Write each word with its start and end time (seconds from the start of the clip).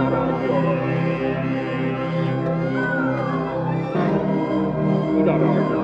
Ida 0.00 0.08
Raadio. 0.08 0.56
Ida 5.20 5.34
Raadio. 5.38 5.80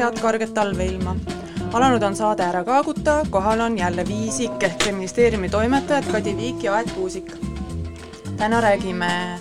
Head 0.00 0.16
karget 0.20 0.54
talveilma! 0.56 1.12
alanud 1.76 2.02
on 2.02 2.14
saade 2.16 2.42
Ära 2.42 2.62
kaaguta, 2.64 3.18
kohal 3.30 3.60
on 3.60 3.78
jälle 3.78 4.04
Viisik 4.08 4.62
ehk 4.62 4.86
ministeeriumi 4.92 5.48
toimetajad 5.52 6.08
Kadi 6.12 6.32
Viik 6.36 6.64
ja 6.64 6.74
Aet 6.74 6.92
Kuusik. 6.96 7.32
täna 8.36 8.60
räägime 8.60 9.40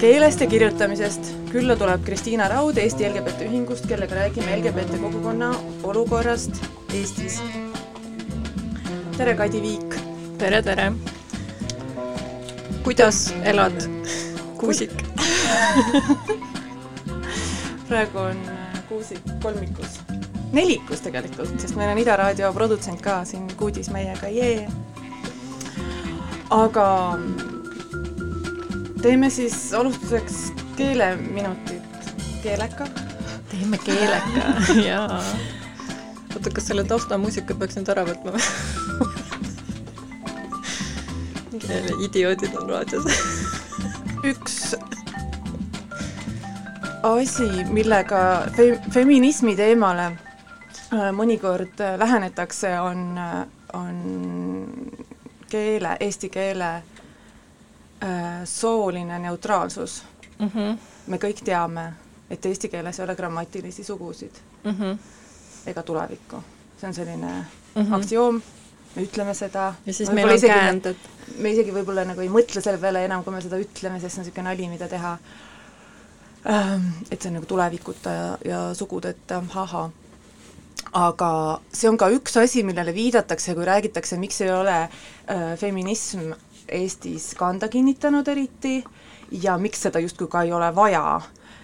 keelest 0.00 0.40
ja 0.40 0.46
kirjutamisest. 0.46 1.34
külla 1.50 1.76
tuleb 1.76 2.04
Kristiina 2.04 2.48
Raud 2.48 2.76
Eesti 2.76 3.08
LGBT 3.08 3.40
Ühingust, 3.50 3.86
kellega 3.86 4.14
räägime 4.14 4.56
LGBT 4.56 5.00
kogukonna 5.00 5.54
olukorrast 5.82 6.64
Eestis. 6.94 7.42
tere, 9.16 9.34
Kadi 9.34 9.62
Viik! 9.62 9.94
tere, 10.38 10.62
tere! 10.62 10.92
kuidas 12.84 13.34
elad, 13.44 13.82
Kuusik? 14.56 14.92
praegu 17.88 18.18
on 18.18 18.53
Kuusik 18.88 19.20
kolmikus, 19.42 20.00
nelikus 20.52 21.00
tegelikult, 21.04 21.54
sest 21.60 21.76
meil 21.78 21.92
on 21.94 22.00
Ida 22.02 22.16
Raadio 22.20 22.50
produtsent 22.52 23.00
ka 23.04 23.22
siin 23.24 23.46
kuudis 23.56 23.88
meiega, 23.94 24.28
jee. 24.28 24.68
aga 26.52 26.86
teeme 29.02 29.30
siis 29.30 29.56
alustuseks 29.74 30.52
keeleminutid, 30.76 31.82
keeleka. 32.42 32.86
teeme 33.50 33.78
keeleka, 33.78 34.52
jaa. 34.88 35.20
oota, 36.34 36.50
kas 36.50 36.66
selle 36.68 36.84
taustamuusika 36.84 37.56
peaks 37.56 37.80
nüüd 37.80 37.92
ära 37.94 38.04
võtma 38.08 38.36
või? 38.36 38.44
idioodid 42.06 42.52
on 42.60 42.68
raadios 42.68 43.08
üks 44.24 44.74
asi, 47.04 47.64
millega 47.70 48.46
fe-, 48.56 48.80
feminismi 48.90 49.54
teemale 49.56 50.06
äh, 50.06 51.10
mõnikord 51.12 51.80
äh, 51.84 51.98
lähenetakse, 52.00 52.72
on, 52.80 53.04
äh, 53.18 53.44
on 53.76 54.00
keele, 55.50 55.96
eesti 56.00 56.32
keele 56.32 56.74
sooline 58.44 59.16
neutraalsus 59.18 60.02
mm. 60.38 60.50
-hmm. 60.54 60.78
me 61.06 61.16
kõik 61.16 61.38
teame, 61.44 61.84
et 62.30 62.46
eesti 62.46 62.68
keeles 62.68 62.98
ei 62.98 63.04
ole 63.04 63.14
grammatilisi 63.16 63.84
sugusid 63.84 64.34
mm 64.64 64.70
-hmm. 64.70 64.98
ega 65.66 65.82
tulevikku. 65.82 66.42
see 66.80 66.88
on 66.88 66.94
selline 66.94 67.26
mm 67.26 67.82
-hmm. 67.82 67.94
aktsioom, 67.94 68.42
me 68.96 69.02
ütleme 69.02 69.34
seda. 69.34 69.74
ja 69.86 69.92
siis 69.92 70.10
meil 70.10 70.28
on 70.28 70.40
käänded. 70.40 70.96
me 71.38 71.50
isegi 71.50 71.70
võib-olla 71.70 72.04
nagu 72.04 72.20
ei 72.20 72.28
mõtle 72.28 72.60
selle 72.60 72.78
peale 72.78 73.04
enam, 73.04 73.24
kui 73.24 73.32
me 73.32 73.40
seda 73.40 73.56
ütleme, 73.56 74.00
sest 74.00 74.14
see 74.14 74.20
on 74.20 74.24
niisugune 74.24 74.48
nali, 74.48 74.68
mida 74.68 74.88
teha 74.88 75.18
et 76.44 77.22
see 77.22 77.30
on 77.30 77.38
nagu 77.38 77.46
tulevikuta 77.48 78.12
ja, 78.12 78.24
ja 78.44 78.58
sugudeta, 78.76 79.42
ahah. 79.54 79.90
aga 80.92 81.28
see 81.72 81.88
on 81.88 81.96
ka 81.98 82.10
üks 82.12 82.36
asi, 82.36 82.62
millele 82.62 82.92
viidatakse, 82.94 83.54
kui 83.56 83.64
räägitakse, 83.64 84.18
miks 84.20 84.40
ei 84.44 84.50
ole 84.52 84.76
äh, 84.84 85.54
feminism 85.58 86.34
Eestis 86.68 87.34
kanda 87.36 87.68
kinnitanud 87.68 88.28
eriti 88.28 88.78
ja 89.42 89.56
miks 89.60 89.82
seda 89.84 90.00
justkui 90.00 90.28
ka 90.32 90.44
ei 90.44 90.52
ole 90.52 90.70
vaja, 90.76 91.20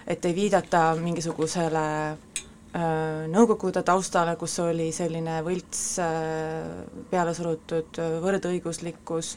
et 0.07 0.25
ei 0.25 0.35
viidata 0.35 0.95
mingisugusele 0.97 1.85
äh, 2.09 3.27
Nõukogude 3.29 3.83
taustale, 3.85 4.33
kus 4.41 4.57
oli 4.65 4.89
selline 4.95 5.41
võlts 5.45 5.83
äh, 6.01 6.81
peale 7.13 7.35
surutud 7.37 8.01
võrdõiguslikkus 8.25 9.35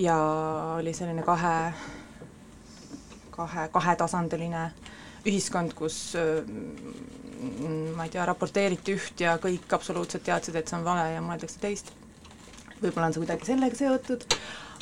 ja 0.00 0.16
oli 0.80 0.96
selline 0.96 1.22
kahe 1.22 1.56
kahe, 3.34 3.68
kahetasandiline 3.74 4.68
ühiskond, 5.24 5.72
kus 5.76 6.14
ma 7.96 8.06
ei 8.06 8.12
tea, 8.12 8.24
raporteeriti 8.28 8.94
üht 8.96 9.22
ja 9.24 9.36
kõik 9.42 9.72
absoluutselt 9.76 10.24
teadsid, 10.26 10.56
et 10.58 10.70
see 10.70 10.78
on 10.78 10.84
vale 10.86 11.06
ja 11.14 11.22
mõeldakse 11.24 11.60
teist. 11.62 11.92
võib-olla 12.80 13.08
on 13.08 13.14
see 13.16 13.24
kuidagi 13.24 13.48
sellega 13.48 13.78
seotud, 13.78 14.26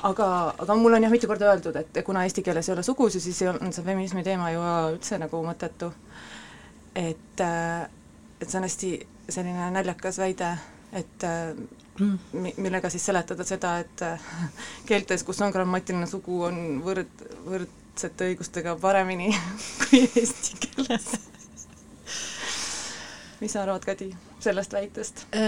aga, 0.09 0.27
aga 0.65 0.77
mulle 0.79 0.99
on 0.99 1.07
jah 1.07 1.15
mitu 1.15 1.31
korda 1.31 1.51
öeldud, 1.53 1.77
et 1.79 2.03
kuna 2.07 2.25
eesti 2.27 2.43
keeles 2.43 2.69
ei 2.69 2.75
ole 2.75 2.85
sugusid, 2.87 3.23
siis 3.23 3.43
on 3.49 3.73
see 3.73 3.87
feminismi 3.87 4.25
teema 4.27 4.51
ju 4.55 4.65
üldse 4.95 5.19
nagu 5.23 5.43
mõttetu. 5.47 5.93
et, 6.95 7.41
et 7.41 8.49
see 8.49 8.59
on 8.59 8.69
hästi 8.69 8.93
selline 9.29 9.71
naljakas 9.75 10.19
väide, 10.19 10.57
et 10.93 11.29
millega 12.33 12.91
siis 12.91 13.05
seletada 13.07 13.45
seda, 13.45 13.77
et 13.85 14.05
keeltes, 14.89 15.25
kus 15.25 15.41
on 15.43 15.55
grammatiline 15.55 16.09
sugu, 16.11 16.43
on 16.49 16.83
võrd, 16.85 17.25
võrd 17.47 17.82
võrdsete 17.93 18.25
õigustega 18.31 18.73
paremini 18.81 19.29
kui 19.83 20.01
eesti 20.17 20.57
keeles. 20.63 21.05
mis 23.41 23.53
sa 23.53 23.63
arvad, 23.63 23.85
Kadi, 23.85 24.09
sellest 24.41 24.73
väitest? 24.73 25.27
Äh, 25.37 25.43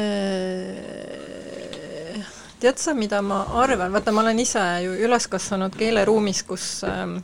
tead 2.60 2.78
sa, 2.78 2.94
mida 2.94 3.22
ma 3.22 3.46
arvan, 3.62 3.92
vaata, 3.92 4.12
ma 4.12 4.20
olen 4.20 4.38
ise 4.38 4.60
ju 4.84 4.92
üles 5.06 5.28
kasvanud 5.30 5.76
keeleruumis, 5.78 6.42
kus 6.44 6.84
äh, 6.84 7.16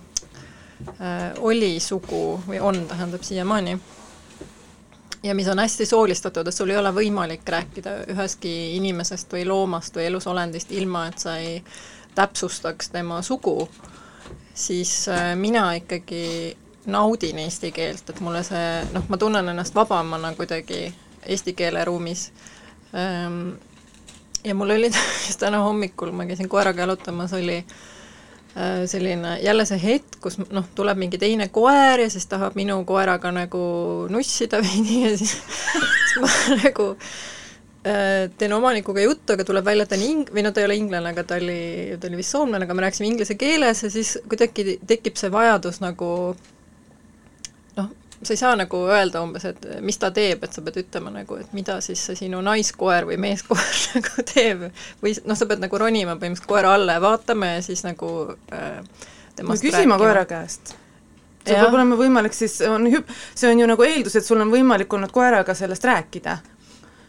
äh, 0.96 1.32
oli 1.40 1.80
sugu 1.80 2.40
või 2.48 2.60
on, 2.60 2.86
tähendab 2.88 3.22
siiamaani, 3.26 3.76
ja 5.22 5.34
mis 5.36 5.48
on 5.52 5.58
hästi 5.60 5.86
soolistatud, 5.86 6.48
et 6.48 6.54
sul 6.56 6.70
ei 6.72 6.80
ole 6.80 6.94
võimalik 6.96 7.44
rääkida 7.44 7.90
ühestki 8.14 8.76
inimesest 8.78 9.32
või 9.36 9.44
loomast 9.44 9.96
või 10.00 10.08
elusolendist, 10.08 10.72
ilma 10.72 11.08
et 11.12 11.18
sa 11.20 11.36
ei 11.36 11.60
täpsustaks 12.14 12.88
tema 12.88 13.22
sugu 13.22 13.68
siis 14.60 15.08
äh, 15.08 15.32
mina 15.36 15.72
ikkagi 15.74 16.56
naudin 16.86 17.38
eesti 17.38 17.72
keelt, 17.72 18.10
et 18.10 18.20
mulle 18.24 18.42
see, 18.44 18.66
noh, 18.94 19.04
ma 19.08 19.18
tunnen 19.20 19.48
ennast 19.52 19.74
vabamana 19.74 20.32
kuidagi 20.36 20.88
eesti 21.26 21.54
keele 21.56 21.84
ruumis. 21.84 22.30
Ehm, 22.96 23.50
ja 24.44 24.54
mul 24.54 24.76
oli 24.76 24.90
täna 25.42 25.62
hommikul, 25.64 26.12
ma 26.12 26.26
käisin 26.26 26.48
koeraga 26.48 26.86
jalutamas, 26.86 27.32
oli 27.36 27.58
äh, 27.58 28.86
selline 28.86 29.38
jälle 29.44 29.66
see 29.68 29.82
hetk, 29.82 30.20
kus 30.20 30.40
noh, 30.48 30.68
tuleb 30.74 30.98
mingi 31.00 31.20
teine 31.20 31.48
koer 31.48 32.06
ja 32.06 32.10
siis 32.10 32.26
tahab 32.30 32.56
minu 32.58 32.80
koeraga 32.88 33.32
nagu 33.34 33.64
nussida 34.10 34.62
veidi 34.66 35.02
ja 35.04 35.16
siis, 35.18 35.36
siis 36.08 36.16
ma 36.20 36.32
nagu 36.64 36.94
teen 37.82 38.52
omanikuga 38.52 39.00
juttu, 39.00 39.32
aga 39.32 39.44
tuleb 39.44 39.64
välja, 39.64 39.86
et 39.86 39.92
ta 39.92 39.96
on 39.96 40.04
ing-, 40.04 40.30
või 40.34 40.44
no 40.44 40.52
ta 40.52 40.60
ei 40.60 40.66
ole 40.68 40.76
inglane, 40.76 41.14
aga 41.14 41.24
ta 41.24 41.38
oli, 41.40 41.96
ta 42.00 42.10
oli 42.10 42.18
vist 42.20 42.34
soomlane, 42.34 42.66
aga 42.66 42.76
me 42.76 42.84
rääkisime 42.84 43.08
inglise 43.08 43.36
keeles 43.40 43.80
ja 43.86 43.88
siis 43.92 44.18
kuidagi 44.28 44.76
tekib 44.86 45.16
see 45.16 45.30
vajadus 45.32 45.80
nagu 45.80 46.10
noh, 47.78 47.88
sa 48.20 48.34
ei 48.34 48.42
saa 48.42 48.52
nagu 48.60 48.82
öelda 48.84 49.22
umbes, 49.24 49.46
et 49.48 49.64
mis 49.86 49.96
ta 50.02 50.12
teeb, 50.12 50.44
et 50.44 50.52
sa 50.52 50.64
pead 50.66 50.76
ütlema 50.82 51.14
nagu, 51.14 51.40
et 51.40 51.56
mida 51.56 51.78
siis 51.84 52.04
see 52.10 52.20
sinu 52.20 52.42
naiskoer 52.44 53.08
või 53.08 53.16
meeskoer 53.24 53.80
nagu 53.96 54.26
teeb. 54.28 54.68
või 55.00 55.16
noh, 55.24 55.40
sa 55.40 55.48
pead 55.48 55.64
nagu 55.64 55.80
ronima 55.80 56.18
põhimõtteliselt 56.20 56.52
koera 56.52 56.76
alla 56.76 57.00
ja 57.00 57.04
vaatama 57.06 57.54
ja 57.54 57.64
siis 57.64 57.86
nagu 57.88 58.12
äh, 58.52 58.84
temast 59.40 59.64
või 59.64 59.70
küsima 59.70 59.96
koera 60.00 60.28
käest. 60.28 60.76
Sul 61.40 61.56
peab 61.56 61.72
olema 61.72 61.96
võimalik 61.96 62.36
siis, 62.36 62.60
on 62.68 62.84
hüp-, 62.92 63.08
see 63.32 63.48
on 63.48 63.64
ju 63.64 63.72
nagu 63.72 63.88
eeldus, 63.88 64.20
et 64.20 64.26
sul 64.26 64.44
on 64.44 64.52
võimalik 64.52 64.92
olnud 64.92 65.08
koeraga 65.16 65.56
sellest 65.56 65.88
rääkida 65.88 66.42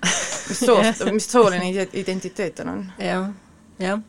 mis 0.01 0.63
soost 0.65 1.05
mis 1.11 1.27
sooline 1.31 1.69
identiteet 1.71 2.55
tal 2.55 2.73
on 2.73 2.85
ja,. 2.97 3.05
jah, 3.05 3.29
jah. 3.79 4.01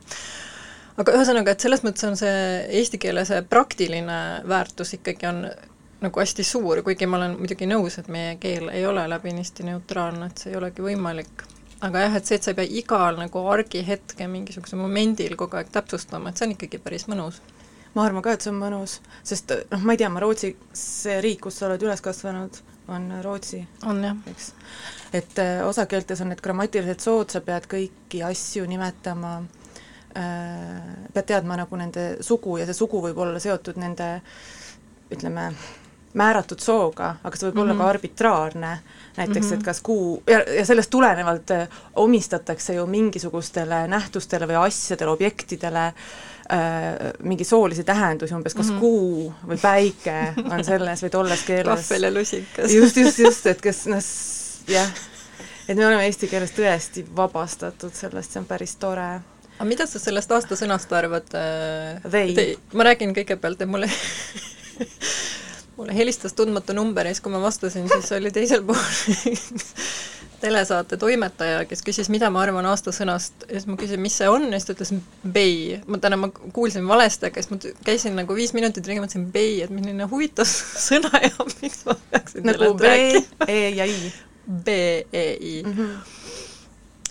aga 1.02 1.18
ühesõnaga, 1.18 1.54
et 1.54 1.66
selles 1.66 1.84
mõttes 1.86 2.08
on 2.08 2.18
see 2.20 2.34
eesti 2.80 3.00
keele 3.02 3.24
see 3.28 3.42
praktiline 3.48 4.18
väärtus 4.48 4.96
ikkagi 4.98 5.28
on 5.30 5.44
nagu 6.02 6.20
hästi 6.20 6.44
suur, 6.44 6.82
kuigi 6.82 7.06
ma 7.06 7.20
olen 7.20 7.38
muidugi 7.38 7.68
nõus, 7.70 8.00
et 8.00 8.08
meie 8.10 8.36
keel 8.42 8.72
ei 8.74 8.86
ole 8.86 9.04
läbinisti 9.10 9.66
neutraalne, 9.68 10.32
et 10.32 10.42
see 10.42 10.50
ei 10.50 10.58
olegi 10.58 10.82
võimalik. 10.82 11.46
aga 11.80 12.06
jah, 12.06 12.16
et 12.18 12.26
see, 12.26 12.38
et 12.38 12.46
sa 12.46 12.50
ei 12.50 12.58
pea 12.58 12.78
igal 12.82 13.18
nagu 13.20 13.42
argihetke 13.54 14.26
mingisugusel 14.30 14.80
momendil 14.82 15.36
kogu 15.38 15.60
aeg 15.60 15.70
täpsustama, 15.74 16.30
et 16.30 16.40
see 16.40 16.48
on 16.48 16.56
ikkagi 16.56 16.82
päris 16.82 17.06
mõnus 17.10 17.38
ma 17.94 18.06
arvan 18.06 18.24
ka, 18.24 18.34
et 18.34 18.44
see 18.44 18.52
on 18.52 18.60
mõnus, 18.60 18.98
sest 19.26 19.52
noh, 19.70 19.84
ma 19.84 19.94
ei 19.94 20.00
tea, 20.00 20.08
ma 20.12 20.22
Rootsi, 20.22 20.54
see 20.76 21.18
riik, 21.24 21.42
kus 21.46 21.60
sa 21.60 21.68
oled 21.68 21.82
üles 21.84 22.00
kasvanud, 22.04 22.60
on 22.92 23.08
Rootsi. 23.24 23.62
on 23.88 24.02
jah. 24.04 24.16
eks. 24.32 24.52
Et 25.12 25.38
äh, 25.38 25.60
osakeeltes 25.66 26.20
on 26.20 26.32
need 26.32 26.40
grammatiliselt 26.40 27.00
sood, 27.04 27.30
sa 27.30 27.40
pead 27.44 27.68
kõiki 27.70 28.22
asju 28.24 28.66
nimetama 28.68 29.34
äh,, 30.16 30.80
pead 31.12 31.28
teadma 31.28 31.60
nagu 31.60 31.76
nende 31.76 32.16
sugu 32.20 32.58
ja 32.60 32.66
see 32.68 32.78
sugu 32.78 33.02
võib 33.04 33.18
olla 33.18 33.40
seotud 33.42 33.80
nende 33.80 34.14
ütleme, 35.12 35.50
määratud 36.16 36.60
sooga, 36.60 37.14
aga 37.24 37.36
see 37.36 37.48
võib 37.48 37.54
mm 37.54 37.58
-hmm. 37.58 37.62
olla 37.62 37.72
ka 37.72 37.82
mhm. 37.82 37.88
arbitraarne, 37.88 38.72
näiteks 39.16 39.46
mm 39.46 39.50
-hmm. 39.50 39.54
et 39.54 39.62
kas 39.62 39.80
kuu, 39.80 40.22
ja, 40.26 40.42
ja 40.56 40.66
sellest 40.66 40.90
tulenevalt 40.90 41.50
äh, 41.50 41.68
omistatakse 41.96 42.74
ju 42.74 42.86
mingisugustele 42.86 43.88
nähtustele 43.88 44.46
või 44.46 44.66
asjadele, 44.66 45.10
objektidele 45.10 45.86
äh, 45.86 45.94
mingi 47.22 47.44
soolisi 47.44 47.84
tähendusi, 47.84 48.34
umbes 48.34 48.54
kas 48.54 48.66
mm 48.66 48.76
-hmm. 48.76 48.80
kuu 48.80 49.34
või 49.48 49.58
päike 49.62 50.34
on 50.50 50.64
selles 50.64 51.02
või 51.02 51.10
tolles 51.10 51.42
keeles. 51.42 51.80
kahvel 51.88 52.02
ja 52.02 52.14
lusikas. 52.14 52.72
just, 52.72 52.96
just, 52.96 53.18
just, 53.18 53.46
et 53.46 53.60
kas 53.60 53.86
noh, 53.86 54.04
jah, 54.68 54.90
et 55.68 55.76
me 55.76 55.86
oleme 55.86 56.06
eesti 56.06 56.28
keeles 56.30 56.54
tõesti 56.56 57.04
vabastatud 57.16 57.94
sellest, 57.94 58.32
see 58.32 58.42
on 58.42 58.48
päris 58.48 58.76
tore 58.76 59.10
aga 59.62 59.68
mida 59.68 59.86
sa 59.86 60.00
sellest 60.02 60.32
aastasõnast 60.34 60.92
arvad? 60.96 61.28
Äh, 61.38 62.56
ma 62.74 62.88
räägin 62.88 63.14
kõigepealt, 63.14 63.62
et 63.62 63.70
mulle 63.70 63.90
mulle 65.76 65.94
helistas 65.94 66.34
tundmatu 66.38 66.74
number 66.76 67.06
ja 67.06 67.14
siis, 67.14 67.22
kui 67.24 67.32
ma 67.32 67.40
vastasin, 67.42 67.86
siis 67.90 68.10
oli 68.16 68.32
teisel 68.34 68.64
pool 68.66 68.80
telesaate 70.42 70.96
toimetaja, 70.98 71.62
kes 71.70 71.84
küsis, 71.86 72.10
mida 72.10 72.26
ma 72.34 72.42
arvan 72.42 72.66
aastasõnast 72.72 73.46
ja 73.46 73.54
siis 73.54 73.68
ma 73.70 73.76
küsisin, 73.78 74.02
mis 74.02 74.16
see 74.18 74.30
on 74.30 74.48
ja 74.48 74.58
siis 74.58 74.66
ta 74.68 74.74
ütles 74.74 74.92
bei. 75.36 75.78
ma 75.86 76.00
täna, 76.02 76.18
ma 76.18 76.32
kuulsin 76.34 76.88
valesti, 76.88 77.30
aga 77.30 77.44
siis 77.44 77.52
ma 77.52 77.60
käisin 77.86 78.18
nagu 78.18 78.34
viis 78.34 78.54
minutit 78.56 78.86
ringi, 78.88 79.04
mõtlesin 79.04 79.28
bei, 79.34 79.60
et 79.62 79.70
milline 79.70 80.08
huvitav 80.10 80.50
sõna 80.88 81.12
ja 81.22 81.32
miks 81.62 81.86
ma 81.86 81.96
peaksin 82.10 82.50
nagu 82.50 82.74
B, 82.80 82.92
E 83.46 83.62
ja 83.78 83.86
I. 83.86 84.12
B, 84.46 84.68
E, 85.12 85.26
I 85.40 85.62
mm. 85.66 85.72
-hmm 85.72 86.50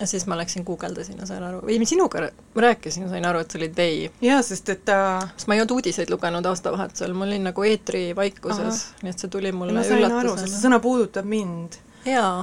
ja 0.02 0.06
siis 0.06 0.26
ma 0.26 0.36
läksin 0.36 0.64
guugeldasin 0.64 1.18
ja 1.18 1.26
sain 1.26 1.42
aru, 1.46 1.60
või 1.66 1.86
sinuga 1.86 2.24
ma 2.54 2.64
rääkisin, 2.64 3.08
sain 3.10 3.26
aru, 3.28 3.42
et 3.44 3.50
sa 3.50 3.58
olid 3.58 3.76
Vei. 3.76 4.10
jaa, 4.24 4.40
sest 4.42 4.68
et 4.72 4.84
ta 4.88 4.96
äh... 5.18 5.28
sest 5.36 5.50
ma 5.50 5.54
ei 5.54 5.62
olnud 5.62 5.76
uudiseid 5.76 6.10
lugenud 6.10 6.46
aastavahetusel, 6.50 7.14
ma 7.14 7.28
olin 7.28 7.46
nagu 7.50 7.66
eetrivaikuses, 7.68 8.82
nii 9.02 9.12
et 9.12 9.22
see 9.22 9.30
tuli 9.30 9.52
mulle 9.52 9.76
ma 9.76 9.84
sain 9.86 10.08
aru, 10.08 10.34
sest 10.40 10.56
see 10.56 10.64
sõna 10.64 10.80
puudutab 10.82 11.28
mind. 11.28 11.78
jaa 12.08 12.40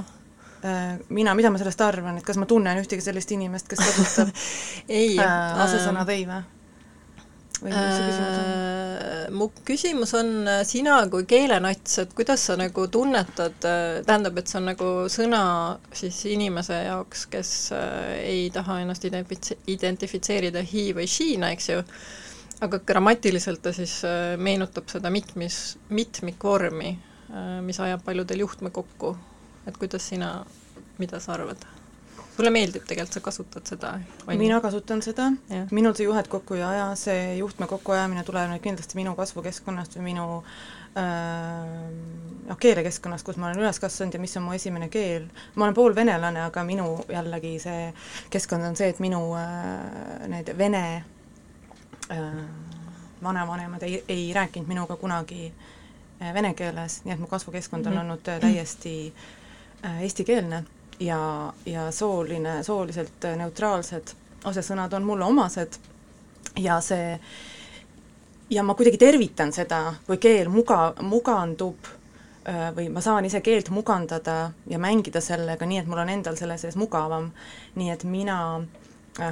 äh, 0.64 0.86
mina, 1.10 1.36
mida 1.36 1.52
ma 1.52 1.60
sellest 1.62 1.84
arvan, 1.84 2.22
et 2.22 2.28
kas 2.28 2.40
ma 2.40 2.48
tunnen 2.50 2.80
ühtegi 2.80 3.04
sellist 3.04 3.36
inimest, 3.36 3.68
kes 3.72 3.84
kasutab 3.88 4.32
ei 4.88 5.18
äh, 5.20 5.60
asesõna 5.66 6.08
vei 6.08 6.24
või? 6.30 6.46
Või 7.64 7.74
mis 7.74 7.96
see 7.96 8.06
küsimus 8.08 8.38
on? 8.40 8.50
Äh, 8.50 9.24
mu 9.36 9.48
küsimus 9.68 10.14
on 10.18 10.32
äh, 10.48 10.62
sina 10.68 10.98
kui 11.12 11.26
keelenats, 11.30 11.98
et 12.04 12.14
kuidas 12.18 12.44
sa 12.50 12.58
nagu 12.60 12.86
tunnetad, 12.92 13.58
äh, 13.68 14.00
tähendab, 14.08 14.40
et 14.40 14.52
see 14.52 14.60
on 14.62 14.70
nagu 14.72 14.92
sõna 15.12 15.42
siis 15.96 16.22
inimese 16.32 16.82
jaoks, 16.88 17.26
kes 17.32 17.54
ei 18.20 18.48
taha 18.56 18.82
ennast 18.84 19.08
identifitseerida 19.10 20.64
he 20.74 20.90
või 20.98 21.08
she'na, 21.10 21.54
eks 21.56 21.72
ju, 21.72 21.82
aga 22.66 22.82
grammatiliselt 22.92 23.64
ta 23.64 23.74
siis 23.76 24.00
meenutab 24.42 24.90
seda 24.92 25.12
mitmis, 25.14 25.78
mitmikvormi, 25.96 26.94
mis 27.64 27.80
ajab 27.80 28.04
paljudel 28.04 28.44
juhtme 28.44 28.74
kokku. 28.74 29.16
et 29.68 29.78
kuidas 29.78 30.08
sina, 30.10 30.46
mida 30.98 31.20
sa 31.22 31.36
arvad? 31.36 31.79
Sulle 32.40 32.52
meeldib 32.56 32.86
tegelikult, 32.88 33.18
sa 33.18 33.22
kasutad 33.24 33.68
seda? 33.68 33.94
mina 34.40 34.62
kasutan 34.64 35.02
seda, 35.04 35.30
minul 35.76 35.96
see 35.98 36.06
juhet 36.08 36.30
kokku 36.32 36.56
ei 36.56 36.64
aja, 36.64 36.86
see 37.00 37.36
juhtme 37.40 37.68
kokkuajamine 37.68 38.24
tuleneb 38.24 38.64
kindlasti 38.64 38.96
minu 39.00 39.12
kasvukeskkonnast 39.18 39.98
või 39.98 40.06
minu 40.14 40.28
äh, 40.40 41.90
noh, 42.48 42.60
keelekeskkonnast, 42.64 43.28
kus 43.28 43.40
ma 43.42 43.50
olen 43.50 43.60
üles 43.66 43.82
kasvanud 43.84 44.16
ja 44.16 44.24
mis 44.24 44.38
on 44.40 44.48
mu 44.48 44.56
esimene 44.56 44.88
keel. 44.94 45.28
ma 45.56 45.68
olen 45.68 45.76
poolvenelane, 45.76 46.46
aga 46.46 46.64
minu 46.64 46.88
jällegi 47.12 47.58
see 47.60 47.92
keskkond 48.32 48.70
on 48.72 48.80
see, 48.80 48.94
et 48.94 49.04
minu 49.04 49.20
äh, 49.36 50.24
need 50.32 50.56
vene 50.58 50.86
äh, 52.08 52.42
vanavanemad 53.24 53.84
ei, 53.84 54.04
ei 54.08 54.32
rääkinud 54.34 54.72
minuga 54.72 54.96
kunagi 54.96 55.52
äh, 55.52 56.34
vene 56.34 56.56
keeles, 56.56 57.02
nii 57.04 57.18
et 57.18 57.20
mu 57.20 57.28
kasvukeskkond 57.28 57.86
on 57.86 57.94
-hmm. 57.94 58.08
olnud 58.08 58.28
äh, 58.32 58.40
täiesti 58.48 59.14
äh, 59.84 60.04
eestikeelne 60.08 60.64
ja, 61.00 61.54
ja 61.66 61.92
sooline, 61.92 62.64
sooliselt 62.64 63.30
neutraalsed 63.38 64.16
asesõnad 64.50 64.94
on 64.94 65.08
mulle 65.08 65.26
omased. 65.26 65.80
Ja 66.60 66.80
see, 66.82 67.20
ja 68.50 68.64
ma 68.64 68.76
kuidagi 68.76 68.98
tervitan 68.98 69.54
seda, 69.56 69.94
kui 70.08 70.18
keel 70.18 70.50
muga, 70.52 70.94
mugandub 71.02 71.96
või 72.76 72.88
ma 72.90 73.02
saan 73.04 73.28
ise 73.28 73.44
keelt 73.46 73.70
mugandada 73.70 74.52
ja 74.68 74.80
mängida 74.82 75.22
sellega 75.22 75.68
nii, 75.68 75.84
et 75.84 75.90
mul 75.92 76.02
on 76.02 76.10
endal 76.10 76.38
selle 76.40 76.58
sees 76.58 76.80
mugavam, 76.80 77.30
nii 77.78 77.92
et 77.94 78.06
mina 78.10 78.40
Äh, 78.58 78.79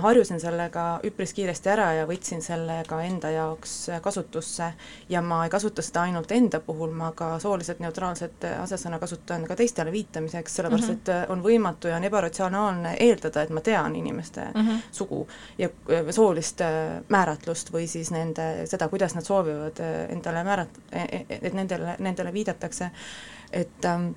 harjusin 0.01 0.39
sellega 0.39 0.99
üpris 1.07 1.33
kiiresti 1.33 1.69
ära 1.69 1.87
ja 1.93 2.05
võtsin 2.09 2.41
selle 2.43 2.79
ka 2.87 2.99
enda 3.05 3.29
jaoks 3.31 3.73
äh, 3.89 4.01
kasutusse 4.03 4.71
ja 5.09 5.21
ma 5.21 5.43
ei 5.45 5.51
kasuta 5.53 5.81
seda 5.85 6.03
ainult 6.07 6.31
enda 6.31 6.59
puhul, 6.63 6.91
ma 6.91 7.11
ka 7.17 7.37
sooliselt 7.39 7.79
neutraalset 7.83 8.47
äh, 8.47 8.57
asesõna 8.63 8.99
kasutan 8.99 9.47
ka 9.47 9.55
teistele 9.55 9.91
viitamiseks, 9.91 10.55
sellepärast 10.59 10.87
mm 10.87 10.99
-hmm. 10.99 11.23
et 11.23 11.29
on 11.29 11.43
võimatu 11.43 11.91
ja 11.91 11.97
on 11.97 12.03
ebaratsionaalne 12.03 12.95
eeldada, 12.99 13.41
et 13.41 13.49
ma 13.49 13.61
tean 13.61 13.95
inimeste 13.95 14.45
mm 14.53 14.61
-hmm. 14.61 14.79
sugu 14.91 15.27
ja 15.57 15.69
soolist 16.11 16.61
määratlust 17.09 17.73
või 17.73 17.87
siis 17.87 18.11
nende, 18.11 18.67
seda, 18.67 18.87
kuidas 18.87 19.15
nad 19.15 19.23
soovivad 19.23 19.79
endale 20.09 20.43
määrat-, 20.43 20.79
e, 20.91 21.01
e, 21.01 21.25
et 21.41 21.53
nendele, 21.53 21.95
nendele 21.99 22.33
viidatakse, 22.33 22.91
et 23.51 23.85
ähm, 23.85 24.11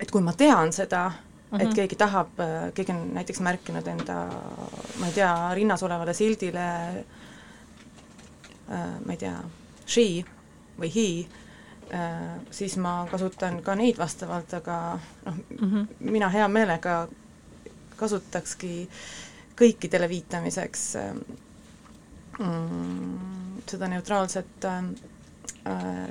et 0.00 0.10
kui 0.10 0.22
ma 0.24 0.32
tean 0.32 0.72
seda, 0.72 1.10
-hmm. 1.50 1.60
et 1.60 1.66
mhm. 1.66 1.74
keegi 1.74 1.96
tahab, 1.96 2.28
keegi 2.74 2.92
on 2.92 3.14
näiteks 3.14 3.40
märkinud 3.40 3.86
enda, 3.86 4.16
ma 4.98 5.06
ei 5.06 5.12
tea, 5.12 5.54
rinnas 5.54 5.82
olevale 5.82 6.14
sildile 6.14 6.66
äh, 8.70 9.00
ma 9.06 9.12
ei 9.12 9.16
tea, 9.18 9.36
she 9.86 10.24
või 10.78 10.90
he, 10.94 11.06
äh, 11.94 12.38
siis 12.50 12.76
ma 12.76 13.06
kasutan 13.10 13.62
ka 13.62 13.74
neid 13.74 13.98
vastavalt, 13.98 14.54
aga 14.54 14.98
noh 15.26 15.34
mm, 15.34 15.70
-hmm. 15.72 15.86
mina 16.00 16.28
hea 16.28 16.48
meelega 16.48 17.08
kasutakski 17.96 18.88
kõikidele 19.56 20.08
viitamiseks 20.08 20.96
äh, 20.96 21.14
mm, 22.38 23.62
seda 23.66 23.88
neutraalset 23.88 24.70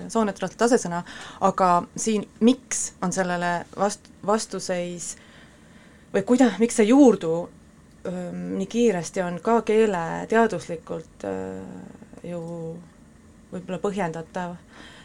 sooneutraalset 0.08 0.62
asesõna, 0.62 1.00
aga 1.41 1.84
siin 1.98 2.27
miks 2.39 2.93
on 3.01 3.13
sellele 3.13 3.65
vast-, 3.75 4.12
vastuseis 4.25 5.15
äh, 5.15 5.28
või 6.13 6.25
kuida-, 6.25 6.51
miks 6.60 6.80
see 6.80 6.89
juurdu 6.89 7.34
öö, 8.06 8.32
nii 8.34 8.68
kiiresti 8.70 9.22
on 9.22 9.39
ka 9.44 9.62
keeleteaduslikult 9.68 11.25
öö, 11.30 11.62
ju 12.24 12.42
võib-olla 13.51 13.80
põhjendatav, 13.82 14.58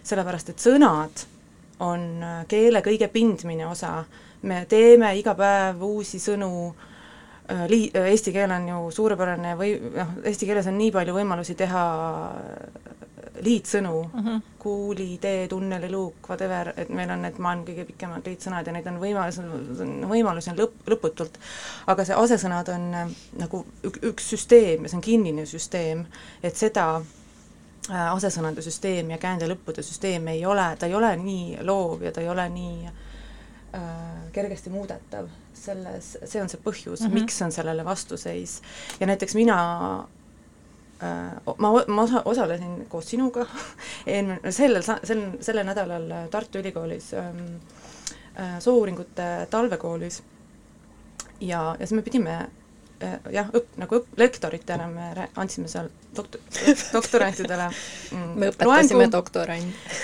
sellepärast 0.04 0.52
et 0.52 0.62
sõnad 0.62 1.24
on 1.84 2.22
keele 2.48 2.82
kõige 2.84 3.08
pindmine 3.12 3.66
osa, 3.66 4.04
me 4.42 4.64
teeme 4.68 5.14
iga 5.18 5.34
päev 5.38 5.82
uusi 5.82 6.20
sõnu, 6.22 6.50
lii-, 7.70 7.90
eesti 8.12 8.32
keel 8.34 8.52
on 8.54 8.68
ju 8.68 8.82
suurepärane 8.94 9.54
või 9.58 9.74
noh, 9.96 10.14
eesti 10.24 10.48
keeles 10.48 10.68
on 10.70 10.78
nii 10.78 10.92
palju 10.94 11.16
võimalusi 11.16 11.56
teha 11.58 11.84
liitsõnu 13.42 14.10
mm, 14.12 14.20
-hmm. 14.20 14.42
kuuli, 14.58 15.18
tee, 15.20 15.48
tunneliluuk, 15.48 16.28
whatever, 16.28 16.72
et 16.76 16.88
meil 16.88 17.10
on 17.10 17.22
need 17.22 17.38
maailma 17.38 17.66
kõige 17.66 17.84
pikemad 17.88 18.26
liitsõnad 18.26 18.66
ja 18.66 18.72
neid 18.72 18.86
on 18.86 19.00
võimalus, 19.02 19.40
võimalusi 20.10 20.50
on 20.52 20.58
lõpp, 20.58 20.86
lõputult. 20.90 21.38
aga 21.86 22.04
see 22.04 22.16
asesõnad 22.16 22.70
on 22.74 22.88
äh, 22.94 23.10
nagu 23.38 23.64
ük, 23.84 23.98
üks 24.12 24.30
süsteem 24.34 24.82
ja 24.82 24.92
see 24.92 25.00
on 25.00 25.06
kinnine 25.08 25.46
süsteem, 25.46 26.06
et 26.42 26.56
seda 26.56 26.86
äh, 27.00 28.14
asesõnade 28.14 28.62
süsteem 28.62 29.10
ja 29.10 29.18
käändelõppude 29.18 29.82
süsteem 29.82 30.28
ei 30.28 30.46
ole, 30.46 30.76
ta 30.78 30.86
ei 30.86 30.94
ole 30.94 31.16
nii 31.16 31.58
loov 31.62 32.02
ja 32.02 32.12
ta 32.12 32.22
ei 32.22 32.28
ole 32.28 32.48
nii 32.48 32.86
äh, 32.86 33.82
kergesti 34.32 34.70
muudetav, 34.70 35.28
selles, 35.54 36.18
see 36.24 36.42
on 36.42 36.48
see 36.48 36.60
põhjus 36.62 37.00
mm, 37.00 37.06
-hmm. 37.06 37.20
miks 37.20 37.42
on 37.42 37.52
sellele 37.52 37.84
vastuseis. 37.84 38.62
ja 39.00 39.06
näiteks 39.06 39.34
mina 39.34 40.06
ma, 41.58 41.70
ma 41.86 42.02
osa, 42.02 42.22
osalesin 42.24 42.86
koos 42.88 43.08
sinuga 43.10 43.46
eelmine, 44.06 44.52
sellel, 44.52 44.82
sel, 44.82 45.24
sellel 45.40 45.66
nädalal 45.66 46.06
Tartu 46.30 46.62
Ülikoolis 46.62 47.12
ähm, 47.18 47.42
äh, 48.38 48.58
soouuringute 48.58 49.46
talvekoolis 49.50 50.22
ja, 51.40 51.76
ja 51.78 51.86
siis 51.86 51.96
me 51.98 52.02
pidime 52.06 52.38
äh, 52.38 53.18
jah, 53.32 53.50
õpp-, 53.52 53.76
nagu 53.82 54.00
õpp-, 54.00 54.16
lektoritena 54.20 54.88
me 54.88 55.28
andsime 55.36 55.68
seal 55.68 55.90
doktor-, 56.16 56.40
doktorantidele 56.92 57.68
mm, 58.14 58.32
me 58.38 58.50
õpetasime 58.54 59.10
doktorante. 59.12 60.02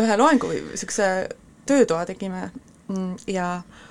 ühe 0.00 0.16
loengu 0.16 0.50
või 0.52 0.64
niisuguse 0.70 1.12
töötoa 1.66 2.06
tegime 2.08 2.48
mm, 2.88 3.14
ja 3.30 3.52
äh, 3.58 3.86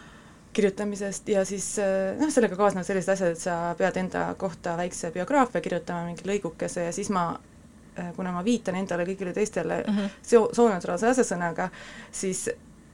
kirjutamisest 0.60 1.30
ja 1.34 1.46
siis 1.48 1.72
eh, 1.80 2.14
noh, 2.20 2.30
sellega 2.32 2.60
kaasnevad 2.60 2.86
sellised 2.88 3.14
asjad, 3.16 3.34
et 3.38 3.42
sa 3.48 3.58
pead 3.80 3.98
enda 4.04 4.28
kohta 4.38 4.76
väikse 4.78 5.12
biograafia 5.16 5.62
kirjutama, 5.66 6.06
mingi 6.12 6.28
lõigukese 6.30 6.84
ja 6.90 6.92
siis 6.96 7.10
ma 7.16 7.26
äh, 7.34 8.12
kuna 8.16 8.32
ma 8.36 8.44
viitan 8.46 8.76
endale 8.80 9.08
kõigile 9.08 9.34
teistele 9.34 9.82
Mhm. 9.88 10.06
soo-, 10.24 10.50
sooneutraalse 10.56 11.08
asesõnaga, 11.14 11.70
siis 12.12 12.50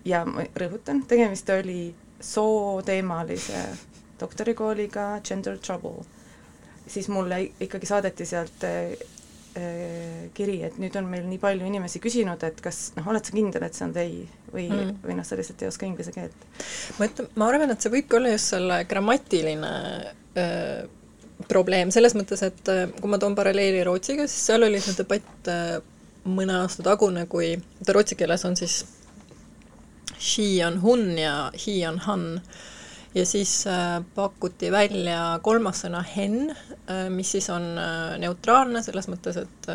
ja 0.05 0.21
ma 0.25 0.43
rõhutan, 0.55 1.01
tegemist 1.09 1.49
oli 1.49 1.95
sooteemalise 2.21 3.63
doktorikooliga 4.19 5.19
Gender 5.27 5.57
Trouble, 5.57 6.03
siis 6.87 7.07
mulle 7.09 7.41
ikkagi 7.59 7.85
saadeti 7.89 8.25
sealt 8.25 8.63
äh, 8.63 8.93
kiri, 10.35 10.57
et 10.67 10.75
nüüd 10.81 10.95
on 10.99 11.07
meil 11.07 11.23
nii 11.29 11.39
palju 11.39 11.67
inimesi 11.67 12.01
küsinud, 12.03 12.41
et 12.43 12.59
kas 12.63 12.89
noh, 12.97 13.07
oled 13.07 13.23
sa 13.23 13.31
kindel, 13.35 13.63
et 13.63 13.77
see 13.77 13.85
on 13.87 13.93
they 13.95 14.25
või 14.51 14.67
Mm. 14.69 14.81
mm., 14.81 14.99
või 15.05 15.15
noh, 15.15 15.25
sa 15.27 15.37
lihtsalt 15.39 15.63
ei 15.63 15.69
oska 15.71 15.87
inglise 15.87 16.11
keelt. 16.15 16.45
ma 16.99 17.07
ütlen, 17.07 17.31
ma 17.35 17.47
arvan, 17.49 17.71
et 17.71 17.81
see 17.81 17.93
võibki 17.93 18.19
olla 18.19 18.35
just 18.35 18.51
selle 18.55 18.83
grammatiline 18.89 19.71
öö, 20.35 20.85
probleem, 21.47 21.91
selles 21.91 22.15
mõttes, 22.15 22.43
et 22.43 22.71
öö, 22.71 22.87
kui 22.99 23.11
ma 23.11 23.19
toon 23.21 23.35
paralleeli 23.35 23.83
Rootsiga, 23.87 24.27
siis 24.27 24.47
seal 24.51 24.67
oli 24.67 24.79
see 24.83 24.95
debatt 24.99 25.51
mõne 26.25 26.59
aasta 26.61 26.83
tagune, 26.85 27.25
kui, 27.29 27.53
rootsi 27.87 28.17
keeles 28.17 28.45
on 28.47 28.55
siis 28.57 28.79
she 30.19 30.65
on 30.65 30.79
hun 30.81 31.17
ja 31.19 31.51
he 31.53 31.77
on 31.87 31.99
han. 32.07 32.25
Ja 33.15 33.25
siis 33.25 33.67
äh, 33.67 34.01
pakuti 34.15 34.71
välja 34.71 35.39
kolmas 35.43 35.85
sõna 35.85 36.03
hen 36.15 36.51
äh,, 36.51 37.07
mis 37.09 37.31
siis 37.37 37.49
on 37.53 37.67
äh, 37.79 38.17
neutraalne 38.21 38.83
selles 38.83 39.07
mõttes, 39.11 39.39
et 39.41 39.69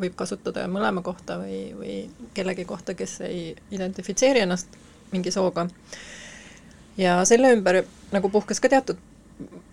võib 0.00 0.14
kasutada 0.16 0.66
mõlema 0.70 1.02
kohta 1.06 1.40
või, 1.42 1.60
või 1.76 1.96
kellegi 2.34 2.64
kohta, 2.68 2.94
kes 2.94 3.20
ei 3.26 3.50
identifitseeri 3.74 4.44
ennast 4.46 4.78
mingi 5.12 5.30
sooga. 5.30 5.66
ja 6.96 7.20
selle 7.24 7.52
ümber 7.52 7.82
nagu 8.12 8.30
puhkes 8.32 8.60
ka 8.60 8.68
teatud 8.68 8.98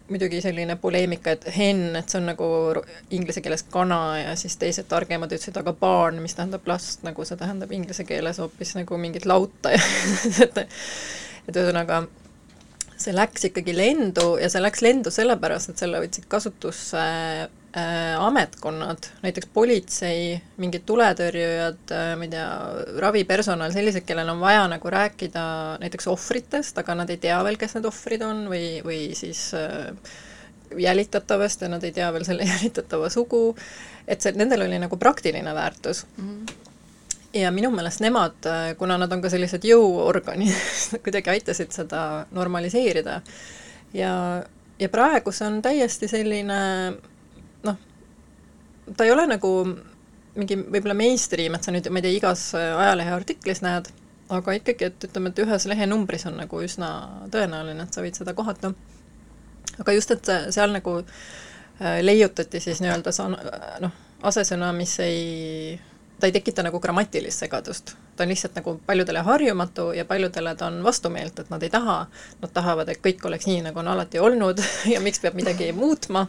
muidugi 0.10 0.41
selline 0.43 0.75
poleemika, 0.75 1.32
et 1.32 1.46
hen, 1.55 1.96
et 1.96 2.10
see 2.12 2.20
on 2.20 2.27
nagu 2.27 2.48
inglise 3.15 3.41
keeles 3.41 3.63
kana 3.72 4.00
ja 4.20 4.34
siis 4.39 4.58
teised 4.62 4.89
targemad 4.91 5.32
ütlesid 5.32 5.58
aga 5.62 5.74
barn, 5.79 6.20
mis 6.22 6.36
tähendab 6.38 6.67
last, 6.67 7.05
nagu 7.08 7.25
see 7.25 7.39
tähendab 7.39 7.72
inglise 7.72 8.03
keeles 8.08 8.41
hoopis 8.43 8.75
nagu 8.77 9.00
mingit 9.00 9.25
lauta 9.29 9.72
ja 9.74 9.79
et 10.48 10.60
et 11.43 11.58
ühesõnaga 11.60 12.03
see 13.00 13.14
läks 13.16 13.50
ikkagi 13.50 13.76
lendu 13.76 14.34
ja 14.42 14.50
see 14.52 14.62
läks 14.64 14.84
lendu 14.86 15.12
sellepärast, 15.14 15.74
et 15.74 15.82
selle 15.82 16.02
võtsid 16.04 16.28
kasutusse 16.32 17.04
äh, 17.04 18.16
ametkonnad, 18.22 19.10
näiteks 19.24 19.50
politsei, 19.54 20.36
mingid 20.62 20.86
tuletõrjujad 20.90 21.94
äh,, 21.96 22.12
ma 22.20 22.28
ei 22.28 22.34
tea, 22.34 22.50
ravipersonal, 23.04 23.74
sellised, 23.76 24.06
kellel 24.08 24.34
on 24.36 24.44
vaja 24.44 24.68
nagu 24.72 24.94
rääkida 24.94 25.46
näiteks 25.84 26.10
ohvritest, 26.14 26.78
aga 26.80 26.98
nad 27.02 27.14
ei 27.14 27.22
tea 27.24 27.40
veel, 27.46 27.60
kes 27.62 27.78
need 27.78 27.90
ohvrid 27.90 28.26
on 28.28 28.46
või, 28.52 28.68
või 28.86 29.02
siis 29.18 29.50
äh, 29.58 29.90
jälitatavast 30.78 31.66
ja 31.66 31.72
nad 31.74 31.84
ei 31.84 31.96
tea 31.96 32.10
veel 32.14 32.28
selle 32.28 32.48
jälitatava 32.54 33.10
sugu, 33.14 33.50
et 34.08 34.22
see, 34.22 34.36
nendel 34.38 34.68
oli 34.68 34.82
nagu 34.82 35.00
praktiline 35.02 35.56
väärtus 35.56 36.06
ja 37.34 37.52
minu 37.52 37.72
meelest 37.74 38.04
nemad, 38.04 38.46
kuna 38.78 38.98
nad 39.02 39.12
on 39.13 39.22
ka 39.24 39.32
sellised 39.34 39.66
jõuorganid, 39.66 40.54
kuidagi 41.06 41.34
aitasid 41.34 41.74
seda 41.74 42.25
normaliseerida. 42.32 43.22
ja, 43.94 44.13
ja 44.80 44.90
praegu 44.90 45.32
see 45.32 45.48
on 45.48 45.62
täiesti 45.66 46.08
selline 46.12 46.60
noh, 47.63 47.82
ta 48.98 49.08
ei 49.08 49.12
ole 49.12 49.28
nagu 49.28 49.54
mingi 50.36 50.58
võib-olla 50.58 50.96
mainstream, 50.98 51.56
et 51.56 51.66
sa 51.66 51.74
nüüd, 51.74 51.88
ma 51.94 52.02
ei 52.02 52.08
tea, 52.08 52.18
igas 52.18 52.48
ajalehe 52.58 53.13
artiklis 53.13 53.62
näed, 53.66 53.90
aga 54.34 54.56
ikkagi, 54.58 54.90
et 54.90 55.08
ütleme, 55.08 55.30
et 55.30 55.42
ühes 55.44 55.68
lehenumbris 55.70 56.25
on 56.30 56.40
nagu 56.42 56.62
üsna 56.66 56.90
tõenäoline, 57.34 57.86
et 57.86 57.94
sa 57.94 58.02
võid 58.06 58.18
seda 58.18 58.34
kohata. 58.38 58.74
aga 59.80 59.94
just, 59.94 60.12
et 60.12 60.32
seal 60.54 60.74
nagu 60.74 61.00
äh, 61.02 62.00
leiutati 62.02 62.60
siis 62.63 62.82
nii-öelda 62.82 63.13
sa-, 63.13 63.30
noh, 63.82 63.94
asesõna, 64.24 64.72
mis 64.74 64.96
ei 65.06 65.80
ta 66.24 66.27
ei 66.27 66.32
tekita 66.32 66.63
nagu 66.63 66.80
grammatilist 66.80 67.42
segadust, 67.44 67.98
ta 68.15 68.24
on 68.24 68.30
lihtsalt 68.32 68.56
nagu 68.56 68.77
paljudele 68.88 69.20
harjumatu 69.27 69.89
ja 69.92 70.06
paljudele 70.08 70.53
ta 70.56 70.70
on 70.72 70.77
vastumeelt, 70.84 71.39
et 71.39 71.50
nad 71.51 71.63
ei 71.63 71.72
taha, 71.74 71.98
nad 72.39 72.53
tahavad, 72.56 72.88
et 72.94 73.01
kõik 73.03 73.25
oleks 73.27 73.50
nii, 73.50 73.58
nagu 73.65 73.82
on 73.82 73.89
alati 73.92 74.22
olnud 74.24 74.62
ja 74.94 75.01
miks 75.03 75.20
peab 75.20 75.36
midagi 75.36 75.68
muutma, 75.75 76.24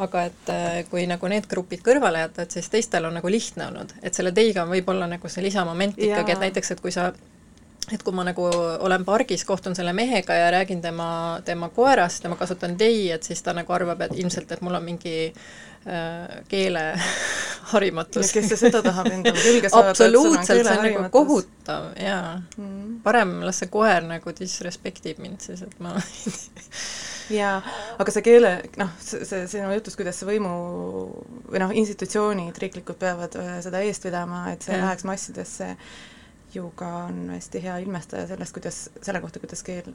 aga 0.00 0.22
et 0.30 0.52
äh, 0.54 0.78
kui 0.88 1.04
nagu 1.10 1.28
need 1.28 1.44
grupid 1.50 1.84
kõrvale 1.84 2.24
jätta, 2.24 2.48
et 2.48 2.56
siis 2.56 2.72
teistel 2.72 3.10
on 3.10 3.18
nagu 3.20 3.28
lihtne 3.28 3.66
olnud, 3.68 3.92
et 4.00 4.16
selle 4.16 4.32
teiga 4.32 4.64
on 4.64 4.72
võib-olla 4.72 5.10
nagu 5.10 5.28
see 5.28 5.44
lisamoment 5.44 6.00
ikkagi, 6.00 6.38
et 6.38 6.46
näiteks, 6.46 6.72
et 6.72 6.80
kui 6.80 6.96
sa 6.96 7.10
et 7.92 8.02
kui 8.06 8.14
ma 8.14 8.24
nagu 8.26 8.46
olen 8.86 9.04
pargis, 9.04 9.44
kohtun 9.48 9.74
selle 9.78 9.92
mehega 9.96 10.36
ja 10.38 10.50
räägin 10.54 10.82
tema, 10.82 11.40
tema 11.44 11.68
koerast 11.74 12.24
ja 12.24 12.30
ma 12.30 12.36
kasutan 12.40 12.76
they, 12.78 13.10
et 13.14 13.26
siis 13.26 13.42
ta 13.42 13.54
nagu 13.56 13.72
arvab, 13.72 14.00
et 14.06 14.16
ilmselt, 14.20 14.52
et 14.52 14.62
mul 14.62 14.78
on 14.78 14.84
mingi 14.84 15.14
äh, 15.30 16.40
keele 16.48 16.84
harimatus. 17.72 18.32
kes 18.32 18.48
see 18.52 18.60
seda 18.66 18.82
tahab 18.86 19.10
endale 19.12 19.42
külge 19.46 19.70
saada, 19.70 19.90
et 19.90 20.00
sul 20.00 20.06
on 20.06 20.20
absoluutselt, 20.20 20.66
see 20.66 20.78
on 20.78 20.84
nagu 20.86 21.12
kohutav 21.14 21.92
jaa 22.00 22.40
Mm. 22.58 23.00
parem 23.02 23.40
las 23.46 23.60
see 23.62 23.68
koer 23.72 24.02
nagu 24.04 24.32
disrespektib 24.36 25.18
mind 25.22 25.40
siis, 25.44 25.62
et 25.62 25.78
ma 25.80 25.94
jaa, 27.40 27.60
aga 28.02 28.12
see 28.14 28.24
keele, 28.26 28.50
noh, 28.80 28.90
see, 29.04 29.24
see 29.28 29.46
sinu 29.50 29.70
jutus, 29.74 29.96
kuidas 29.98 30.18
see 30.20 30.28
võimu 30.28 30.50
või 31.50 31.62
noh, 31.62 31.74
institutsioonid 31.82 32.58
riiklikud 32.62 32.98
peavad 33.00 33.36
äh, 33.40 33.52
seda 33.64 33.82
eest 33.86 34.06
vedama, 34.08 34.46
et 34.52 34.66
see 34.66 34.74
Jah. 34.74 34.84
läheks 34.86 35.06
massidesse, 35.08 35.70
ju 36.54 36.70
ka 36.76 36.88
on 37.08 37.30
hästi 37.30 37.62
hea 37.62 37.76
ilmestaja 37.78 38.26
sellest, 38.26 38.52
kuidas, 38.52 38.90
selle 39.02 39.20
kohta, 39.20 39.40
kuidas 39.42 39.62
keel, 39.62 39.92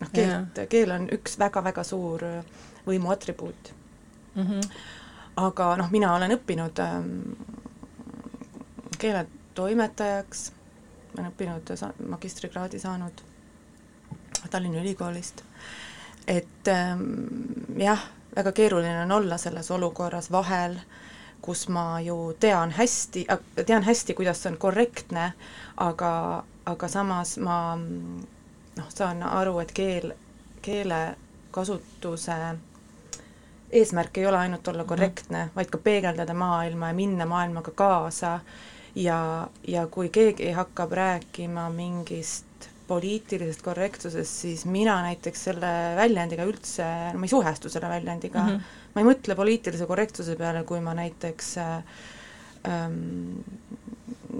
noh, 0.00 0.12
keelt, 0.12 0.60
keel 0.68 0.94
on 0.94 1.08
üks 1.12 1.38
väga-väga 1.38 1.84
suur 1.84 2.24
äh, 2.24 2.44
võimu 2.86 3.12
atribuut. 3.12 3.72
mm 4.34 4.42
-hmm. 4.42 4.70
aga 5.36 5.76
noh, 5.76 5.90
mina 5.90 6.14
olen 6.14 6.36
õppinud 6.38 6.78
ähm, 6.78 7.32
keeletoimetajaks, 8.98 10.52
olen 11.14 11.30
õppinud, 11.30 11.76
sa-, 11.76 11.92
magistrikraadi 12.08 12.78
saanud 12.78 13.22
Tallinna 14.50 14.80
Ülikoolist, 14.80 15.42
et 16.26 16.68
ähm, 16.68 17.02
jah, 17.78 18.02
väga 18.36 18.52
keeruline 18.52 19.02
on 19.02 19.12
olla 19.12 19.38
selles 19.38 19.70
olukorras 19.70 20.30
vahel, 20.30 20.76
kus 21.46 21.68
ma 21.68 22.00
ju 22.02 22.34
tean 22.40 22.70
hästi, 22.74 23.26
tean 23.66 23.86
hästi, 23.86 24.14
kuidas 24.18 24.44
on 24.50 24.56
korrektne, 24.60 25.32
aga, 25.76 26.12
aga 26.66 26.88
samas 26.88 27.36
ma 27.38 27.58
noh, 28.76 28.88
saan 28.94 29.22
aru, 29.22 29.58
et 29.62 29.72
keel, 29.72 30.12
keelekasutuse 30.62 32.38
eesmärk 33.72 34.18
ei 34.18 34.26
ole 34.26 34.38
ainult 34.38 34.68
olla 34.68 34.84
korrektne, 34.84 35.48
vaid 35.56 35.70
ka 35.70 35.78
peegeldada 35.82 36.34
maailma 36.34 36.90
ja 36.92 36.94
minna 36.94 37.26
maailmaga 37.26 37.72
kaasa 37.74 38.38
ja, 38.94 39.48
ja 39.68 39.86
kui 39.90 40.08
keegi 40.08 40.50
hakkab 40.54 40.92
rääkima 40.92 41.68
mingist 41.70 42.44
poliitilisest 42.86 43.62
korrektsusest, 43.66 44.30
siis 44.44 44.64
mina 44.70 45.00
näiteks 45.02 45.44
selle 45.48 45.70
väljendiga 45.98 46.44
üldse, 46.46 46.86
no 47.12 47.18
ma 47.18 47.26
ei 47.26 47.32
suhestu 47.34 47.68
selle 47.72 47.88
väljendiga 47.90 48.38
mm, 48.42 48.46
Mhm. 48.46 48.56
-hmm. 48.56 48.85
Ma 48.96 49.02
ei 49.02 49.08
mõtle 49.10 49.36
poliitilise 49.36 49.86
korrektsuse 49.86 50.36
peale, 50.40 50.64
kui 50.64 50.80
ma 50.80 50.94
näiteks 50.96 51.50
äh, 51.60 51.96
ähm, 52.66 53.44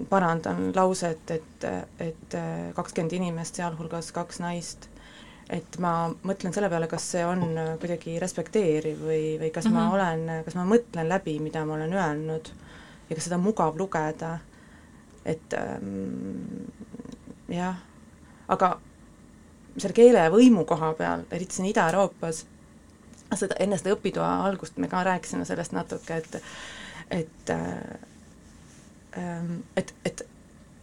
parandan 0.09 0.73
lauset, 0.77 1.31
et, 1.31 1.65
et 2.01 2.37
kakskümmend 2.77 3.13
inimest, 3.17 3.61
sealhulgas 3.61 4.11
kaks 4.17 4.41
naist, 4.41 4.89
et 5.53 5.79
ma 5.81 6.09
mõtlen 6.27 6.53
selle 6.57 6.69
peale, 6.73 6.89
kas 6.91 7.05
see 7.13 7.23
on 7.25 7.45
kuidagi 7.81 8.17
respekteeriv 8.23 9.01
või, 9.07 9.37
või 9.41 9.51
kas 9.55 9.69
mm 9.69 9.71
-hmm. 9.71 9.75
ma 9.75 9.85
Mhm. 9.85 9.95
olen, 9.95 10.45
kas 10.45 10.55
ma 10.59 10.65
mõtlen 10.65 11.09
läbi, 11.09 11.39
mida 11.41 11.65
ma 11.65 11.75
olen 11.75 11.93
öelnud 11.93 12.51
ja 13.11 13.17
kas 13.17 13.25
seda 13.25 13.37
on 13.37 13.43
mugav 13.47 13.77
lugeda, 13.79 14.39
et 15.25 15.55
ähm, 15.55 16.67
jah, 17.49 17.77
aga 18.49 18.79
selle 19.77 19.95
keele 19.95 20.29
võimu 20.33 20.65
koha 20.65 20.93
peal, 20.99 21.25
eriti 21.31 21.55
siin 21.59 21.69
Ida-Euroopas, 21.71 22.45
seda, 23.35 23.57
enne 23.59 23.79
seda 23.79 23.95
õpitoa 23.97 24.31
algust 24.47 24.77
me 24.77 24.89
ka 24.89 25.03
rääkisime 25.05 25.45
sellest 25.45 25.73
natuke, 25.73 26.17
et 26.17 26.41
et 27.11 27.51
ähm, 29.17 29.61
et, 29.77 29.95
et 30.05 30.27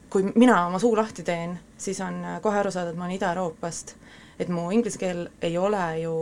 kui 0.09 0.23
mina 0.35 0.65
oma 0.67 0.79
suu 0.79 0.95
lahti 0.97 1.25
teen, 1.25 1.57
siis 1.77 2.01
on 2.05 2.21
kohe 2.41 2.59
aru 2.59 2.71
saada, 2.71 2.93
et 2.93 2.97
ma 2.97 3.07
olen 3.07 3.17
Ida-Euroopast, 3.17 3.95
et 4.39 4.49
mu 4.49 4.69
inglise 4.71 4.99
keel 5.01 5.25
ei 5.41 5.57
ole 5.57 5.81
ju 6.03 6.13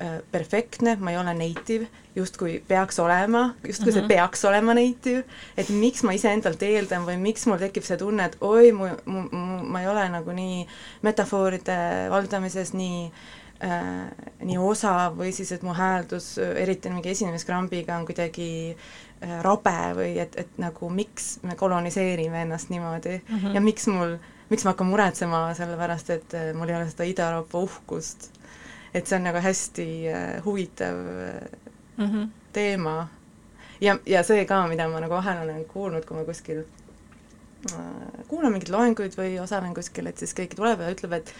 äh, 0.00 0.20
perfektne, 0.32 0.96
ma 1.02 1.12
ei 1.12 1.18
ole 1.18 1.34
native, 1.34 1.88
justkui 2.16 2.60
peaks 2.68 2.98
olema, 3.02 3.54
justkui 3.66 3.90
mm 3.92 3.96
-hmm. 3.96 4.00
see 4.00 4.08
peaks 4.08 4.44
olema 4.44 4.74
native, 4.74 5.24
et 5.56 5.68
miks 5.68 6.02
ma 6.02 6.12
iseendalt 6.12 6.62
eeldan 6.62 7.06
või 7.06 7.18
miks 7.18 7.46
mul 7.46 7.58
tekib 7.58 7.84
see 7.84 7.96
tunne, 7.96 8.24
et 8.24 8.36
oi, 8.40 8.72
mu, 8.72 8.88
mu, 9.04 9.26
mu, 9.32 9.58
ma 9.62 9.82
ei 9.82 9.88
ole 9.88 10.08
nagu 10.08 10.32
nii 10.32 10.66
metafooride 11.02 11.78
valdamises 12.10 12.72
nii 12.72 13.06
äh, 13.06 13.37
nii 13.58 14.58
osav 14.62 15.16
või 15.18 15.32
siis, 15.34 15.50
et 15.52 15.62
mu 15.66 15.72
hääldus, 15.74 16.36
eriti 16.38 16.92
mingi 16.94 17.10
esinemiskrambiga, 17.10 17.96
on 17.98 18.04
kuidagi 18.06 18.50
äh, 18.70 18.98
rabe 19.42 19.94
või 19.98 20.18
et, 20.22 20.36
et 20.38 20.58
nagu 20.62 20.90
miks 20.90 21.38
me 21.42 21.56
koloniseerime 21.58 22.42
ennast 22.42 22.70
niimoodi 22.70 23.18
mm 23.18 23.38
-hmm. 23.38 23.54
ja 23.54 23.60
miks 23.60 23.86
mul, 23.86 24.16
miks 24.50 24.64
ma 24.64 24.70
hakkan 24.70 24.86
muretsema 24.86 25.54
selle 25.54 25.76
pärast, 25.76 26.10
et 26.10 26.34
äh, 26.34 26.54
mul 26.54 26.68
ei 26.68 26.76
ole 26.76 26.90
seda 26.90 27.04
Ida-Euroopa 27.04 27.58
uhkust. 27.58 28.30
et 28.94 29.06
see 29.06 29.16
on 29.16 29.24
nagu 29.24 29.38
hästi 29.38 29.88
äh, 30.08 30.44
huvitav 30.44 30.94
äh, 30.94 31.48
mm 31.96 32.06
-hmm. 32.06 32.28
teema 32.52 33.08
ja, 33.80 33.98
ja 34.06 34.22
see 34.22 34.44
ka, 34.44 34.66
mida 34.66 34.88
ma 34.88 35.00
nagu 35.00 35.14
vahel 35.14 35.42
olen 35.42 35.64
kuulnud, 35.64 36.04
kui 36.04 36.16
ma 36.16 36.24
kuskil 36.24 36.64
äh, 37.72 38.24
kuulan 38.28 38.52
mingeid 38.52 38.72
loenguid 38.72 39.16
või 39.16 39.40
osalen 39.40 39.74
kuskil, 39.74 40.06
et 40.06 40.18
siis 40.18 40.34
keegi 40.34 40.56
tuleb 40.56 40.80
ja 40.80 40.90
ütleb, 40.90 41.12
et 41.12 41.34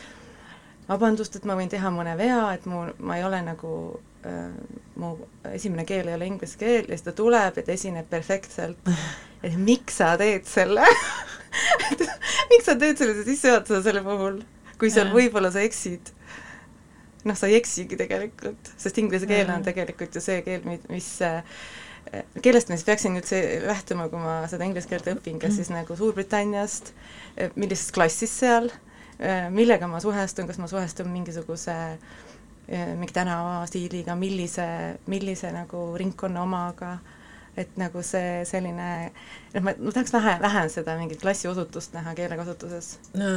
vabandust, 0.89 1.37
et 1.37 1.47
ma 1.49 1.57
võin 1.59 1.71
teha 1.71 1.91
mõne 1.93 2.15
vea, 2.19 2.43
et 2.57 2.67
mu, 2.69 2.87
ma 3.05 3.19
ei 3.19 3.25
ole 3.27 3.41
nagu 3.45 3.73
äh,, 4.27 4.53
mu 5.01 5.15
esimene 5.53 5.85
keel 5.89 6.09
ei 6.09 6.17
ole 6.17 6.29
inglise 6.31 6.59
keel 6.61 6.89
ja 6.89 6.97
siis 6.97 7.07
ta 7.07 7.17
tuleb 7.17 7.59
ja 7.61 7.65
ta 7.65 7.75
esineb 7.75 8.09
perfektselt. 8.11 8.93
et 9.47 9.57
miks 9.61 10.01
sa 10.01 10.15
teed 10.21 10.49
selle 10.49 10.87
miks 12.53 12.65
sa 12.69 12.77
teed 12.81 13.01
sellise 13.01 13.27
sissejuhatuse 13.29 13.83
selle 13.85 14.05
puhul, 14.07 14.41
kui 14.81 14.93
seal 14.93 15.13
võib-olla 15.15 15.53
sa 15.55 15.65
eksid? 15.65 16.15
noh, 17.29 17.37
sa 17.37 17.49
ei 17.51 17.59
eksigi 17.59 17.99
tegelikult, 17.99 18.73
sest 18.81 18.99
inglise 19.03 19.29
keel 19.29 19.51
on 19.53 19.65
tegelikult 19.67 20.15
ju 20.17 20.23
see 20.23 20.41
keel, 20.47 20.63
mis 20.89 21.09
äh, 21.27 21.43
kellest 22.41 22.71
ma 22.71 22.79
siis 22.79 22.87
peaksin 22.87 23.19
üldse 23.19 23.41
lähtuma, 23.67 24.07
kui 24.09 24.23
ma 24.23 24.41
seda 24.49 24.65
inglise 24.65 24.89
keelt 24.89 25.11
õpin, 25.13 25.37
kas 25.43 25.51
mm. 25.51 25.57
siis 25.59 25.73
nagu 25.75 25.97
Suurbritanniast, 25.99 26.95
äh, 27.37 27.51
millisest 27.59 27.93
klassist 27.97 28.39
seal, 28.39 28.71
äh, 28.71 28.88
millega 29.51 29.89
ma 29.91 29.99
suhestun, 30.01 30.47
kas 30.47 30.61
ma 30.63 30.69
suhestun 30.71 31.09
mingisuguse 31.11 31.75
mingi 32.69 33.15
tänavastiiliga, 33.17 34.15
millise, 34.15 34.67
millise 35.11 35.51
nagu 35.55 35.81
ringkonna 35.99 36.43
omaga, 36.45 36.99
et 37.59 37.73
nagu 37.81 38.03
see 38.07 38.45
selline, 38.47 38.91
noh, 39.55 39.65
ma, 39.65 39.73
ma 39.73 39.95
tahaks 39.97 40.13
vähe, 40.15 40.37
vähem 40.45 40.71
seda 40.71 40.95
mingit 41.01 41.23
klassiosutust 41.25 41.97
näha 41.97 42.15
keelekasutuses. 42.19 42.93
No 43.19 43.33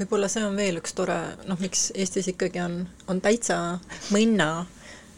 võib-olla 0.00 0.30
see 0.32 0.44
on 0.46 0.56
veel 0.56 0.80
üks 0.80 0.94
tore, 0.96 1.18
noh, 1.48 1.58
miks 1.60 1.90
Eestis 1.92 2.30
ikkagi 2.32 2.62
on, 2.62 2.80
on 3.12 3.20
täitsa 3.20 3.58
mõnna, 4.14 4.64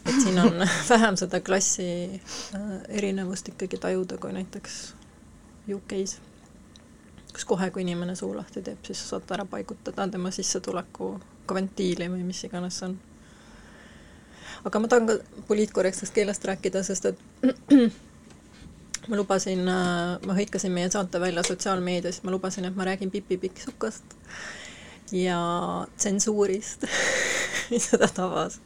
et 0.03 0.17
siin 0.17 0.39
on 0.41 0.59
vähem 0.91 1.19
seda 1.19 1.39
klassi 1.45 1.87
äh, 2.19 2.73
erinevust 2.99 3.53
ikkagi 3.53 3.79
tajuda 3.79 4.19
kui 4.19 4.35
näiteks 4.35 4.81
UK-s, 5.71 6.19
kus 7.33 7.45
kohe, 7.49 7.69
kui 7.73 7.81
inimene 7.81 8.15
suu 8.15 8.31
lahti 8.35 8.61
teeb, 8.61 8.79
siis 8.85 9.01
sa 9.01 9.15
saad 9.15 9.31
ära 9.35 9.45
paigutada 9.49 10.05
tema 10.11 10.31
sissetuleku 10.31 11.15
kventiili 11.49 12.07
või 12.11 12.23
mis 12.27 12.43
iganes 12.45 12.79
see 12.79 12.91
on. 12.91 12.97
aga 14.69 14.79
ma 14.79 14.87
tahan 14.87 15.09
ka 15.09 15.43
poliitkorrektsest 15.47 16.13
keelest 16.13 16.45
rääkida, 16.45 16.83
sest 16.83 17.09
et 17.11 17.19
ma 19.09 19.19
lubasin, 19.19 19.65
äh, 19.67 20.17
ma 20.25 20.37
hõikasin 20.37 20.71
meie 20.75 20.91
saate 20.93 21.19
välja 21.19 21.43
sotsiaalmeedias, 21.43 22.21
ma 22.23 22.31
lubasin, 22.31 22.69
et 22.69 22.75
ma 22.75 22.87
räägin 22.87 23.11
Pipi 23.11 23.37
Pikksukast 23.37 24.15
ja 25.11 25.39
tsensuurist 25.97 26.85
mis 27.71 27.89
seda 27.89 28.07
tabas. 28.07 28.59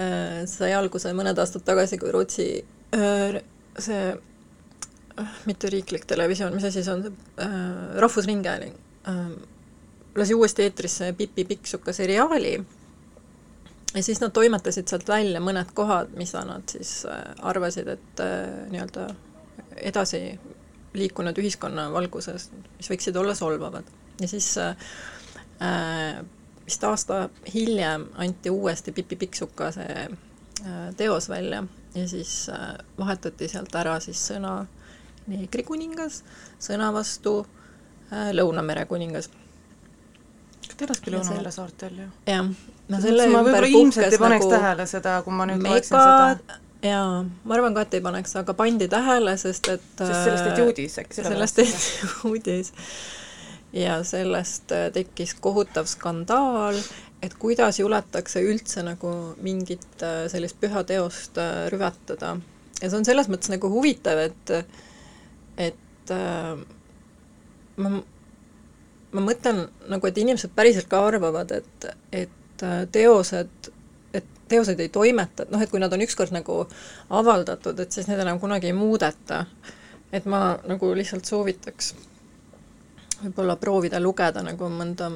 Äh, 0.00 0.42
sai 0.50 0.72
alguse 0.74 1.12
mõned 1.14 1.38
aastad 1.38 1.62
tagasi, 1.66 2.00
kui 2.00 2.10
Rootsi 2.14 2.48
äh, 2.96 3.42
see 3.78 4.14
mitte 5.46 5.70
riiklik 5.70 6.06
televisioon, 6.10 6.54
mis 6.54 6.64
asi 6.68 6.82
see 6.82 6.94
on, 6.94 7.04
see 7.04 7.50
Rahvusringhääling. 8.02 8.74
Lasi 10.16 10.34
uuesti 10.34 10.62
eetrisse 10.62 11.12
Pipi 11.12 11.44
Pikksuka 11.44 11.92
seriaali. 11.92 12.54
Ja 13.94 14.02
siis 14.02 14.20
nad 14.20 14.34
toimetasid 14.34 14.90
sealt 14.90 15.08
välja 15.08 15.40
mõned 15.42 15.70
kohad, 15.74 16.10
mida 16.18 16.42
nad 16.48 16.66
siis 16.70 17.04
arvasid, 17.42 17.88
et 17.94 18.22
nii-öelda 18.72 19.08
edasi 19.86 20.22
liikunud 20.94 21.38
ühiskonna 21.38 21.88
valguses, 21.94 22.48
mis 22.78 22.90
võiksid 22.90 23.16
olla 23.18 23.34
solvavad. 23.38 23.86
ja 24.20 24.28
siis 24.30 24.48
äh, 24.58 24.74
Äh, 25.62 26.24
vist 26.66 26.84
aasta 26.84 27.28
hiljem 27.54 28.08
anti 28.14 28.50
uuesti 28.50 28.92
Pipi 28.92 29.16
Pikksuka 29.16 29.70
see 29.72 30.06
äh, 30.66 30.94
teos 30.96 31.28
välja. 31.28 31.64
Ja 31.94 32.08
siis 32.08 32.48
äh, 32.48 32.74
vahetati 32.98 33.48
sealt 33.48 33.74
ära 33.78 34.00
siis 34.02 34.18
sõna 34.30 34.64
neegrikuningas 35.30 36.22
sõna 36.62 36.92
vastu 36.94 37.44
Lõunamere 38.14 38.84
kuningas. 38.86 39.30
elaski 40.80 41.10
Lõunamere 41.10 41.50
saartel 41.50 41.96
ju? 42.04 42.10
jah. 42.26 42.50
no 42.88 43.00
selle 43.00 43.26
ma 43.32 43.40
ei 43.64 43.80
paneks 43.82 44.20
nagu 44.20 44.50
tähele 44.50 44.86
seda, 44.86 45.22
kui 45.24 45.34
ma 45.34 45.48
nüüd 45.48 45.64
loeksin 45.64 45.96
seda 45.96 46.60
jaa, 46.84 47.24
ma 47.44 47.56
arvan 47.56 47.74
ka, 47.76 47.84
et 47.86 47.98
ei 47.98 48.04
paneks, 48.04 48.36
aga 48.40 48.54
pandi 48.56 48.88
tähele, 48.92 49.36
sest 49.40 49.68
et 49.72 49.84
sest 49.98 50.24
sellest 50.26 50.48
tehti 50.48 50.64
uudis 50.68 50.98
äkki? 51.02 51.24
sellest 51.24 51.60
tehti 51.60 52.08
uudis 52.30 52.72
ja 53.74 53.98
sellest 54.06 54.72
äh, 54.72 54.88
tekkis 54.94 55.34
kohutav 55.42 55.88
skandaal, 55.90 56.78
et 57.22 57.34
kuidas 57.40 57.80
juletakse 57.80 58.42
üldse 58.44 58.84
nagu 58.86 59.12
mingit 59.42 60.02
äh, 60.04 60.24
sellist 60.32 60.60
püha 60.62 60.84
teost 60.86 61.40
äh, 61.40 61.66
rüvetada. 61.72 62.36
ja 62.80 62.90
see 62.90 62.98
on 63.00 63.08
selles 63.08 63.30
mõttes 63.32 63.52
nagu 63.52 63.70
huvitav, 63.72 64.20
et, 64.28 64.56
et 65.58 66.12
ma, 67.76 67.90
ma 69.12 69.24
mõtlen 69.24 69.64
nagu, 69.88 70.06
et 70.08 70.20
inimesed 70.20 70.52
päriselt 70.56 70.88
ka 70.90 71.00
arvavad, 71.06 71.54
et, 71.56 71.88
et 72.12 72.64
teosed, 72.92 73.70
et 74.14 74.32
teoseid 74.48 74.80
ei 74.80 74.90
toimeta, 74.92 75.44
et 75.44 75.54
noh, 75.54 75.62
et 75.62 75.70
kui 75.70 75.82
nad 75.82 75.92
on 75.92 76.04
ükskord 76.04 76.34
nagu 76.34 76.64
avaldatud, 77.10 77.80
et 77.80 77.92
siis 77.92 78.10
need 78.10 78.20
enam 78.24 78.40
kunagi 78.42 78.70
ei 78.70 78.76
muudeta. 78.76 79.44
et 80.14 80.26
ma 80.30 80.58
nagu 80.68 80.92
lihtsalt 80.94 81.26
soovitaks 81.26 81.94
võib-olla 83.24 83.56
proovida 83.56 84.00
lugeda 84.02 84.42
nagu 84.44 84.68
mõnda 84.70 85.08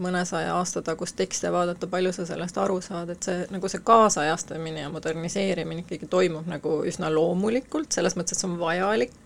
mõnesaja 0.00 0.54
aasta 0.56 0.82
tagust 0.86 1.16
teksti 1.18 1.48
ja 1.48 1.52
vaadata, 1.54 1.88
palju 1.90 2.12
sa 2.14 2.26
sellest 2.28 2.58
aru 2.62 2.78
saad, 2.84 3.10
et 3.14 3.26
see, 3.26 3.46
nagu 3.52 3.68
see 3.68 3.82
kaasajastamine 3.86 4.84
ja 4.84 4.90
moderniseerimine 4.92 5.84
ikkagi 5.84 6.08
toimub 6.10 6.48
nagu 6.50 6.78
üsna 6.88 7.10
loomulikult, 7.12 7.90
selles 7.92 8.16
mõttes, 8.18 8.36
et 8.36 8.44
see 8.44 8.50
on 8.50 8.58
vajalik, 8.60 9.25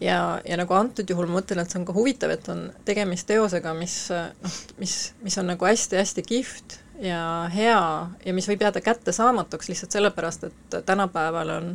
ja, 0.00 0.40
ja 0.44 0.56
nagu 0.56 0.74
antud 0.76 1.08
juhul 1.10 1.28
ma 1.28 1.40
mõtlen, 1.40 1.62
et 1.62 1.72
see 1.72 1.80
on 1.80 1.86
ka 1.88 1.94
huvitav, 1.96 2.32
et 2.34 2.48
on 2.52 2.66
tegemist 2.88 3.28
teosega, 3.30 3.72
mis 3.76 3.96
noh, 4.12 4.58
mis, 4.80 4.96
mis 5.24 5.38
on 5.40 5.48
nagu 5.52 5.68
hästi-hästi 5.68 6.24
kihvt 6.26 6.80
ja 7.02 7.20
hea 7.52 7.80
ja 8.24 8.34
mis 8.36 8.48
võib 8.48 8.64
jääda 8.66 8.82
kättesaamatuks 8.84 9.70
lihtsalt 9.72 9.96
sellepärast, 9.96 10.48
et 10.48 10.76
tänapäeval 10.88 11.52
on 11.58 11.70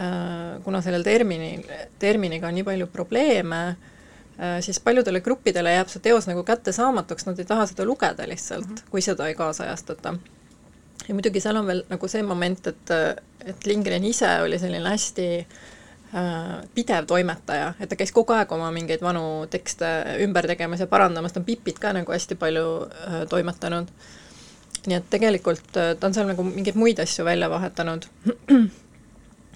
äh, 0.00 0.62
kuna 0.64 0.80
sellel 0.84 1.04
terminil, 1.06 1.66
terminiga 1.98 2.48
on 2.48 2.58
nii 2.58 2.66
palju 2.66 2.88
probleeme 2.92 3.60
äh,, 3.68 4.58
siis 4.64 4.80
paljudele 4.80 5.20
gruppidele 5.24 5.76
jääb 5.76 5.92
see 5.92 6.04
teos 6.04 6.28
nagu 6.30 6.44
kättesaamatuks, 6.46 7.28
nad 7.28 7.40
ei 7.40 7.48
taha 7.48 7.68
seda 7.70 7.88
lugeda 7.88 8.28
lihtsalt 8.28 8.68
mm, 8.68 8.80
-hmm. 8.80 8.90
kui 8.90 9.04
seda 9.04 9.28
ei 9.28 9.34
kaasajastata. 9.34 10.14
ja 11.08 11.14
muidugi 11.14 11.40
seal 11.40 11.56
on 11.56 11.66
veel 11.66 11.84
nagu 11.88 12.08
see 12.08 12.22
moment, 12.22 12.66
et, 12.66 12.90
et 13.44 13.66
Lindgren 13.66 14.04
ise 14.04 14.40
oli 14.42 14.58
selline 14.58 14.88
hästi 14.88 15.28
äh, 15.38 15.73
pidev 16.74 17.08
toimetaja, 17.10 17.72
et 17.80 17.90
ta 17.90 17.96
käis 17.98 18.12
kogu 18.14 18.36
aeg 18.36 18.52
oma 18.54 18.68
mingeid 18.74 19.02
vanu 19.02 19.48
tekste 19.50 19.88
ümber 20.22 20.46
tegemas 20.46 20.84
ja 20.84 20.86
parandamas, 20.86 21.34
ta 21.34 21.40
on 21.40 21.48
Pipit 21.48 21.80
ka 21.82 21.90
nagu 21.96 22.14
hästi 22.14 22.38
palju 22.38 22.68
äh, 22.86 23.16
toimetanud. 23.30 23.90
nii 24.86 24.96
et 24.98 25.06
tegelikult 25.10 25.76
äh, 25.80 25.94
ta 25.98 26.06
on 26.06 26.14
seal 26.14 26.28
nagu 26.28 26.44
mingeid 26.46 26.78
muid 26.78 27.02
asju 27.02 27.24
välja 27.24 27.50
vahetanud. 27.50 28.08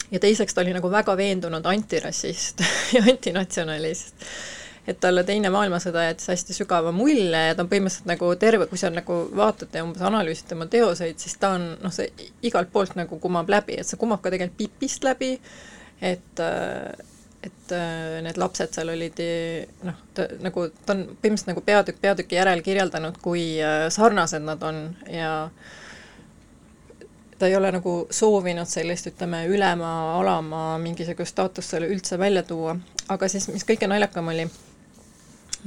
Ja 0.08 0.16
teiseks 0.16 0.54
ta 0.56 0.62
oli 0.62 0.72
nagu 0.72 0.88
väga 0.88 1.12
veendunud 1.16 1.66
antirassist 1.68 2.62
ja 2.96 3.02
antinatsionalist 3.10 4.24
et 4.88 4.96
talle 5.02 5.24
Teine 5.28 5.50
maailmasõda 5.52 6.06
jättis 6.06 6.30
hästi 6.32 6.54
sügava 6.56 6.92
mulje 6.96 7.42
ja 7.50 7.54
ta 7.56 7.64
on 7.64 7.68
põhimõtteliselt 7.68 8.08
nagu 8.08 8.30
terve, 8.40 8.66
kui 8.70 8.80
sa 8.80 8.88
nagu 8.92 9.18
vaatad 9.36 9.74
ja 9.76 9.82
umbes 9.84 10.04
analüüsid 10.08 10.48
tema 10.48 10.64
teoseid, 10.70 11.18
siis 11.20 11.36
ta 11.36 11.52
on 11.58 11.66
noh, 11.82 11.92
see 11.92 12.08
igalt 12.48 12.72
poolt 12.72 12.96
nagu 12.96 13.18
kumab 13.20 13.52
läbi, 13.52 13.76
et 13.76 13.88
see 13.88 14.00
kumab 14.00 14.22
ka 14.24 14.32
tegelikult 14.32 14.56
Pipist 14.62 15.04
läbi, 15.04 15.34
et 16.00 16.42
et 17.48 17.72
need 18.24 18.38
lapsed 18.40 18.72
seal 18.74 18.90
olid 18.90 19.20
noh, 19.86 19.98
nagu, 20.42 20.64
ta 20.84 20.94
on 20.94 21.04
põhimõtteliselt 21.22 21.50
nagu 21.52 21.62
peatükk 21.64 22.00
peatüki 22.02 22.34
järel 22.34 22.62
kirjeldanud, 22.66 23.20
kui 23.22 23.44
sarnased 23.94 24.42
nad 24.42 24.64
on 24.66 24.80
ja 25.12 25.32
ta 27.38 27.46
ei 27.46 27.56
ole 27.56 27.70
nagu 27.72 27.92
soovinud 28.10 28.68
sellist, 28.68 29.06
ütleme, 29.12 29.44
ülema-alama 29.50 30.62
mingisugust 30.82 31.36
staatust 31.36 31.74
selle 31.74 31.88
üldse 31.92 32.18
välja 32.18 32.42
tuua, 32.42 32.74
aga 33.08 33.28
siis, 33.30 33.48
mis 33.52 33.66
kõige 33.68 33.88
naljakam 33.90 34.30
oli, 34.32 34.48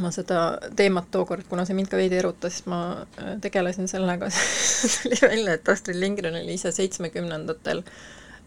ma 0.03 0.11
seda 0.11 0.41
teemat 0.75 1.09
tookord, 1.11 1.47
kuna 1.49 1.65
see 1.67 1.77
mind 1.77 1.91
ka 1.91 1.99
veidi 1.99 2.19
erutas, 2.19 2.59
siis 2.59 2.67
ma 2.71 2.81
äh, 3.21 3.33
tegelesin 3.43 3.87
sellega 3.91 4.29
tuli 4.97 5.19
välja, 5.23 5.55
et 5.55 5.73
Astrid 5.73 5.99
Lindgren 5.99 6.39
oli 6.41 6.57
ise 6.59 6.73
seitsmekümnendatel 6.75 7.83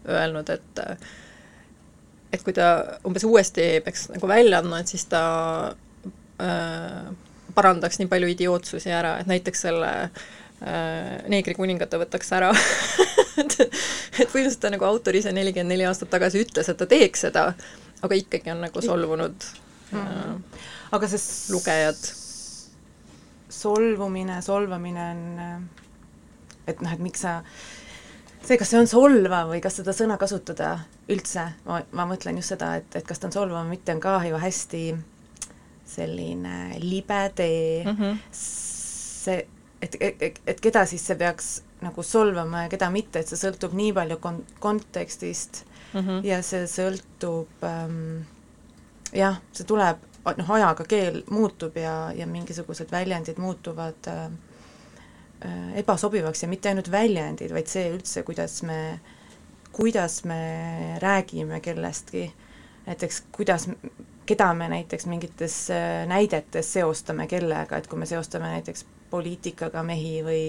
öelnud, 0.05 0.49
et 0.53 0.83
äh, 0.85 1.13
et 2.35 2.43
kui 2.45 2.55
ta 2.55 2.99
umbes 3.07 3.25
uuesti 3.27 3.67
peaks 3.85 4.09
nagu 4.13 4.29
välja 4.29 4.61
andma, 4.61 4.81
et 4.83 4.91
siis 4.91 5.05
ta 5.11 5.23
äh, 6.43 7.09
parandaks 7.55 8.01
nii 8.01 8.11
palju 8.11 8.31
idiootsusi 8.35 8.91
ära, 8.93 9.17
et 9.21 9.31
näiteks 9.31 9.65
selle 9.67 9.91
äh, 10.05 11.25
neegrikuningat 11.31 11.95
võtaks 12.01 12.31
ära 12.35 12.51
et, 13.41 13.57
et 13.59 14.29
põhimõtteliselt 14.29 14.61
ta 14.63 14.73
nagu 14.73 14.87
autor 14.87 15.17
ise 15.17 15.33
nelikümmend 15.35 15.75
neli 15.75 15.87
aastat 15.87 16.11
tagasi 16.13 16.43
ütles, 16.45 16.69
et 16.71 16.79
ta 16.79 16.87
teeks 16.89 17.27
seda, 17.29 17.49
aga 18.05 18.21
ikkagi 18.21 18.53
on 18.53 18.65
nagu 18.67 18.83
solvunud 18.83 19.51
mm. 19.91 19.99
-hmm 19.99 20.71
aga 20.95 21.07
see 21.09 21.53
lugejad 21.53 21.97
solvumine, 23.49 24.39
solvamine 24.45 25.05
on, 25.11 25.23
et 26.67 26.81
noh, 26.81 26.93
et 26.93 27.01
miks 27.03 27.25
sa 27.25 27.39
see, 28.45 28.57
kas 28.57 28.71
see 28.71 28.79
on 28.79 28.89
solvav 28.89 29.49
või 29.51 29.61
kas 29.63 29.79
seda 29.79 29.93
sõna 29.95 30.17
kasutada 30.21 30.77
üldse, 31.11 31.47
ma, 31.65 31.81
ma 31.97 32.07
mõtlen 32.09 32.39
just 32.39 32.53
seda, 32.53 32.75
et, 32.81 32.95
et 32.95 33.07
kas 33.07 33.21
ta 33.21 33.29
on 33.29 33.35
solvav 33.35 33.63
või 33.63 33.75
mitte, 33.75 33.95
on 33.95 34.01
ka 34.03 34.17
ju 34.27 34.39
hästi 34.41 34.85
selline 35.85 36.79
libe 36.81 37.21
tee 37.37 37.83
mm, 37.85 37.97
-hmm. 37.97 38.17
see, 38.31 39.45
et, 39.81 39.97
et, 39.99 40.41
et 40.47 40.61
keda 40.61 40.85
siis 40.89 41.05
see 41.05 41.17
peaks 41.19 41.49
nagu 41.85 42.03
solvama 42.03 42.65
ja 42.65 42.69
keda 42.69 42.89
mitte, 42.89 43.21
et 43.21 43.29
see 43.29 43.39
sõltub 43.39 43.75
nii 43.77 43.93
palju 43.93 44.17
kon-, 44.23 44.43
kontekstist 44.59 45.63
mm 45.93 45.99
-hmm. 45.99 46.25
ja 46.25 46.41
see 46.41 46.65
sõltub 46.69 47.67
ähm, 47.67 48.25
jah, 49.13 49.37
see 49.53 49.67
tuleb, 49.67 50.01
noh, 50.25 50.51
ajaga 50.57 50.85
keel 50.89 51.23
muutub 51.29 51.77
ja, 51.77 52.11
ja 52.15 52.27
mingisugused 52.27 52.91
väljendid 52.91 53.37
muutuvad 53.37 54.09
äh, 54.09 54.29
ebasobivaks 55.75 56.43
ja 56.43 56.49
mitte 56.49 56.69
ainult 56.71 56.91
väljendid, 56.91 57.53
vaid 57.53 57.69
see 57.71 57.89
üldse, 57.93 58.23
kuidas 58.27 58.61
me, 58.67 58.99
kuidas 59.75 60.23
me 60.25 60.39
räägime 61.01 61.59
kellestki, 61.63 62.27
näiteks 62.85 63.23
kuidas, 63.35 63.67
keda 64.25 64.53
me 64.53 64.69
näiteks 64.69 65.05
mingites 65.05 65.69
äh, 65.73 66.07
näidetes 66.09 66.73
seostame 66.73 67.27
kellega, 67.27 67.77
et 67.77 67.87
kui 67.87 67.99
me 67.99 68.05
seostame 68.09 68.51
näiteks 68.55 68.85
poliitikaga 69.09 69.83
mehi 69.85 70.19
või, 70.25 70.43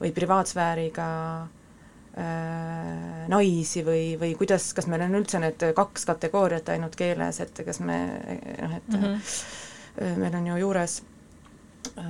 või 0.00 0.12
privaatsfääriga 0.14 1.08
äh, 1.42 3.26
naisi 3.32 3.84
või, 3.86 4.14
või 4.20 4.34
kuidas, 4.38 4.70
kas 4.76 4.86
meil 4.90 5.06
on 5.08 5.18
üldse 5.20 5.42
need 5.42 5.68
kaks 5.76 6.06
kategooriat 6.08 6.68
ainult 6.76 6.96
keeles, 6.96 7.40
et 7.42 7.62
kas 7.66 7.80
me 7.82 8.00
noh, 8.62 8.76
et 8.78 8.88
mm 8.94 9.04
-hmm. 9.04 10.18
meil 10.22 10.34
on 10.34 10.46
ju 10.46 10.56
juures 10.56 11.02
äh, 11.98 12.04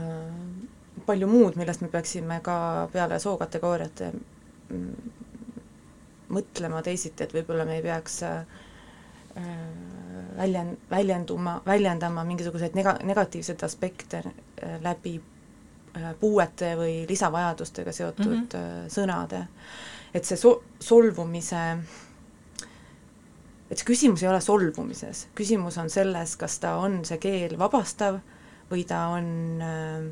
palju 1.07 1.29
muud, 1.31 1.57
millest 1.57 1.81
me 1.85 1.89
peaksime 1.89 2.41
ka 2.43 2.57
peale 2.93 3.19
sookategooriate 3.23 4.11
mm, 4.13 5.13
mõtlema 6.37 6.83
teisiti, 6.83 7.25
et 7.25 7.35
võib-olla 7.35 7.65
me 7.69 7.79
ei 7.79 7.85
peaks 7.85 8.23
äh, 8.27 8.43
väljen-, 10.37 10.77
väljenduma, 10.91 11.61
väljendama 11.67 12.25
mingisuguseid 12.27 12.75
nega-, 12.75 12.99
negatiivseid 13.07 13.63
aspekte 13.63 14.23
äh, 14.27 14.79
läbi 14.83 15.21
Äh, 15.97 16.13
puuete 16.21 16.75
või 16.77 17.07
lisavajadustega 17.09 17.93
seotud 17.93 18.27
mm 18.27 18.49
-hmm. 18.53 18.89
sõnade. 18.93 19.47
et 20.15 20.25
see 20.25 20.37
so-, 20.37 20.63
solvumise, 20.81 21.79
et 23.71 23.79
see 23.79 23.87
küsimus 23.87 24.23
ei 24.23 24.29
ole 24.29 24.41
solvumises, 24.41 25.29
küsimus 25.35 25.79
on 25.79 25.91
selles, 25.91 26.37
kas 26.37 26.59
ta 26.59 26.75
on, 26.77 27.05
see 27.05 27.19
keel 27.19 27.59
vabastav 27.59 28.19
või 28.71 28.85
ta 28.85 29.07
on 29.09 29.63
äh, 29.63 30.05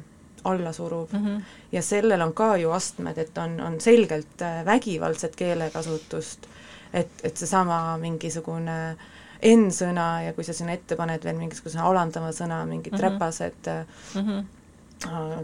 allasuruv 0.45 1.13
mm. 1.13 1.27
-hmm. 1.27 1.43
ja 1.73 1.83
sellel 1.83 2.23
on 2.23 2.33
ka 2.33 2.57
ju 2.57 2.71
astmed, 2.71 3.19
et 3.19 3.39
on, 3.39 3.61
on 3.61 3.81
selgelt 3.81 4.43
äh, 4.43 4.65
vägivaldset 4.65 5.37
keelekasutust, 5.37 6.49
et, 6.93 7.11
et 7.23 7.37
seesama 7.37 7.99
mingisugune 7.99 8.97
N-sõna 9.45 10.25
ja 10.25 10.33
kui 10.33 10.45
sa 10.45 10.53
sinna 10.57 10.73
ette 10.73 10.97
paned 10.97 11.25
veel 11.25 11.37
mingisuguse 11.37 11.79
alandava 11.79 12.31
sõna, 12.33 12.65
mingid 12.67 12.93
mm 12.93 12.99
-hmm. 12.99 13.03
räpased 13.03 13.73
mm 14.15 14.29
-hmm 14.29 14.45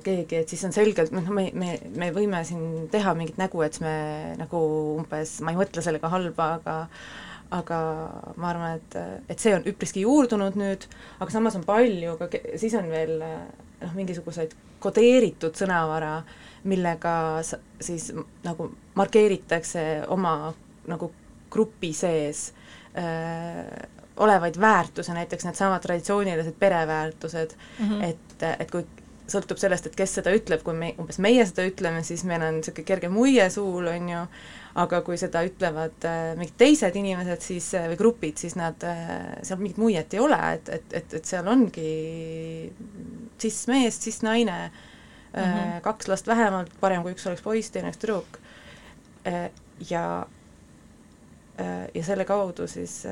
keegi, 0.04 0.36
et 0.36 0.48
siis 0.48 0.64
on 0.64 0.72
selgelt, 0.72 1.10
noh, 1.12 1.26
me, 1.28 1.50
me, 1.52 1.78
me 1.96 2.10
võime 2.14 2.44
siin 2.44 2.88
teha 2.90 3.14
mingit 3.14 3.36
nägu, 3.36 3.62
et 3.62 3.80
me 3.80 4.34
nagu 4.38 4.60
umbes, 4.96 5.40
ma 5.44 5.50
ei 5.50 5.58
mõtle 5.58 5.82
sellega 5.82 6.08
halba, 6.08 6.54
aga 6.60 6.88
aga 7.50 7.78
ma 8.38 8.50
arvan, 8.52 8.78
et, 8.78 8.96
et 9.28 9.42
see 9.42 9.52
on 9.56 9.64
üpriski 9.66 10.04
juurdunud 10.04 10.54
nüüd, 10.58 10.86
aga 11.18 11.34
samas 11.34 11.56
on 11.58 11.64
palju 11.66 12.16
ka, 12.20 12.28
siis 12.60 12.76
on 12.78 12.86
veel 12.92 13.16
noh, 13.18 13.94
mingisuguseid 13.96 14.54
kodeeritud 14.80 15.56
sõnavara, 15.56 16.20
millega 16.64 17.14
siis 17.80 18.10
nagu 18.44 18.70
markeeritakse 18.94 19.84
oma 20.12 20.52
nagu 20.90 21.10
grupi 21.50 21.92
sees 21.96 22.50
öö, 22.98 23.86
olevaid 24.20 24.60
väärtusi, 24.60 25.12
näiteks 25.16 25.44
needsamad 25.44 25.80
traditsioonilised 25.80 26.54
pereväärtused 26.58 27.50
mm, 27.78 27.88
-hmm. 27.88 28.04
et, 28.04 28.42
et 28.58 28.70
kui 28.70 28.84
sõltub 29.30 29.60
sellest, 29.60 29.86
et 29.86 29.96
kes 29.96 30.14
seda 30.18 30.32
ütleb, 30.34 30.62
kui 30.66 30.74
me, 30.76 30.94
umbes 31.00 31.18
meie 31.22 31.44
seda 31.46 31.64
ütleme, 31.68 32.02
siis 32.06 32.24
meil 32.28 32.42
on 32.42 32.58
niisugune 32.58 32.86
kerge 32.88 33.08
muie 33.08 33.46
suul, 33.50 33.86
on 33.86 34.08
ju, 34.08 34.24
aga 34.78 35.00
kui 35.06 35.18
seda 35.18 35.42
ütlevad 35.46 36.06
äh, 36.06 36.32
mingid 36.38 36.56
teised 36.60 36.96
inimesed 36.96 37.42
siis 37.42 37.72
äh, 37.78 37.88
või 37.90 37.98
grupid, 37.98 38.38
siis 38.38 38.56
nad 38.58 38.84
äh,, 38.86 39.40
seal 39.46 39.58
mingit 39.62 39.80
muiet 39.82 40.14
ei 40.14 40.22
ole, 40.22 40.38
et, 40.54 40.70
et, 40.76 40.94
et, 41.00 41.16
et 41.18 41.32
seal 41.32 41.48
ongi 41.50 41.94
cis-mees, 43.40 43.98
cis-naine 44.04 44.58
mm, 44.70 45.40
-hmm. 45.40 45.80
kaks 45.86 46.08
last 46.08 46.30
vähemalt, 46.30 46.74
parem 46.80 47.02
kui 47.02 47.16
üks 47.16 47.26
oleks 47.26 47.42
poiss, 47.42 47.70
teine 47.70 47.90
oleks 47.90 48.02
tüdruk 48.02 48.38
ja 49.90 50.26
ja 51.94 52.02
selle 52.04 52.24
kaudu 52.24 52.64
siis 52.70 53.02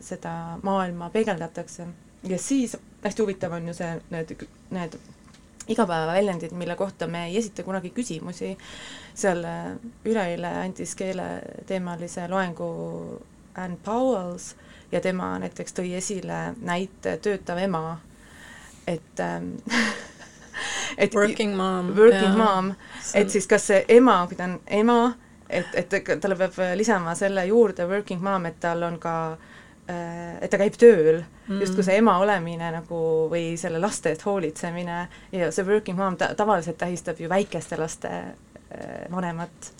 seda 0.00 0.32
maailma 0.62 1.10
peegeldatakse 1.12 1.84
ja 2.24 2.38
siis 2.38 2.76
hästi 3.04 3.22
huvitav 3.22 3.52
on 3.52 3.68
ju 3.68 3.74
see, 3.74 3.90
need, 4.10 4.46
need 4.70 4.96
igapäevaväljendid, 5.68 6.52
mille 6.52 6.76
kohta 6.76 7.06
me 7.06 7.26
ei 7.26 7.38
esita 7.38 7.62
kunagi 7.62 7.90
küsimusi, 7.90 8.56
seal 9.14 9.44
äh, 9.44 9.70
üleeile 10.04 10.50
andis 10.64 10.94
keeleteemalise 10.94 12.28
loengu 12.28 12.68
Ann 13.54 13.76
Powells 13.84 14.54
ja 14.92 15.00
tema 15.00 15.38
näiteks 15.38 15.76
tõi 15.78 15.94
esile 15.96 16.54
näite 16.60 17.16
töötav 17.22 17.58
ema, 17.58 17.98
et 18.86 19.20
ähm, 19.20 19.54
et 21.02 21.14
working 21.14 21.56
mom. 21.56 21.94
Working 21.96 22.32
ja, 22.32 22.38
mom, 22.38 22.72
et 23.14 23.30
siis 23.30 23.46
kas 23.46 23.70
see 23.72 23.84
ema, 23.88 24.20
kui 24.28 24.36
ta 24.36 24.50
on 24.50 24.58
ema, 24.66 25.00
et, 25.48 25.74
et 25.74 25.98
talle 26.20 26.36
peab 26.36 26.60
lisama 26.76 27.14
selle 27.18 27.46
juurde 27.46 27.88
working 27.88 28.22
mom, 28.22 28.46
et 28.50 28.60
tal 28.60 28.82
on 28.82 28.98
ka 29.00 29.16
Äh, 29.36 29.53
et 29.88 30.50
ta 30.52 30.60
käib 30.60 30.76
tööl 30.80 31.18
mm., 31.20 31.60
justkui 31.64 31.84
see 31.84 31.98
ema 32.00 32.16
olemine 32.22 32.70
nagu 32.78 33.00
või 33.32 33.54
selle 33.60 33.80
laste 33.82 34.14
eest 34.14 34.24
hoolitsemine 34.24 35.00
ja 35.34 35.50
see 35.52 35.66
working 35.68 35.98
mom 35.98 36.16
ta 36.20 36.32
tavaliselt 36.36 36.78
tähistab 36.80 37.20
ju 37.20 37.28
väikeste 37.28 37.76
laste 37.80 38.10
äh, 38.14 39.04
vanemat. 39.12 39.72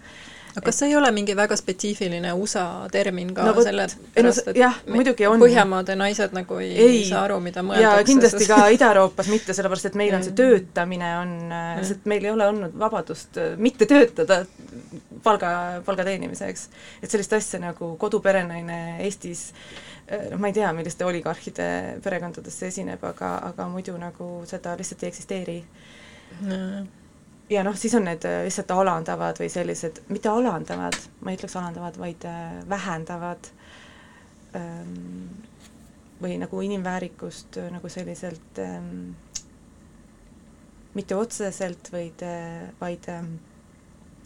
aga 0.54 0.64
kas 0.68 0.78
see 0.78 0.90
ei 0.92 0.96
ole 0.96 1.08
mingi 1.10 1.36
väga 1.36 1.56
spetsiifiline 1.56 2.32
USA 2.36 2.64
termin 2.92 3.32
ka 3.34 3.46
no, 3.48 3.54
sellepärast, 3.64 4.50
et 4.52 4.60
jah, 4.60 4.76
muidugi 4.86 5.26
on. 5.26 5.40
Põhjamaade 5.42 5.96
naised 5.98 6.36
nagu 6.36 6.60
ei, 6.62 6.74
ei 6.84 7.00
saa 7.08 7.24
aru, 7.24 7.40
mida 7.42 7.64
mõeldakse. 7.64 8.04
ja 8.04 8.10
kindlasti 8.10 8.44
sest... 8.44 8.52
ka 8.52 8.68
Ida-Euroopas 8.76 9.32
mitte, 9.32 9.56
sellepärast 9.56 9.90
et 9.90 9.98
meil 9.98 10.14
on 10.18 10.26
see 10.26 10.36
töötamine 10.36 11.14
on, 11.22 11.34
lihtsalt 11.80 12.04
meil 12.12 12.28
ei 12.28 12.34
ole 12.34 12.50
olnud 12.52 12.76
vabadust 12.84 13.40
äh, 13.40 13.56
mitte 13.56 13.88
töötada 13.90 14.44
palga, 15.24 15.80
palga 15.88 16.04
teenimiseks. 16.06 16.68
et 17.02 17.10
sellist 17.10 17.32
asja 17.40 17.64
nagu 17.64 17.94
koduperenaine 17.98 18.84
Eestis 19.08 19.48
äh, 19.48 19.82
Äh, 19.93 19.93
noh, 20.08 20.38
ma 20.38 20.50
ei 20.50 20.56
tea, 20.56 20.72
milliste 20.76 21.06
oligarhide 21.06 21.68
perekondades 22.04 22.58
see 22.60 22.70
esineb, 22.72 23.02
aga, 23.08 23.36
aga 23.50 23.68
muidu 23.72 23.96
nagu 24.00 24.28
seda 24.48 24.76
lihtsalt 24.78 25.04
ei 25.04 25.12
eksisteeri. 25.12 25.56
Mm.. 26.34 26.86
ja 27.52 27.62
noh, 27.62 27.76
siis 27.78 27.94
on 27.94 28.08
need 28.08 28.24
äh, 28.26 28.42
lihtsalt 28.46 28.72
alandavad 28.74 29.38
või 29.38 29.50
sellised, 29.52 30.02
mitte 30.10 30.32
alandavad, 30.32 30.98
ma 31.20 31.30
ei 31.32 31.38
ütleks 31.38 31.56
alandavad, 31.60 31.98
vaid 32.00 32.26
äh, 32.28 32.56
vähendavad 32.68 33.50
ähm, 34.58 35.28
või 36.22 36.38
nagu 36.40 36.62
inimväärikust 36.64 37.60
nagu 37.74 37.90
selliselt 37.92 38.60
ähm, 38.62 39.12
mitte 40.94 41.16
otseselt, 41.18 41.90
vaid, 41.92 42.22
vaid 42.80 43.08
ähm, 43.10 43.36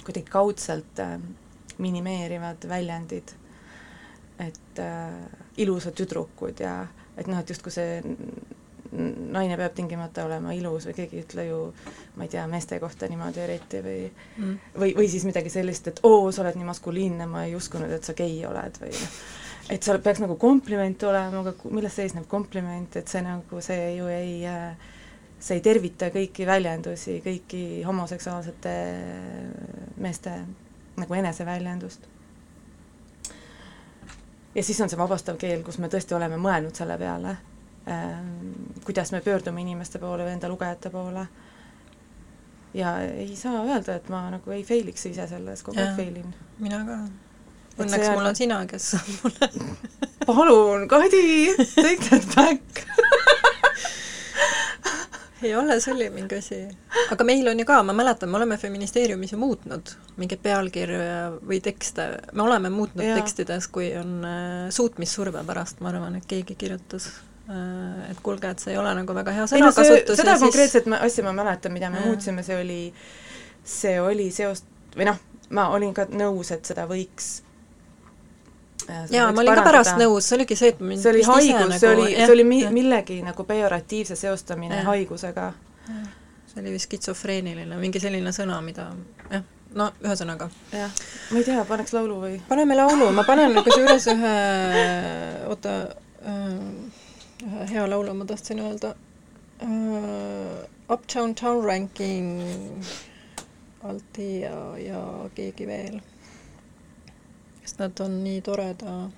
kuidagi 0.05 0.29
kaudselt 0.31 1.01
minimeerivad 1.79 2.65
väljendid, 2.69 3.33
et 4.39 4.81
äh, 4.83 5.48
ilusad 5.65 5.97
tüdrukud 5.99 6.61
ja 6.63 6.81
et 7.19 7.27
noh, 7.27 7.41
et 7.41 7.51
justkui 7.51 7.75
see 7.75 7.99
naine 8.89 9.57
peab 9.61 9.75
tingimata 9.77 10.25
olema 10.25 10.55
ilus 10.57 10.87
või 10.89 10.95
keegi 10.97 11.19
ei 11.19 11.25
ütle 11.27 11.45
ju, 11.49 11.59
ma 12.17 12.25
ei 12.25 12.33
tea, 12.33 12.47
meeste 12.49 12.79
kohta 12.81 13.09
niimoodi 13.11 13.43
eriti 13.45 13.83
või 13.85 13.99
mm. 14.09 14.55
või, 14.81 14.95
või 14.97 15.09
siis 15.13 15.27
midagi 15.29 15.53
sellist, 15.53 15.91
et 15.91 16.01
oo, 16.09 16.31
sa 16.33 16.43
oled 16.45 16.57
nii 16.57 16.69
maskuliinne, 16.71 17.27
ma 17.29 17.45
ei 17.45 17.57
uskunud, 17.59 17.93
et 17.93 18.09
sa 18.09 18.17
gei 18.17 18.39
oled 18.49 18.81
või 18.81 18.95
noh, 18.95 19.19
et 19.75 19.85
seal 19.85 20.01
peaks 20.05 20.23
nagu 20.25 20.39
kompliment 20.41 21.05
olema, 21.05 21.43
aga 21.43 21.55
milles 21.69 21.99
seisneb 22.01 22.29
kompliment, 22.31 22.97
et 22.97 23.13
see 23.13 23.25
nagu, 23.25 23.61
see 23.65 23.91
ju 23.99 24.09
ei 24.13 24.39
see 25.39 25.59
ei 25.59 25.63
tervita 25.63 26.09
kõiki 26.15 26.47
väljendusi, 26.49 27.21
kõiki 27.23 27.65
homoseksuaalsete 27.87 28.73
meeste 30.03 30.33
nagu 30.99 31.15
eneseväljendust 31.15 32.09
ja 34.59 34.65
siis 34.65 34.81
on 34.81 34.91
see 34.91 34.99
vabastav 34.99 35.39
keel, 35.39 35.63
kus 35.63 35.79
me 35.79 35.91
tõesti 35.93 36.17
oleme 36.17 36.39
mõelnud 36.43 36.75
selle 36.75 36.97
peale, 36.99 37.37
ähm, 37.87 38.33
kuidas 38.85 39.13
me 39.15 39.21
pöördume 39.23 39.63
inimeste 39.63 40.01
poole 40.03 40.27
või 40.27 40.35
enda 40.35 40.51
lugejate 40.51 40.91
poole. 40.91 41.27
ja 42.75 42.99
ei 43.07 43.37
saa 43.37 43.63
öelda, 43.65 43.95
et 43.97 44.09
ma 44.13 44.27
nagu 44.31 44.51
ei 44.53 44.65
fail'iks 44.67 45.07
ise 45.13 45.29
selles, 45.31 45.63
kogu 45.63 45.81
aeg 45.81 45.97
fail 45.97 46.21
in. 46.25 46.35
mina 46.59 46.83
ka. 46.85 46.99
Õnneks 47.79 48.11
mul 48.11 48.27
on 48.27 48.37
sina, 48.37 48.59
kes 48.67 48.91
mulle 49.23 49.49
palun, 50.27 50.89
Kadi, 50.91 51.55
take 51.79 52.11
that 52.11 52.35
back 52.35 52.85
ei 55.43 55.55
ole, 55.57 55.81
see 55.81 55.95
oli 55.95 56.09
mingi 56.11 56.39
asi. 56.39 56.59
aga 57.13 57.25
meil 57.25 57.49
on 57.49 57.61
ju 57.61 57.67
ka, 57.69 57.83
ma 57.87 57.95
mäletan, 57.97 58.31
me 58.31 58.37
oleme 58.37 58.57
Feministeeriumis 58.59 59.33
ju 59.33 59.39
muutnud 59.39 59.93
mingeid 60.19 60.43
pealkirju 60.43 61.01
või 61.47 61.61
tekste, 61.65 62.09
me 62.33 62.43
oleme 62.43 62.71
muutnud 62.75 63.05
ja. 63.07 63.17
tekstides, 63.21 63.69
kui 63.73 63.91
on 63.99 64.19
äh, 64.27 64.69
suutmissurve 64.75 65.45
pärast, 65.47 65.83
ma 65.85 65.93
arvan, 65.93 66.19
et 66.19 66.29
keegi 66.29 66.59
kirjutas 66.59 67.11
äh, 67.51 68.11
et 68.11 68.23
kuulge, 68.23 68.51
et 68.51 68.65
see 68.65 68.75
ei 68.75 68.81
ole 68.83 68.95
nagu 69.01 69.19
väga 69.21 69.37
hea 69.37 69.49
sõnakasutus 69.53 70.19
seda 70.21 70.37
siis... 70.37 70.47
konkreetset 70.47 70.91
asja 71.01 71.27
ma 71.27 71.35
mäletan, 71.43 71.75
mida 71.75 71.91
me 71.95 72.03
ja. 72.03 72.09
muutsime, 72.11 72.47
see 72.47 72.59
oli, 72.59 72.81
see 73.65 73.99
oli 74.03 74.31
seost, 74.35 74.67
või 74.97 75.11
noh, 75.13 75.21
ma 75.55 75.71
olin 75.75 75.95
ka 75.97 76.09
nõus, 76.11 76.53
et 76.55 76.67
seda 76.69 76.89
võiks 76.91 77.39
jaa, 78.89 79.33
ma 79.33 79.41
olin 79.41 79.51
parandada. 79.51 79.63
ka 79.63 79.69
pärast 79.71 80.01
nõus, 80.01 80.29
see 80.29 80.39
oligi 80.39 80.57
see, 80.59 80.73
et 80.75 80.81
mind 80.81 81.03
see 81.03 81.13
oli 81.13 81.25
haigus, 81.29 81.61
nagu, 81.61 81.79
see 81.83 81.93
oli, 81.93 82.09
see 82.15 82.35
oli 82.37 82.47
mi-, 82.49 82.65
millegi 82.73 83.19
nagu 83.27 83.45
pejoratiivse 83.49 84.17
seostamine 84.19 84.81
ja. 84.81 84.87
haigusega. 84.89 85.53
see 86.49 86.63
oli 86.63 86.75
vist 86.75 86.89
skitsofreeniline, 86.89 87.81
mingi 87.81 88.01
selline 88.03 88.33
sõna, 88.35 88.61
mida 88.65 88.89
jah, 89.33 89.45
no 89.79 89.91
ühesõnaga. 90.05 90.49
jah, 90.73 91.03
ma 91.33 91.43
ei 91.43 91.49
tea, 91.49 91.65
paneks 91.69 91.95
laulu 91.97 92.21
või? 92.25 92.39
paneme 92.49 92.79
laulu, 92.79 93.11
ma 93.17 93.27
panen 93.29 93.57
kusjuures 93.61 94.09
ühe, 94.15 94.39
oota 95.51 95.77
äh,, 96.25 96.57
ühe 97.45 97.69
hea 97.75 97.87
laulu 97.91 98.17
ma 98.17 98.29
tahtsin 98.29 98.65
öelda 98.65 98.95
uh,, 99.63 100.67
Uptown 100.89 101.35
Town 101.37 101.65
Ranking 101.65 102.41
Alti 103.85 104.41
ja, 104.41 104.57
ja 104.81 105.03
keegi 105.37 105.67
veel 105.69 106.01
sest 107.69 107.79
nad 107.85 108.01
on 108.01 108.25
nii 108.25 108.41
toreda 108.41 109.11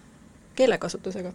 keelekasutusega 0.58 1.32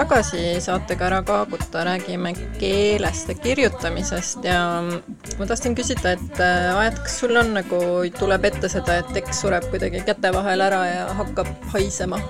tagasi 0.00 0.60
saatega 0.64 1.06
Ära 1.10 1.18
kaaguta, 1.26 1.82
räägime 1.84 2.32
keelest 2.58 3.28
ja 3.28 3.34
kirjutamisest 3.36 4.44
ja 4.48 4.60
ma 5.38 5.48
tahtsin 5.48 5.74
küsida, 5.76 6.14
et 6.16 6.40
äh, 6.40 6.78
Aet, 6.80 7.02
kas 7.04 7.18
sul 7.20 7.36
on 7.36 7.52
nagu, 7.58 7.80
tuleb 8.16 8.46
ette 8.48 8.70
seda, 8.72 9.00
et 9.02 9.10
tekst 9.12 9.42
sureb 9.42 9.66
kuidagi 9.72 10.00
käte 10.06 10.30
vahel 10.32 10.64
ära 10.64 10.80
ja 10.88 11.02
hakkab 11.18 11.50
haisema? 11.74 12.20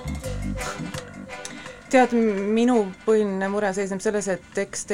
tead, 1.91 2.15
minu 2.55 2.85
põhiline 3.05 3.47
mure 3.51 3.71
seisneb 3.75 4.03
selles, 4.03 4.27
et 4.31 4.43
tekst 4.55 4.91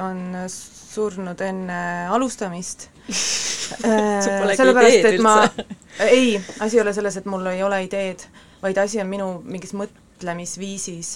on 0.00 0.20
surnud 0.48 1.46
enne 1.48 1.80
alustamist. 2.12 2.90
Äh, 3.84 4.22
sellepärast, 4.24 5.04
et 5.04 5.20
ma, 5.20 5.42
ei, 6.06 6.38
asi 6.64 6.78
ei 6.78 6.80
ole 6.80 6.94
selles, 6.96 7.18
et 7.20 7.26
mul 7.28 7.44
ei 7.50 7.58
ole 7.60 7.82
ideed, 7.84 8.22
vaid 8.62 8.78
asi 8.80 8.96
on 9.02 9.10
minu 9.10 9.26
mingis 9.44 9.74
mõtlemisviisis 9.76 11.10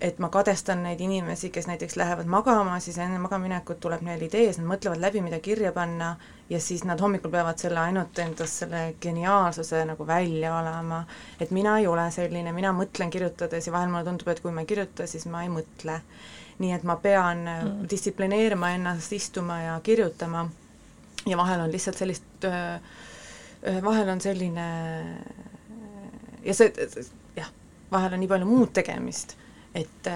et 0.00 0.18
ma 0.22 0.28
kadestan 0.30 0.82
neid 0.86 1.00
inimesi, 1.02 1.50
kes 1.50 1.66
näiteks 1.66 1.96
lähevad 1.98 2.28
magama, 2.30 2.78
siis 2.80 2.98
enne 3.02 3.18
magamaminekut 3.18 3.80
tuleb 3.82 4.04
neil 4.06 4.22
idees, 4.22 4.60
nad 4.60 4.68
mõtlevad 4.70 5.00
läbi, 5.02 5.22
mida 5.24 5.40
kirja 5.42 5.72
panna, 5.74 6.12
ja 6.50 6.60
siis 6.62 6.84
nad 6.86 7.00
hommikul 7.02 7.32
peavad 7.32 7.58
selle 7.58 7.80
ainult 7.82 8.18
endast 8.22 8.62
selle 8.62 8.82
geniaalsuse 9.02 9.82
nagu 9.88 10.06
välja 10.06 10.52
valama. 10.54 11.04
et 11.40 11.50
mina 11.50 11.78
ei 11.78 11.86
ole 11.86 12.10
selline, 12.10 12.52
mina 12.52 12.72
mõtlen 12.72 13.10
kirjutades 13.10 13.66
ja 13.66 13.72
vahel 13.72 13.90
mulle 13.90 14.04
tundub, 14.04 14.28
et 14.28 14.40
kui 14.40 14.52
ma 14.52 14.62
ei 14.62 14.70
kirjuta, 14.70 15.06
siis 15.06 15.26
ma 15.26 15.42
ei 15.42 15.50
mõtle. 15.52 16.00
nii 16.58 16.72
et 16.74 16.82
ma 16.82 16.96
pean 16.96 17.44
mm. 17.44 17.90
distsiplineerima 17.90 18.70
ennast 18.74 19.12
istuma 19.12 19.60
ja 19.62 19.80
kirjutama 19.82 20.48
ja 21.26 21.36
vahel 21.36 21.60
on 21.60 21.70
lihtsalt 21.72 21.96
sellist, 21.96 22.46
vahel 23.82 24.08
on 24.08 24.20
selline 24.20 24.66
ja 26.44 26.54
see, 26.54 26.72
jah, 27.36 27.50
vahel 27.92 28.16
on 28.16 28.22
nii 28.22 28.30
palju 28.30 28.48
muud 28.48 28.72
tegemist, 28.76 29.36
et, 29.74 30.08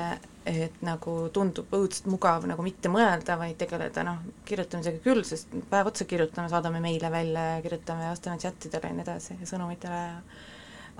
et 0.47 0.81
nagu 0.85 1.17
tundub 1.35 1.73
õudselt 1.77 2.09
mugav 2.11 2.47
nagu 2.49 2.65
mitte 2.65 2.91
mõelda, 2.93 3.37
vaid 3.41 3.59
tegeleda 3.61 4.05
noh, 4.07 4.23
kirjutamisega 4.49 5.03
küll, 5.05 5.23
sest 5.27 5.53
päev 5.71 5.93
otsa 5.93 6.07
kirjutame, 6.09 6.49
saadame 6.53 6.81
meile 6.85 7.11
välja 7.13 7.45
ja 7.57 7.61
kirjutame 7.65 8.09
vastame 8.09 8.41
chatidele 8.43 8.91
ja 8.91 8.97
nii 8.97 9.07
edasi 9.07 9.39
ja 9.41 9.49
sõnumitele 9.53 10.01
ja 10.01 10.19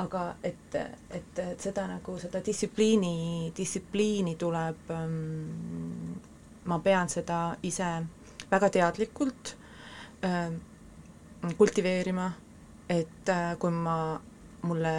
aga 0.01 0.35
et, 0.45 0.75
et, 0.75 1.39
et 1.39 1.61
seda 1.61 1.85
nagu, 1.91 2.17
seda 2.21 2.41
distsipliini, 2.45 3.53
distsipliini 3.57 4.37
tuleb 4.41 4.93
ähm,, 4.95 6.15
ma 6.65 6.79
pean 6.81 7.11
seda 7.13 7.57
ise 7.67 7.89
väga 8.51 8.71
teadlikult 8.73 9.57
äh, 10.25 10.53
kultiveerima, 11.59 12.31
et 12.89 13.29
äh, 13.29 13.57
kui 13.59 13.75
ma, 13.75 13.97
mulle 14.63 14.95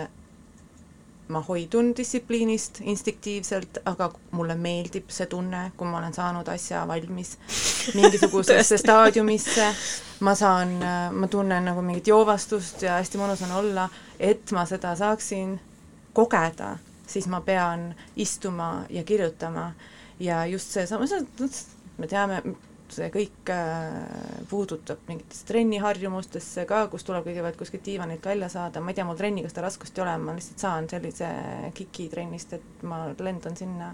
ma 1.34 1.41
hoidun 1.48 1.91
distsipliinist 1.98 2.80
instinktiivselt, 2.82 3.82
aga 3.89 4.10
mulle 4.38 4.56
meeldib 4.60 5.12
see 5.13 5.28
tunne, 5.32 5.65
kui 5.78 5.89
ma 5.89 6.00
olen 6.00 6.13
saanud 6.13 6.48
asja 6.54 6.84
valmis 6.88 7.36
mingisugusesse 7.98 8.78
staadiumisse, 8.82 9.67
ma 10.24 10.36
saan, 10.38 10.78
ma 11.12 11.30
tunnen 11.32 11.69
nagu 11.69 11.84
mingit 11.86 12.08
joovastust 12.13 12.86
ja 12.86 13.00
hästi 13.02 13.22
mõnus 13.22 13.43
on 13.48 13.56
olla, 13.63 13.88
et 14.19 14.54
ma 14.56 14.65
seda 14.69 14.96
saaksin 15.00 15.58
kogeda, 16.13 16.78
siis 17.08 17.28
ma 17.28 17.41
pean 17.41 17.89
istuma 18.15 18.86
ja 18.89 19.04
kirjutama. 19.04 19.72
Ja 20.19 20.46
just 20.46 20.72
seesama, 20.72 21.06
me 21.98 22.08
teame, 22.08 22.41
see 22.93 23.10
kõik 23.13 23.51
äh, 23.53 24.45
puudutab 24.49 25.03
mingitesse 25.10 25.47
trenniharjumustesse 25.49 26.65
ka, 26.69 26.86
kus 26.91 27.06
tuleb 27.08 27.25
kõigepealt 27.27 27.60
kuskilt 27.60 27.86
diivanilt 27.86 28.25
välja 28.25 28.49
saada, 28.53 28.82
ma 28.82 28.93
ei 28.93 28.99
tea, 28.99 29.06
mul 29.08 29.19
trenniga 29.19 29.51
seda 29.51 29.65
raskust 29.67 29.97
ei 29.97 30.06
ole, 30.06 30.15
ma 30.21 30.36
lihtsalt 30.38 30.65
saan 30.65 30.89
sellise 30.91 31.29
kiki 31.77 32.10
trennist, 32.13 32.53
et 32.58 32.84
ma 32.88 33.06
lendan 33.19 33.58
sinna, 33.60 33.93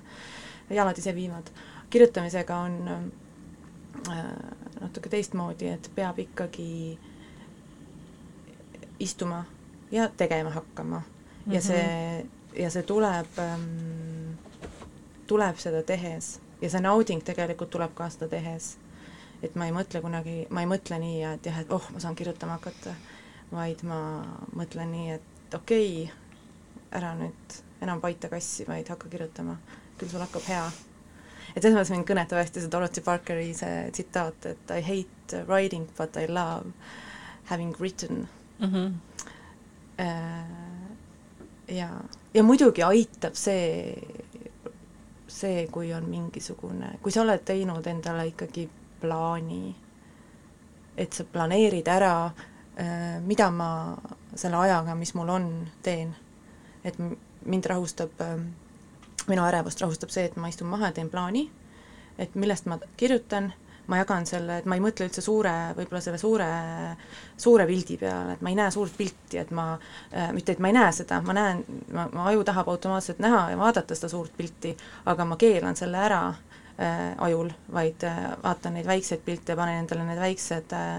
jalad 0.70 0.98
ise 1.02 1.16
viivad. 1.16 1.52
kirjutamisega 1.90 2.58
on 2.58 2.76
äh, 2.94 4.26
natuke 4.82 5.10
teistmoodi, 5.10 5.72
et 5.74 5.92
peab 5.96 6.20
ikkagi 6.20 6.98
istuma 9.00 9.46
ja 9.92 10.10
tegema 10.18 10.50
hakkama 10.50 11.00
mm 11.00 11.04
-hmm. 11.04 11.56
ja 11.56 11.62
see, 11.62 12.26
ja 12.56 12.70
see 12.70 12.84
tuleb 12.84 13.40
ähm,, 13.40 14.34
tuleb 15.28 15.58
seda 15.58 15.84
tehes 15.84 16.40
ja 16.62 16.70
see 16.70 16.82
nauding 16.82 17.24
tegelikult 17.24 17.70
tuleb 17.70 17.94
ka 17.96 18.10
seda 18.10 18.28
tehes 18.28 18.78
et 19.44 19.56
ma 19.56 19.70
ei 19.70 19.76
mõtle 19.76 20.02
kunagi, 20.04 20.36
ma 20.50 20.64
ei 20.64 20.70
mõtle 20.70 21.00
nii, 21.00 21.22
et 21.34 21.50
jah, 21.50 21.62
et 21.64 21.72
oh, 21.76 21.86
ma 21.94 22.02
saan 22.04 22.18
kirjutama 22.20 22.58
hakata, 22.58 22.94
vaid 23.52 23.84
ma 23.88 24.00
mõtlen 24.58 24.92
nii, 24.94 25.18
et 25.18 25.58
okei 25.58 26.04
okay,, 26.04 26.16
ära 27.00 27.14
nüüd 27.18 27.60
enam 27.84 28.02
paita 28.04 28.30
kassi, 28.32 28.66
vaid 28.68 28.90
hakka 28.92 29.10
kirjutama, 29.12 29.56
küll 30.00 30.12
sul 30.12 30.24
hakkab 30.24 30.46
hea. 30.50 30.66
et 31.56 31.64
selles 31.64 31.78
mõttes 31.78 31.92
mind 31.94 32.08
kõnetab 32.10 32.42
hästi 32.42 32.64
see 32.64 32.72
Dorothy 32.72 33.02
Parkeri 33.06 33.54
see 33.58 33.90
tsitaat, 33.96 34.46
et 34.52 34.74
I 34.76 34.82
hate 34.86 35.44
writing 35.48 35.88
but 35.98 36.18
I 36.18 36.28
love 36.28 36.74
having 37.50 37.74
written 37.80 38.28
mm. 38.60 38.74
-hmm. 38.74 38.94
ja, 41.68 41.90
ja 42.34 42.44
muidugi 42.44 42.84
aitab 42.84 43.34
see, 43.34 43.98
see, 45.28 45.68
kui 45.72 45.94
on 45.94 46.06
mingisugune, 46.10 47.00
kui 47.02 47.12
sa 47.12 47.22
oled 47.22 47.42
teinud 47.46 47.88
endale 47.88 48.28
ikkagi 48.28 48.70
plaani, 49.02 49.76
et 51.00 51.14
sa 51.16 51.24
planeerid 51.24 51.88
ära, 51.88 52.14
äh, 52.80 53.20
mida 53.26 53.50
ma 53.52 53.70
selle 54.36 54.60
ajaga, 54.60 54.96
mis 54.96 55.14
mul 55.18 55.30
on, 55.30 55.50
teen. 55.84 56.16
et 56.84 56.96
mind 57.46 57.66
rahustab, 57.66 58.12
ähm, 58.24 58.46
minu 59.28 59.44
ärevust 59.44 59.82
rahustab 59.82 60.12
see, 60.14 60.30
et 60.30 60.38
ma 60.40 60.48
istun 60.48 60.70
maha 60.72 60.90
ja 60.90 60.96
teen 60.96 61.10
plaani, 61.12 61.50
et 62.18 62.36
millest 62.40 62.70
ma 62.72 62.78
kirjutan, 62.98 63.52
ma 63.90 63.98
jagan 63.98 64.26
selle, 64.30 64.60
et 64.62 64.68
ma 64.70 64.78
ei 64.78 64.84
mõtle 64.84 65.08
üldse 65.08 65.22
suure, 65.26 65.52
võib-olla 65.78 66.02
selle 66.04 66.20
suure, 66.22 66.48
suure 67.38 67.66
pildi 67.68 67.98
peale, 68.00 68.36
et 68.38 68.44
ma 68.46 68.52
ei 68.54 68.58
näe 68.60 68.72
suurt 68.72 68.94
pilti, 68.98 69.40
et 69.42 69.52
ma 69.56 69.72
äh,, 69.76 70.30
mitte 70.36 70.54
et 70.54 70.62
ma 70.62 70.70
ei 70.70 70.78
näe 70.78 70.92
seda, 70.96 71.22
ma 71.26 71.36
näen, 71.36 71.64
ma, 71.96 72.06
mu 72.14 72.28
aju 72.30 72.46
tahab 72.48 72.70
automaatselt 72.70 73.20
näha 73.24 73.48
ja 73.54 73.58
vaadata 73.60 73.98
seda 73.98 74.12
suurt 74.14 74.36
pilti, 74.38 74.76
aga 75.10 75.26
ma 75.26 75.40
keelan 75.42 75.80
selle 75.80 76.00
ära 76.06 76.22
äh, 76.82 77.16
ajul, 77.18 77.50
vaid 77.74 78.04
äh, 78.08 78.18
vaatan 78.44 78.78
neid 78.78 78.88
väikseid 78.88 79.24
pilte, 79.26 79.56
panen 79.56 79.84
endale 79.84 80.06
need 80.08 80.20
väiksed 80.20 80.74
äh, 80.74 80.98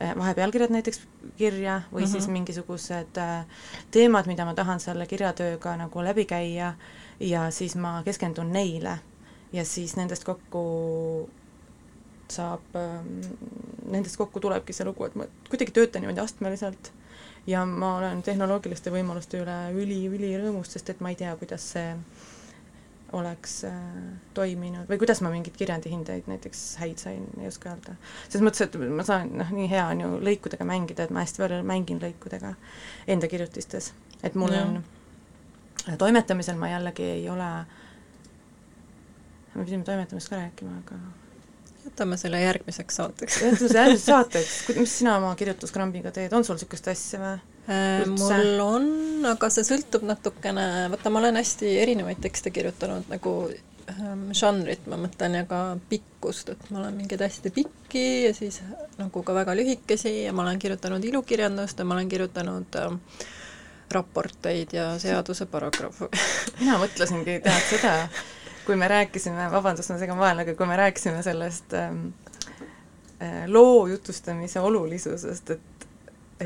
äh 0.00 0.14
vahepealkirjad 0.18 0.72
näiteks 0.74 1.00
kirja 1.36 1.82
või 1.92 2.00
mm 2.00 2.06
-hmm. 2.06 2.12
siis 2.12 2.24
mhm. 2.24 2.32
mingisugused 2.32 3.18
äh, 3.18 3.44
teemad, 3.90 4.26
mida 4.26 4.44
ma 4.44 4.54
tahan 4.54 4.80
selle 4.80 5.06
kirjatööga 5.06 5.76
nagu 5.76 6.04
läbi 6.04 6.24
käia 6.24 6.74
ja 7.20 7.50
siis 7.50 7.76
ma 7.76 8.02
keskendun 8.04 8.52
neile 8.52 8.98
ja 9.52 9.64
siis 9.64 9.96
nendest 9.96 10.24
kokku 10.24 11.28
saab 12.28 12.76
äh,, 12.76 13.04
nendest 13.90 14.16
kokku 14.16 14.40
tulebki 14.40 14.72
see 14.72 14.86
lugu, 14.86 15.04
et 15.04 15.14
ma 15.14 15.26
kuidagi 15.50 15.72
töötan 15.72 16.02
niimoodi 16.02 16.20
astmeliselt 16.20 16.92
ja 17.46 17.64
ma 17.66 17.96
olen 17.96 18.22
tehnoloogiliste 18.22 18.92
võimaluste 18.94 19.40
üle 19.42 19.56
üli-ülirõõmus, 19.74 20.72
sest 20.74 20.90
et 20.90 21.00
ma 21.00 21.12
ei 21.12 21.18
tea, 21.18 21.34
kuidas 21.40 21.64
see 21.74 21.94
oleks 23.12 23.64
äh, 23.64 23.74
toiminud 24.34 24.88
või 24.90 24.98
kuidas 25.02 25.20
ma 25.24 25.32
mingeid 25.32 25.56
kirjandihindeid 25.58 26.28
näiteks 26.30 26.62
häid 26.80 27.00
sain, 27.02 27.24
ei 27.40 27.48
oska 27.50 27.72
öelda. 27.72 27.96
selles 28.28 28.44
mõttes, 28.46 28.66
et 28.66 28.76
ma 28.78 29.06
saan, 29.06 29.32
noh, 29.40 29.52
nii 29.54 29.68
hea 29.70 29.86
on 29.90 30.04
ju 30.04 30.10
lõikudega 30.30 30.66
mängida, 30.68 31.06
et 31.06 31.14
ma 31.14 31.24
hästi 31.24 31.42
palju 31.42 31.60
mängin 31.66 32.00
lõikudega 32.02 32.54
enda 33.10 33.30
kirjutistes, 33.30 33.92
et 34.22 34.38
mul 34.38 34.54
ja. 34.54 34.64
on 34.66 35.96
toimetamisel 35.98 36.58
ma 36.60 36.70
jällegi 36.70 37.08
ei 37.16 37.28
ole, 37.32 37.50
me 39.54 39.64
pidime 39.64 39.86
toimetamisest 39.88 40.32
ka 40.32 40.42
rääkima, 40.44 40.78
aga 40.84 41.00
jätame 41.84 42.16
selle 42.20 42.42
järgmiseks 42.42 43.00
saateks 43.00 43.40
jätame 43.42 43.62
selle 43.64 43.86
järgmiseks 43.86 44.10
saateks, 44.12 44.58
mis 44.78 44.98
sina 45.02 45.16
oma 45.18 45.34
kirjutuskrambiga 45.40 46.12
teed, 46.14 46.32
on 46.36 46.46
sul 46.46 46.60
niisugust 46.60 46.92
asja 46.94 47.24
või? 47.24 47.38
Äh, 47.68 48.06
mul 48.08 48.62
on, 48.64 48.86
aga 49.28 49.50
see 49.52 49.66
sõltub 49.66 50.06
natukene, 50.08 50.88
vaata, 50.92 51.12
ma 51.12 51.20
olen 51.20 51.36
hästi 51.38 51.74
erinevaid 51.82 52.22
tekste 52.24 52.50
kirjutanud, 52.54 53.04
nagu 53.12 53.34
ähm, 53.92 54.30
žanrit 54.36 54.86
ma 54.90 54.96
mõtlen 54.98 55.36
ja 55.38 55.44
ka 55.48 55.60
pikkust, 55.90 56.54
et 56.54 56.70
ma 56.72 56.80
olen 56.80 56.96
mingeid 57.02 57.20
hästi 57.26 57.52
pikki 57.54 58.06
ja 58.24 58.32
siis 58.34 58.62
nagu 58.98 59.22
ka 59.26 59.36
väga 59.36 59.54
lühikesi 59.58 60.24
ja 60.24 60.32
ma 60.32 60.46
olen 60.46 60.58
kirjutanud 60.62 61.04
ilukirjandust 61.12 61.78
ja 61.78 61.86
ma 61.86 61.98
olen 61.98 62.10
kirjutanud 62.10 62.80
äh, 62.80 62.96
raporteid 63.92 64.72
ja 64.72 64.98
seaduse 64.98 65.46
paragrahve. 65.50 66.08
Mina 66.60 66.78
mõtlesingi, 66.80 67.38
tead 67.44 67.68
seda, 67.68 67.94
kui 68.66 68.78
me 68.80 68.88
rääkisime, 68.90 69.50
vabandust, 69.52 69.92
ma 69.92 70.00
segan 70.00 70.18
vahele, 70.20 70.46
aga 70.46 70.56
kui 70.58 70.68
me 70.70 70.80
rääkisime 70.80 71.22
sellest 71.26 71.74
ähm, 71.78 72.04
äh, 73.20 73.44
loo 73.46 73.86
jutustamise 73.90 74.64
olulisusest, 74.64 75.56
et, 75.56 75.88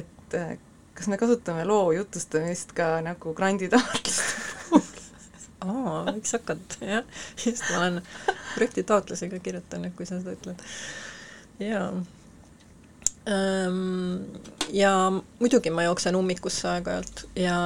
et 0.02 0.38
äh, 0.40 0.56
kas 0.94 1.08
me 1.10 1.18
kasutame 1.20 1.64
loo 1.68 1.92
jutustamist 1.92 2.72
ka 2.76 3.00
nagu 3.04 3.34
granditaotluste 3.34 4.44
puhul? 4.70 5.00
aa, 5.64 6.00
võiks 6.10 6.36
hakata, 6.36 6.80
jah. 6.80 7.04
just, 7.44 7.64
ma 7.70 7.80
olen 7.82 8.00
projektitaotlusi 8.54 9.30
ka 9.32 9.40
kirjutanud, 9.44 9.94
kui 9.96 10.06
sa 10.08 10.20
seda 10.20 10.36
ütled. 10.36 10.66
jaa. 11.62 11.90
Ja 14.76 14.90
muidugi 15.40 15.70
ma 15.72 15.86
jooksen 15.86 16.16
ummikusse 16.18 16.68
aeg-ajalt 16.68 17.22
ja 17.40 17.56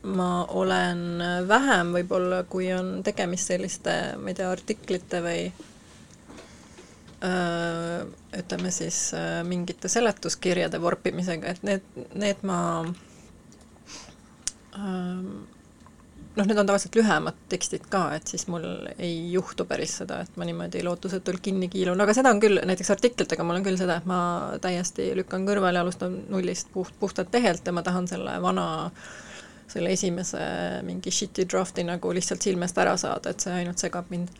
ma 0.00 0.28
olen 0.56 1.02
vähem 1.48 1.90
võib-olla, 1.92 2.46
kui 2.48 2.70
on 2.72 3.02
tegemist 3.04 3.52
selliste, 3.52 3.96
ma 4.16 4.32
ei 4.32 4.38
tea, 4.38 4.48
artiklite 4.48 5.20
või 5.20 5.42
Äh, 5.52 5.69
ütleme 7.20 8.70
siis 8.72 9.12
äh, 9.14 9.40
mingite 9.44 9.88
seletuskirjade 9.92 10.80
vorpimisega, 10.80 11.52
et 11.52 11.62
need, 11.66 11.82
need 12.16 12.44
ma 12.48 12.58
ähm, 14.78 15.26
noh, 16.36 16.46
need 16.46 16.58
on 16.58 16.66
tavaliselt 16.66 16.96
lühemad 16.96 17.36
tekstid 17.52 17.84
ka, 17.92 18.06
et 18.16 18.30
siis 18.30 18.46
mul 18.48 18.64
ei 18.96 19.32
juhtu 19.34 19.66
päris 19.68 19.98
seda, 20.00 20.22
et 20.24 20.38
ma 20.40 20.46
niimoodi 20.48 20.82
lootusetult 20.86 21.42
kinni 21.44 21.68
kiilun, 21.72 22.00
aga 22.00 22.14
seda 22.16 22.32
on 22.32 22.40
küll, 22.42 22.62
näiteks 22.66 22.94
artiklitega 22.96 23.44
mul 23.44 23.60
on 23.60 23.66
küll 23.66 23.80
seda, 23.80 23.98
et 24.00 24.08
ma 24.08 24.20
täiesti 24.62 25.10
lükkan 25.18 25.44
kõrvale 25.48 25.82
alustan 25.82 26.22
nullist 26.30 26.72
puht, 26.72 26.94
puhtalt 27.00 27.34
lehelt 27.36 27.66
ja 27.66 27.76
ma 27.76 27.84
tahan 27.86 28.08
selle 28.10 28.38
vana 28.42 28.66
selle 29.70 29.92
esimese 29.94 30.40
mingi 30.82 31.12
shit'i 31.14 31.44
draft'i 31.46 31.84
nagu 31.86 32.10
lihtsalt 32.14 32.42
silmest 32.42 32.78
ära 32.82 32.96
saada, 32.98 33.30
et 33.30 33.44
see 33.44 33.54
ainult 33.60 33.82
segab 33.82 34.08
mind 34.10 34.32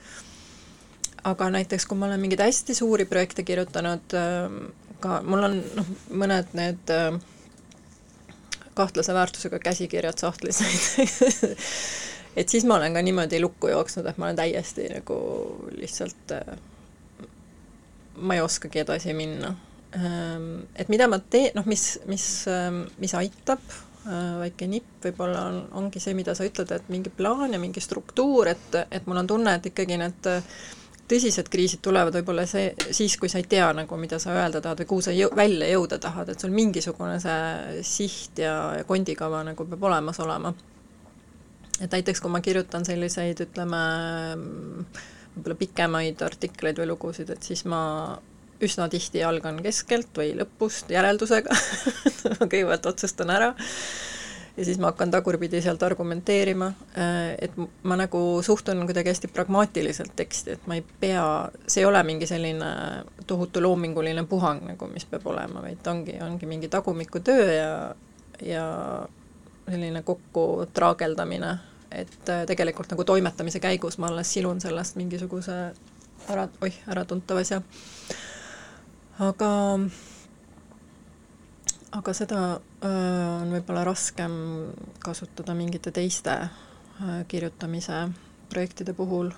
aga 1.24 1.50
näiteks, 1.56 1.86
kui 1.86 1.98
ma 1.98 2.06
olen 2.08 2.20
mingeid 2.20 2.42
hästi 2.44 2.74
suuri 2.74 3.04
projekte 3.08 3.42
kirjutanud, 3.42 4.16
ähm, 4.16 4.62
ka 5.00 5.20
mul 5.26 5.44
on 5.48 5.60
noh, 5.76 5.92
mõned 6.22 6.54
need 6.56 6.94
ähm, 6.94 7.20
kahtlase 8.74 9.14
väärtusega 9.14 9.58
käsikirjad 9.58 10.20
sahtlis 10.20 10.60
et 12.40 12.48
siis 12.48 12.64
ma 12.64 12.78
olen 12.78 12.94
ka 12.94 13.02
niimoodi 13.04 13.40
lukku 13.42 13.72
jooksnud, 13.72 14.06
et 14.06 14.18
ma 14.18 14.28
olen 14.28 14.38
täiesti 14.38 14.88
nagu 14.92 15.18
lihtsalt 15.76 16.36
äh, 16.36 16.56
ma 18.20 18.36
ei 18.36 18.42
oskagi 18.44 18.82
edasi 18.84 19.14
minna. 19.16 19.54
Ähm, 19.96 20.66
et 20.76 20.90
mida 20.92 21.08
ma 21.10 21.18
teen, 21.18 21.50
noh, 21.56 21.66
mis, 21.66 21.98
mis, 22.06 22.26
mis 23.00 23.14
aitab, 23.18 23.62
äh, 24.06 24.34
väike 24.44 24.68
nipp 24.70 25.06
võib-olla 25.08 25.46
on, 25.50 25.62
ongi 25.82 26.02
see, 26.02 26.14
mida 26.18 26.34
sa 26.38 26.46
ütled, 26.46 26.70
et 26.74 26.90
mingi 26.92 27.12
plaan 27.14 27.56
ja 27.56 27.62
mingi 27.62 27.82
struktuur, 27.82 28.52
et, 28.52 28.78
et 28.90 29.08
mul 29.10 29.22
on 29.22 29.30
tunne, 29.30 29.56
et 29.56 29.70
ikkagi 29.72 29.98
need 30.00 30.30
tõsised 31.11 31.48
kriisid 31.50 31.82
tulevad 31.84 32.14
võib-olla 32.20 32.46
see, 32.48 32.70
siis, 32.94 33.16
kui 33.20 33.30
sa 33.32 33.40
ei 33.40 33.46
tea 33.50 33.70
nagu, 33.76 33.98
mida 34.00 34.20
sa 34.22 34.34
öelda 34.36 34.62
tahad 34.62 34.82
või 34.82 34.90
kuhu 34.92 35.06
sa 35.06 35.14
jõu-, 35.14 35.32
välja 35.36 35.68
jõuda 35.72 35.98
tahad, 36.02 36.30
et 36.30 36.42
sul 36.42 36.54
mingisugune 36.54 37.18
see 37.22 37.82
siht 37.86 38.42
ja, 38.42 38.54
ja 38.78 38.86
kondikava 38.88 39.42
nagu 39.46 39.66
peab 39.68 39.88
olemas 39.90 40.20
olema. 40.22 40.54
et 41.80 41.90
näiteks, 41.90 42.20
kui 42.20 42.30
ma 42.30 42.42
kirjutan 42.44 42.84
selliseid, 42.84 43.40
ütleme, 43.46 43.82
võib-olla 45.34 45.61
pikemaid 45.64 46.22
artikleid 46.26 46.82
või 46.82 46.90
lugusid, 46.92 47.32
et 47.32 47.42
siis 47.42 47.64
ma 47.64 47.82
üsna 48.61 48.88
tihti 48.92 49.22
algan 49.24 49.62
keskelt 49.64 50.12
või 50.16 50.34
lõpust 50.36 50.90
järeldusega 50.92 51.56
kõigepealt 52.50 52.90
otsustan 52.92 53.32
ära 53.32 53.54
ja 54.57 54.64
siis 54.64 54.78
ma 54.78 54.90
hakkan 54.90 55.11
tagurpidi 55.11 55.62
sealt 55.62 55.82
argumenteerima, 55.82 56.72
et 57.38 57.57
ma 57.82 57.96
nagu 57.96 58.20
suhtun 58.42 58.84
kuidagi 58.88 59.12
hästi 59.12 59.30
pragmaatiliselt 59.32 60.12
teksti, 60.16 60.57
et 60.57 60.66
ma 60.66 60.76
ei 60.78 60.84
pea, 61.01 61.24
see 61.66 61.84
ei 61.84 61.88
ole 61.88 62.03
mingi 62.07 62.26
selline 62.26 62.70
tohutu 63.26 63.62
loominguline 63.62 64.26
puhang 64.28 64.64
nagu, 64.72 64.90
mis 64.92 65.07
peab 65.11 65.26
olema, 65.32 65.62
vaid 65.64 65.86
ongi, 65.86 66.18
ongi 66.26 66.51
mingi 66.51 66.68
tagumikutöö 66.68 67.48
ja, 67.55 67.72
ja 68.42 68.68
selline 69.70 70.03
kokku 70.03 70.66
traageldamine 70.74 71.59
et 71.90 72.28
äh, 72.28 72.44
tegelikult 72.46 72.90
nagu 72.92 73.05
toimetamise 73.05 73.61
käigus 73.61 73.98
ma 73.98 74.11
alles 74.11 74.30
silun 74.32 74.61
sellest 74.62 74.96
mingisuguse 74.98 75.57
ära, 76.30 76.46
oih, 76.62 76.76
äratuntava 76.90 77.42
asja. 77.42 77.61
aga, 79.18 79.51
aga 81.97 82.14
seda 82.14 82.41
äh, 82.57 83.43
on 83.43 83.53
võib-olla 83.55 83.84
raskem 83.88 84.32
kasutada 85.03 85.55
mingite 85.59 85.93
teiste 85.95 86.36
äh, 86.47 87.22
kirjutamise 87.28 88.09
projektide 88.51 88.95
puhul 88.95 89.32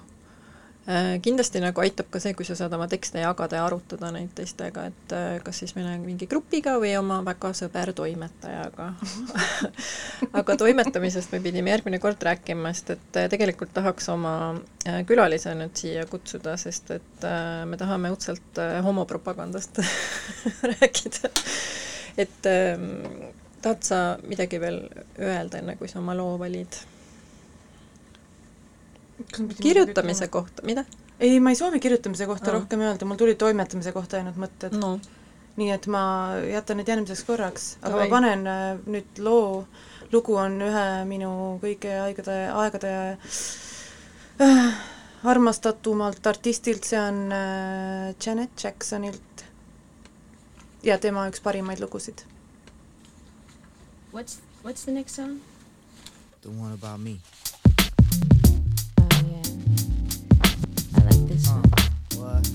Äh, 0.83 1.21
kindlasti 1.23 1.61
nagu 1.63 1.79
aitab 1.79 2.09
ka 2.11 2.19
see, 2.19 2.33
kui 2.35 2.43
sa 2.43 2.57
saad 2.59 2.73
oma 2.75 2.89
tekste 2.91 3.21
jagada 3.23 3.61
ja 3.61 3.67
arutada 3.69 4.09
neid 4.11 4.33
teistega, 4.35 4.89
et 4.91 5.13
kas 5.47 5.61
siis 5.63 5.77
mõne 5.77 5.93
mingi 6.03 6.27
grupiga 6.27 6.73
või 6.83 6.91
oma 6.99 7.21
väga 7.23 7.53
sõber-toimetajaga 7.55 8.89
aga 10.41 10.57
toimetamisest 10.59 11.31
me 11.37 11.39
pidime 11.45 11.71
järgmine 11.71 12.03
kord 12.03 12.27
rääkima, 12.27 12.75
sest 12.75 12.97
et 12.97 13.21
tegelikult 13.31 13.71
tahaks 13.77 14.11
oma 14.11 14.35
külalise 15.07 15.55
nüüd 15.55 15.79
siia 15.79 16.03
kutsuda, 16.11 16.57
sest 16.59 16.91
et 16.99 17.29
me 17.71 17.79
tahame 17.79 18.11
õudselt 18.11 18.59
homopropagandast 18.83 19.79
rääkida. 20.73 21.31
Et 22.19 22.49
ähm, 22.51 22.89
tahad 23.63 23.85
sa 23.87 24.01
midagi 24.27 24.61
veel 24.61 24.83
öelda, 25.19 25.61
enne 25.61 25.77
kui 25.79 25.89
sa 25.91 26.01
oma 26.03 26.17
loo 26.19 26.35
valid? 26.41 26.81
kirjutamise 29.63 30.29
kohta, 30.29 30.65
mida? 30.67 30.85
ei, 31.21 31.41
ma 31.41 31.53
ei 31.53 31.57
soovi 31.57 31.81
kirjutamise 31.81 32.27
kohta 32.27 32.51
no. 32.51 32.59
rohkem 32.59 32.81
öelda, 32.83 33.07
mul 33.07 33.21
tulid 33.21 33.39
toimetamise 33.39 33.93
kohta 33.95 34.19
ainult 34.19 34.41
mõtted 34.41 34.75
no.. 34.79 34.97
nii 35.61 35.71
et 35.75 35.87
ma 35.93 36.03
jätan 36.49 36.81
need 36.81 36.91
järgmiseks 36.91 37.25
korraks, 37.29 37.69
aga 37.83 37.95
Davai. 37.95 38.09
ma 38.09 38.17
panen 38.17 38.47
äh, 38.51 38.65
nüüd 38.97 39.21
loo, 39.23 39.67
lugu 40.13 40.39
on 40.41 40.59
ühe 40.65 40.87
minu 41.09 41.33
kõige 41.63 41.95
aegade, 42.07 42.39
aegade 42.65 42.95
äh, 44.43 44.81
armastatumalt 45.23 46.27
artistilt, 46.27 46.89
see 46.89 46.99
on 47.01 47.25
äh, 47.37 48.15
Janet 48.19 48.65
Jacksonilt 48.65 49.32
ja 50.83 50.99
tema 50.99 51.29
üks 51.31 51.41
parimaid 51.41 51.81
lugusid. 51.81 52.25
What's, 54.13 54.41
what's 54.63 54.85
the 54.85 54.93
next 54.93 55.15
song? 55.15 55.41
The 56.43 56.49
one 56.51 56.73
about 56.73 57.01
me. 57.01 57.21
this 61.29 61.49
one. 61.49 61.63
What? 62.17 62.52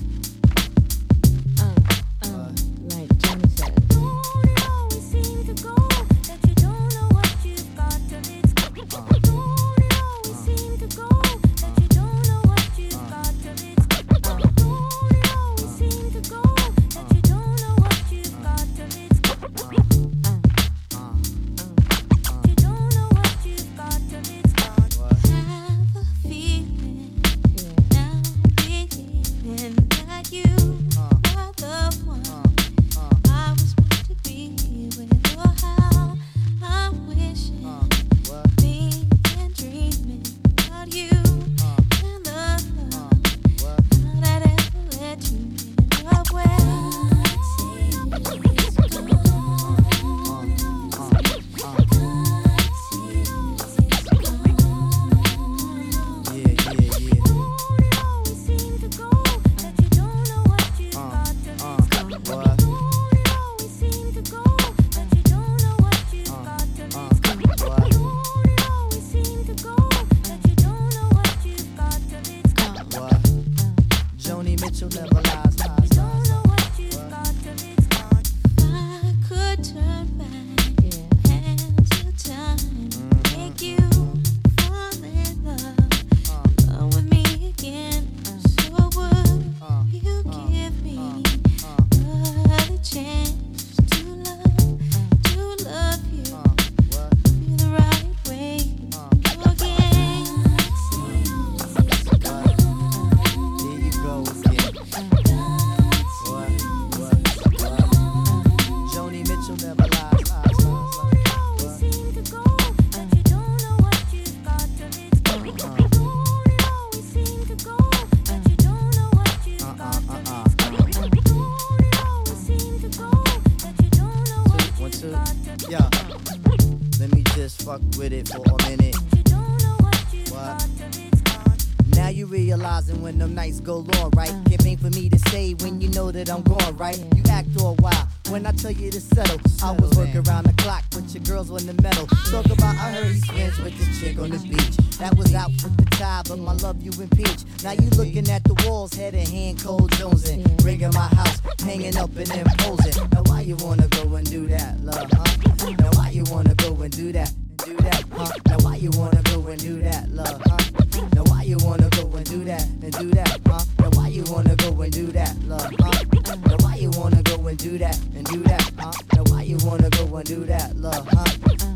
vibe 146.22 146.30
of 146.32 146.40
my 146.40 146.52
love 146.54 146.82
you 146.82 146.90
impeach. 147.00 147.44
Now 147.62 147.72
you 147.72 147.88
looking 147.90 148.28
at 148.30 148.44
the 148.44 148.54
walls, 148.66 148.94
head 148.94 149.14
and 149.14 149.28
hand 149.28 149.62
cold 149.62 149.90
jonesing. 149.92 150.44
Rigging 150.64 150.92
my 150.92 151.08
house, 151.08 151.40
hanging 151.60 151.96
up 151.96 152.10
and 152.16 152.30
imposing. 152.30 153.08
Now 153.12 153.22
why 153.26 153.42
you 153.42 153.56
wanna 153.56 153.88
go 153.88 154.14
and 154.16 154.28
do 154.28 154.46
that, 154.48 154.80
love, 154.80 155.10
huh? 155.12 155.74
Now 155.78 155.90
why 155.92 156.10
you 156.10 156.24
wanna 156.30 156.54
go 156.54 156.74
and 156.82 156.96
do 156.96 157.12
that? 157.12 157.32
Do 157.64 157.76
that, 157.76 158.04
huh? 158.12 158.32
Now 158.46 158.58
why 158.62 158.76
you 158.76 158.90
wanna 158.94 159.22
go 159.22 159.46
and 159.46 159.60
do 159.60 159.80
that, 159.82 160.08
love, 160.10 160.42
huh? 160.46 161.08
Now 161.14 161.24
why 161.24 161.42
you 161.42 161.56
wanna 161.62 161.88
go 161.90 162.10
and 162.16 162.24
do 162.24 162.44
that 162.44 162.62
and 162.82 162.92
do 162.92 163.10
that, 163.10 163.40
huh? 163.46 163.64
Now 163.78 163.90
why 163.90 164.08
you 164.08 164.24
wanna 164.28 164.56
go 164.56 164.80
and 164.82 164.92
do 164.92 165.06
that, 165.06 165.36
love, 165.44 165.72
huh? 165.78 166.04
Now 166.46 166.56
why 166.60 166.76
you 166.76 166.90
wanna 166.96 167.22
go 167.22 167.46
and 167.46 167.58
do 167.58 167.78
that 167.78 167.98
and 168.14 168.24
do 168.26 168.42
that, 168.44 168.70
huh? 168.78 168.92
Now 169.14 169.22
why 169.24 169.42
you 169.42 169.58
wanna 169.64 169.90
go 169.90 170.16
and 170.16 170.26
do 170.26 170.44
that, 170.44 170.76
love, 170.76 171.06
huh? 171.08 171.24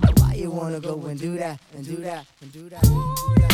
Now 0.03 0.13
why 0.19 0.35
you 0.35 0.51
wanna 0.51 0.81
go 0.81 0.95
and 1.07 1.19
do 1.19 1.37
that 1.37 1.61
and 1.75 1.85
do 1.85 1.97
that? 1.97 2.27
And 2.41 2.53
do 2.53 2.69
that? 2.69 3.52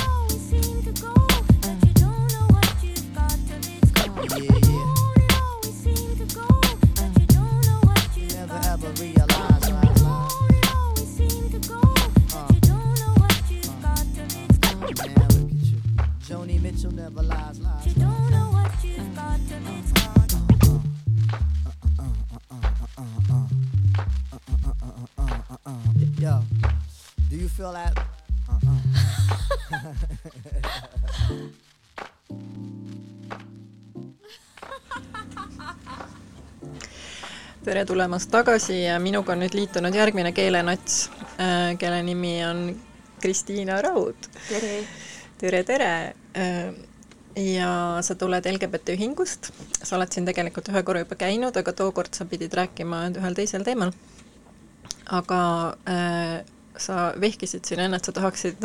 Feel 27.58 27.72
that? 27.72 27.98
tere 37.64 37.84
tulemast 37.84 38.30
tagasi 38.30 38.82
ja 38.84 38.98
minuga 39.02 39.34
on 39.34 39.42
nüüd 39.44 39.54
liitunud 39.54 39.94
järgmine 39.94 40.32
keelenats, 40.32 41.10
kelle 41.78 42.02
nimi 42.02 42.38
on 42.46 42.62
Kristiina 43.20 43.82
Raud. 43.82 44.30
tere! 44.48 44.76
tere, 45.38 45.64
tere! 45.64 45.92
ja 47.38 47.72
sa 48.02 48.14
tuled 48.18 48.46
LGBT 48.46 48.94
ühingust, 48.96 49.50
sa 49.82 49.96
oled 49.96 50.12
siin 50.12 50.26
tegelikult 50.26 50.70
ühe 50.72 50.82
korra 50.86 51.02
juba 51.04 51.18
käinud, 51.18 51.56
aga 51.60 51.74
tookord 51.76 52.14
sa 52.16 52.26
pidid 52.28 52.54
rääkima 52.56 53.04
ühel 53.20 53.36
teisel 53.38 53.66
teemal. 53.66 53.92
aga 55.08 55.42
äh, 55.88 56.40
sa 56.76 57.12
vehkisid 57.20 57.64
siin 57.64 57.80
enne, 57.84 57.96
et 57.96 58.04
sa 58.04 58.12
tahaksid 58.12 58.64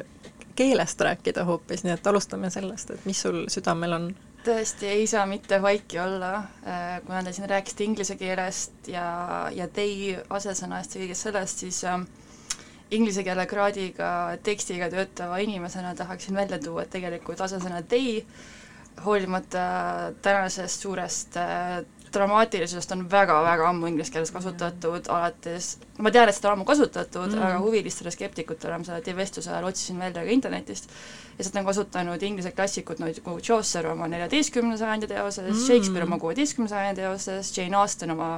keelest 0.58 1.00
rääkida 1.00 1.44
hoopis, 1.48 1.84
nii 1.84 1.94
et 1.94 2.06
alustame 2.06 2.50
sellest, 2.50 2.90
et 2.90 3.06
mis 3.06 3.20
sul 3.22 3.44
südamel 3.52 3.94
on 3.98 4.08
tõesti 4.48 4.88
ei 4.88 5.06
saa 5.10 5.26
mitte 5.28 5.58
vaiki 5.62 5.98
olla, 6.00 6.32
kuna 7.06 7.20
te 7.26 7.32
siin 7.36 7.48
rääkisite 7.50 7.84
inglise 7.84 8.16
keelest 8.20 8.88
ja, 8.92 9.04
ja 9.54 9.66
tei 9.68 10.14
asesõnast 10.38 10.96
ja 10.96 11.02
kõigest 11.04 11.26
sellest, 11.28 11.64
siis 11.64 11.82
äh, 11.88 12.00
inglise 12.96 13.24
keele 13.26 13.44
kraadiga 13.50 14.10
tekstiga 14.46 14.88
töötava 14.92 15.38
inimesena 15.44 15.94
tahaksin 15.98 16.36
välja 16.38 16.58
tuua, 16.62 16.86
et 16.86 16.92
tegelikult 16.94 17.40
asesõna 17.44 17.82
tei, 17.88 18.22
hoolimata 19.04 19.64
tänasest 20.24 20.86
suurest 20.86 21.36
äh, 21.38 21.82
dramaatilisusest 22.14 22.92
on 22.94 23.04
väga-väga 23.10 23.68
ammu 23.68 23.88
inglise 23.90 24.12
keeles 24.14 24.32
kasutatud, 24.34 25.08
alates, 25.12 25.70
ma 25.98 26.12
tean, 26.14 26.30
et 26.30 26.36
seda 26.36 26.50
on 26.50 26.58
ammu 26.58 26.66
kasutatud 26.68 27.34
mm., 27.34 27.44
aga 27.48 27.60
huvilistele 27.64 28.12
skeptikutele 28.14 28.78
ma 28.78 28.88
selle 28.88 29.04
teie 29.06 29.16
vestluse 29.18 29.52
ajal 29.52 29.68
otsisin 29.70 30.00
välja 30.02 30.24
ka 30.24 30.34
internetist, 30.34 30.90
ja 31.38 31.46
seda 31.46 31.62
on 31.62 31.68
kasutanud 31.70 32.26
inglise 32.30 32.52
klassikud 32.56 33.02
nagu 33.02 33.38
Chaucer 33.40 33.86
oma 33.92 34.08
neljateistkümnenda 34.12 34.80
sajandi 34.80 35.10
teoses 35.12 35.46
mm., 35.46 35.64
Shakespeare 35.66 36.08
oma 36.08 36.20
kuueteistkümnenda 36.22 36.74
sajandi 36.74 37.02
teoses, 37.02 37.54
Jane 37.56 37.80
Austen 37.82 38.14
oma 38.16 38.30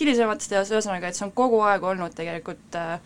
hilisemates 0.00 0.52
teoses, 0.52 0.74
ühesõnaga, 0.74 1.10
et 1.10 1.18
see 1.18 1.26
on 1.28 1.34
kogu 1.36 1.62
aeg 1.66 1.84
olnud 1.86 2.16
tegelikult 2.16 2.78
äh, 2.80 2.98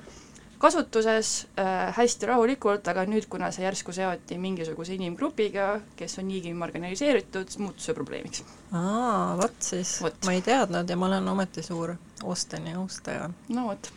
kasutuses 0.61 1.47
äh, 1.59 1.95
hästi 1.97 2.29
rahulikult, 2.29 2.89
aga 2.93 3.07
nüüd, 3.09 3.25
kuna 3.33 3.49
see 3.55 3.65
järsku 3.65 3.95
seoti 3.97 4.37
mingisuguse 4.39 4.93
inimgrupiga, 4.99 5.71
kes 5.97 6.19
on 6.21 6.29
niigi 6.29 6.53
marginaliseeritud, 6.55 7.55
muutus 7.65 7.89
see 7.89 7.97
probleemiks. 7.97 8.45
aa, 8.77 9.39
vot 9.41 9.57
siis, 9.65 9.97
ma 10.05 10.37
ei 10.37 10.45
teadnud 10.45 10.91
ja 10.91 10.99
ma 11.01 11.09
olen 11.09 11.29
ometi 11.33 11.65
suur 11.65 11.95
Austeni 12.25 12.75
austaja. 12.77 13.31
no 13.49 13.67
vot 13.71 13.93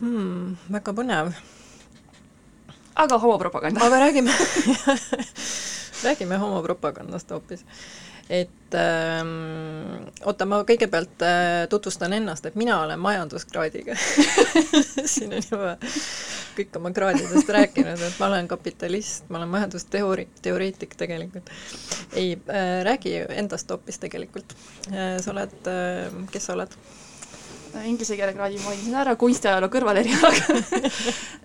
hmm,. 0.00 0.56
väga 0.72 0.96
põnev. 0.98 1.32
aga 3.06 3.18
homopropaganda. 3.22 3.86
aga 3.86 4.02
räägime 4.06 4.34
räägime 6.06 6.42
homopropagandast 6.42 7.30
hoopis 7.30 7.62
et 8.32 8.76
ähm, 8.80 10.06
oota, 10.24 10.46
ma 10.48 10.62
kõigepealt 10.68 11.24
äh, 11.26 11.66
tutvustan 11.70 12.14
ennast, 12.16 12.46
et 12.48 12.56
mina 12.56 12.78
olen 12.80 13.00
majanduskraadiga 13.02 13.96
siin 15.12 15.34
on 15.36 15.44
juba 15.44 15.74
kõik 16.56 16.78
oma 16.80 16.92
kraadidest 16.96 17.52
rääkinud, 17.56 18.00
et 18.08 18.16
ma 18.20 18.30
olen 18.30 18.48
kapitalist, 18.48 19.28
ma 19.28 19.42
olen 19.42 19.52
majandusteoori-, 19.52 20.28
teoreetik 20.44 20.96
tegelikult. 21.00 21.52
ei 22.16 22.34
äh,, 22.48 22.80
räägi 22.88 23.18
endast 23.36 23.70
hoopis 23.70 24.00
tegelikult 24.00 24.56
äh,. 24.88 25.18
sa 25.20 25.34
oled 25.36 25.68
äh,, 25.68 26.20
kes 26.32 26.48
sa 26.48 26.56
oled? 26.56 26.80
Inglise 27.88 28.18
keele 28.18 28.34
kraadi 28.36 28.58
mainisin 28.60 28.96
ära, 29.00 29.14
kunstiajaloo 29.16 29.72
kõrvalerialaga 29.72 30.60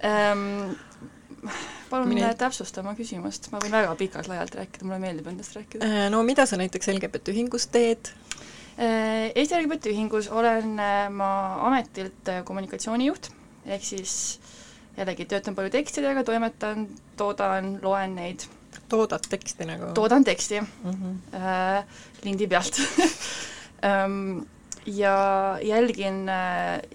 ähm, 0.08 0.48
palun 1.90 2.12
Mine... 2.12 2.34
täpsusta 2.38 2.82
oma 2.82 2.94
küsimust, 2.98 3.50
ma 3.52 3.62
võin 3.64 3.74
väga 3.76 3.96
pikalt-laialt 4.00 4.58
rääkida, 4.60 4.88
mulle 4.88 5.00
meeldib 5.04 5.30
endast 5.32 5.56
rääkida. 5.58 6.10
no 6.14 6.24
mida 6.28 6.46
sa 6.50 6.60
näiteks 6.60 6.92
LGBT 6.96 7.34
ühingus 7.36 7.70
teed? 7.74 8.12
Eesti 8.78 9.58
LGBT 9.58 9.90
ühingus 9.90 10.28
olen 10.30 10.76
ma 11.18 11.30
ametilt 11.66 12.30
kommunikatsioonijuht, 12.46 13.32
ehk 13.66 13.86
siis 13.86 14.14
jällegi 14.98 15.26
töötan 15.30 15.56
palju 15.58 15.72
tekstidega, 15.74 16.24
toimetan, 16.26 16.86
toodan, 17.18 17.78
loen 17.82 18.16
neid. 18.18 18.46
toodad 18.90 19.26
teksti 19.30 19.66
nagu? 19.68 19.94
toodan 19.94 20.24
teksti 20.24 20.62
mm 20.62 20.92
-hmm. 20.92 21.36
äh, 21.36 21.84
lindi 22.24 22.48
pealt 22.48 22.82
ja 25.02 25.58
jälgin 25.62 26.26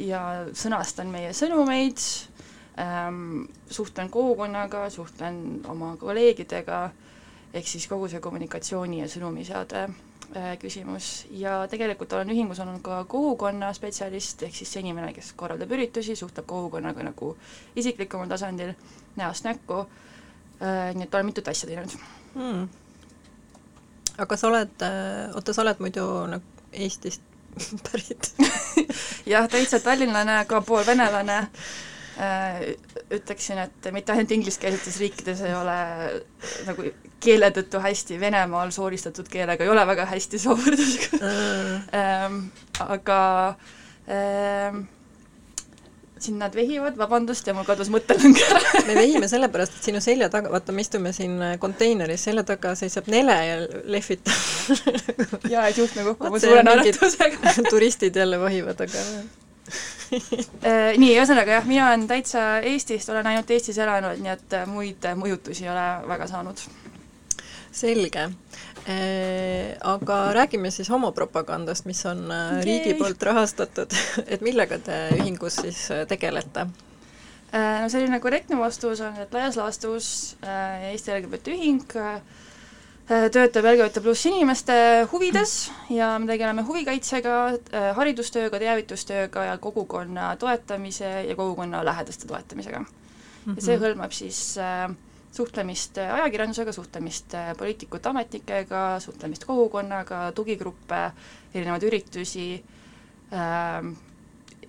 ja 0.00 0.20
sõnastan 0.52 1.10
meie 1.12 1.32
sõnumeid 1.32 1.98
ähm,, 2.78 3.44
suhtlen 3.70 4.10
kogukonnaga, 4.10 4.90
suhtlen 4.90 5.60
oma 5.68 5.96
kolleegidega, 5.96 6.90
ehk 7.54 7.66
siis 7.68 7.86
kogu 7.88 8.08
see 8.08 8.20
kommunikatsiooni 8.20 9.02
ja 9.02 9.08
sõnumiseade 9.12 9.82
äh, 9.84 10.52
küsimus. 10.60 11.26
Ja 11.30 11.62
tegelikult 11.70 12.12
olen 12.16 12.32
ühingus 12.32 12.62
olnud 12.64 12.80
ka 12.84 13.02
kogukonna 13.04 13.72
spetsialist, 13.76 14.42
ehk 14.42 14.56
siis 14.56 14.72
see 14.72 14.84
inimene, 14.84 15.12
kes 15.12 15.32
korraldab 15.36 15.74
üritusi, 15.76 16.16
suhtleb 16.16 16.48
kogukonnaga 16.48 17.04
nagu 17.10 17.34
isiklikumal 17.76 18.30
tasandil, 18.32 18.72
näost 19.16 19.48
näkku. 19.48 19.84
Äh,, 20.62 20.94
nii 20.96 21.08
et 21.08 21.14
olen 21.14 21.28
mitut 21.28 21.52
asja 21.52 21.68
teinud. 21.68 21.98
Hmm.. 22.32 22.68
aga 24.22 24.36
sa 24.36 24.48
oled, 24.48 24.82
oota, 25.34 25.52
sa 25.52 25.62
oled 25.62 25.80
muidu 25.84 26.04
nagu 26.32 26.60
Eestist 26.72 27.20
pärit? 27.90 28.32
Jah, 29.32 29.44
täitsa 29.48 29.80
tallinlane, 29.84 30.38
aga 30.46 30.60
pool 30.64 30.86
venelane 30.86 31.42
Äh, 31.42 31.91
ütleksin, 33.16 33.58
et 33.62 33.88
mitte 33.94 34.12
ainult 34.12 34.32
ingliskeelsetes 34.36 34.98
riikides 35.00 35.40
ei 35.48 35.54
ole 35.56 35.76
nagu 36.68 36.88
keele 37.22 37.52
tõttu 37.56 37.80
hästi, 37.82 38.18
Venemaal 38.20 38.72
sooristatud 38.74 39.28
keelega 39.32 39.64
ei 39.64 39.70
ole 39.72 39.84
väga 39.88 40.06
hästi 40.10 40.40
see 40.42 40.56
võrdlusega 40.64 41.20
ähm, 42.00 42.40
aga 42.84 43.20
ähm, 44.10 44.82
siin 46.22 46.38
nad 46.38 46.54
vehivad, 46.54 46.98
vabandust, 47.00 47.48
ja 47.48 47.54
mul 47.56 47.66
kadus 47.66 47.88
mõttelõng 47.90 48.38
ära. 48.46 48.60
Me 48.88 48.94
vehime 48.94 49.26
sellepärast, 49.30 49.78
et 49.78 49.88
sinu 49.90 50.02
selja 50.04 50.28
taga, 50.30 50.52
vaata, 50.52 50.74
me 50.74 50.84
istume 50.84 51.10
siin 51.16 51.34
konteineris, 51.62 52.28
selja 52.28 52.44
taga 52.46 52.76
seisab 52.78 53.10
nele 53.10 53.38
ja 53.48 53.56
lehvitab 53.90 54.84
jaa, 55.54 55.66
et 55.66 55.80
juhtme 55.80 56.06
kokku 56.12 56.30
oma 56.30 56.42
suure 56.42 56.62
naeratusega 56.68 57.56
turistid 57.70 58.20
jälle 58.22 58.38
vahivad, 58.38 58.84
aga 58.86 59.06
Äh, 59.68 60.01
nii, 61.02 61.12
ühesõnaga 61.16 61.58
jah, 61.58 61.66
mina 61.68 61.88
olen 61.88 62.06
täitsa 62.10 62.44
Eestist, 62.68 63.10
olen 63.12 63.28
ainult 63.32 63.50
Eestis 63.54 63.78
elanud, 63.82 64.20
nii 64.22 64.32
et 64.34 64.56
äh, 64.58 64.68
muid 64.68 65.08
äh, 65.08 65.16
mõjutusi 65.18 65.66
ei 65.66 65.72
ole 65.72 65.86
väga 66.08 66.28
saanud. 66.30 66.64
selge 67.72 68.28
äh,. 68.28 69.76
Aga 69.80 70.16
räägime 70.36 70.70
siis 70.70 70.90
homopropagandast, 70.90 71.86
mis 71.88 72.04
on 72.06 72.24
okay. 72.26 72.62
riigi 72.64 72.94
poolt 72.94 73.22
rahastatud 73.22 73.94
et 74.32 74.40
millega 74.44 74.78
te 74.78 74.98
ühingus 75.16 75.62
siis 75.64 75.88
tegelete? 76.08 76.66
no 77.52 77.88
selline 77.92 78.20
korrektne 78.20 78.56
vastus 78.56 79.00
on, 79.04 79.16
et 79.20 79.32
laias 79.32 79.56
laastus 79.60 80.06
Eesti 80.88 81.12
LGBT 81.12 81.52
Ühing 81.52 81.96
Äh, 81.96 82.20
töötab 83.08 83.66
LGBT 83.66 84.02
pluss 84.02 84.26
inimeste 84.26 84.74
huvides 85.10 85.70
ja 85.90 86.14
me 86.22 86.28
tegeleme 86.30 86.62
huvikaitsega, 86.66 87.36
äh, 87.74 87.88
haridustööga, 87.96 88.60
teavitustööga 88.62 89.46
ja 89.50 89.56
kogukonna 89.58 90.36
toetamise 90.40 91.10
ja 91.28 91.36
kogukonna 91.36 91.84
lähedaste 91.84 92.28
toetamisega 92.30 92.78
mm. 92.78 92.86
-hmm. 92.86 93.56
ja 93.56 93.62
see 93.62 93.76
mhm. 93.76 93.84
hõlmab 93.84 94.14
siis 94.14 94.58
äh, 94.58 94.86
suhtlemist 95.32 95.98
ajakirjandusega, 95.98 96.72
suhtlemist 96.72 97.34
poliitikute, 97.58 98.08
ametnikega, 98.08 99.00
suhtlemist 99.00 99.44
kogukonnaga, 99.44 100.32
tugigruppe, 100.32 101.10
erinevaid 101.54 101.82
üritusi 101.82 102.64
äh,, 103.32 103.92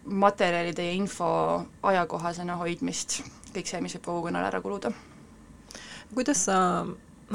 materjalide 0.06 0.86
ja 0.86 0.92
info 0.92 1.66
ajakohasena 1.84 2.56
hoidmist 2.56 3.22
kõik 3.54 3.70
see, 3.70 3.82
mis 3.86 3.94
võib 3.98 4.08
kogukonnale 4.08 4.50
ära 4.50 4.62
kuluda. 4.62 4.92
kuidas 6.14 6.46
sa, 6.46 6.86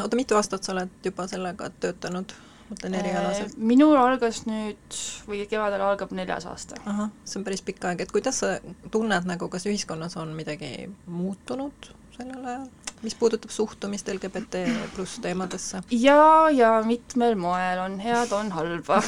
oota, 0.05 0.19
mitu 0.19 0.37
aastat 0.39 0.67
sa 0.67 0.75
oled 0.75 0.93
juba 1.05 1.27
sellega 1.31 1.71
töötanud, 1.83 2.35
mõtlen 2.71 2.99
erialaselt? 3.01 3.55
Äh, 3.55 3.69
minul 3.73 3.97
algas 3.99 4.43
nüüd 4.49 4.99
või 5.29 5.45
kevadel 5.51 5.85
algab 5.85 6.13
neljas 6.17 6.49
aasta. 6.51 6.81
ahah, 6.87 7.13
see 7.25 7.41
on 7.41 7.47
päris 7.47 7.65
pikk 7.67 7.89
aeg, 7.91 8.05
et 8.05 8.13
kuidas 8.15 8.43
sa 8.45 8.57
tunned 8.95 9.29
nagu, 9.29 9.49
kas 9.53 9.67
ühiskonnas 9.71 10.19
on 10.21 10.35
midagi 10.39 10.91
muutunud 11.07 11.93
sellel 12.19 12.45
ajal? 12.45 12.69
mis 13.03 13.15
puudutab 13.15 13.51
suhtumist 13.55 14.09
LGBT 14.11 14.65
pluss 14.95 15.21
teemadesse? 15.23 15.83
ja, 15.91 16.51
ja 16.51 16.83
mitmel 16.87 17.37
moel 17.39 17.79
on 17.85 17.99
head, 18.03 18.33
on 18.35 18.53
halba 18.53 19.03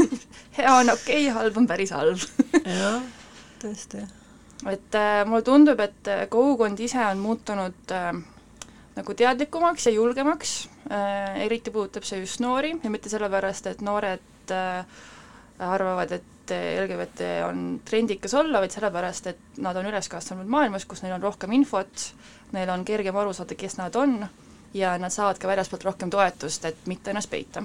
hea 0.58 0.74
on 0.74 0.90
okei 0.90 1.28
okay,, 1.28 1.34
halb 1.34 1.60
on 1.62 1.66
päris 1.70 1.92
halb 1.94 2.22
jah, 2.64 3.02
tõesti. 3.62 4.02
et 4.66 4.98
äh, 4.98 5.20
mulle 5.28 5.46
tundub, 5.46 5.80
et 5.80 6.10
kogukond 6.30 6.80
ise 6.82 7.04
on 7.06 7.22
muutunud 7.22 7.94
äh, 7.94 8.10
nagu 8.96 9.14
teadlikumaks 9.14 9.86
ja 9.86 9.92
julgemaks 9.92 10.54
äh,, 10.90 11.42
eriti 11.44 11.70
puudutab 11.70 12.06
see 12.08 12.22
just 12.22 12.40
noori 12.40 12.74
ja 12.82 12.90
mitte 12.90 13.12
sellepärast, 13.12 13.66
et 13.72 13.84
noored 13.84 14.54
äh, 14.54 15.04
arvavad, 15.58 16.12
et 16.12 16.32
LGBT 16.52 17.20
on 17.48 17.80
trendikas 17.84 18.34
olla, 18.38 18.60
vaid 18.62 18.70
sellepärast, 18.70 19.26
et 19.26 19.60
nad 19.64 19.76
on 19.76 19.88
üles 19.88 20.08
kasvanud 20.08 20.46
maailmas, 20.50 20.84
kus 20.86 21.02
neil 21.02 21.16
on 21.16 21.24
rohkem 21.24 21.52
infot, 21.56 22.10
neil 22.54 22.70
on 22.70 22.84
kergem 22.86 23.16
aru 23.18 23.32
saada, 23.34 23.56
kes 23.58 23.78
nad 23.80 23.96
on 23.98 24.20
ja 24.76 24.94
nad 24.98 25.12
saavad 25.12 25.40
ka 25.42 25.48
väljaspoolt 25.48 25.84
rohkem 25.88 26.12
toetust, 26.12 26.64
et 26.68 26.86
mitte 26.86 27.10
ennast 27.10 27.30
peita. 27.32 27.64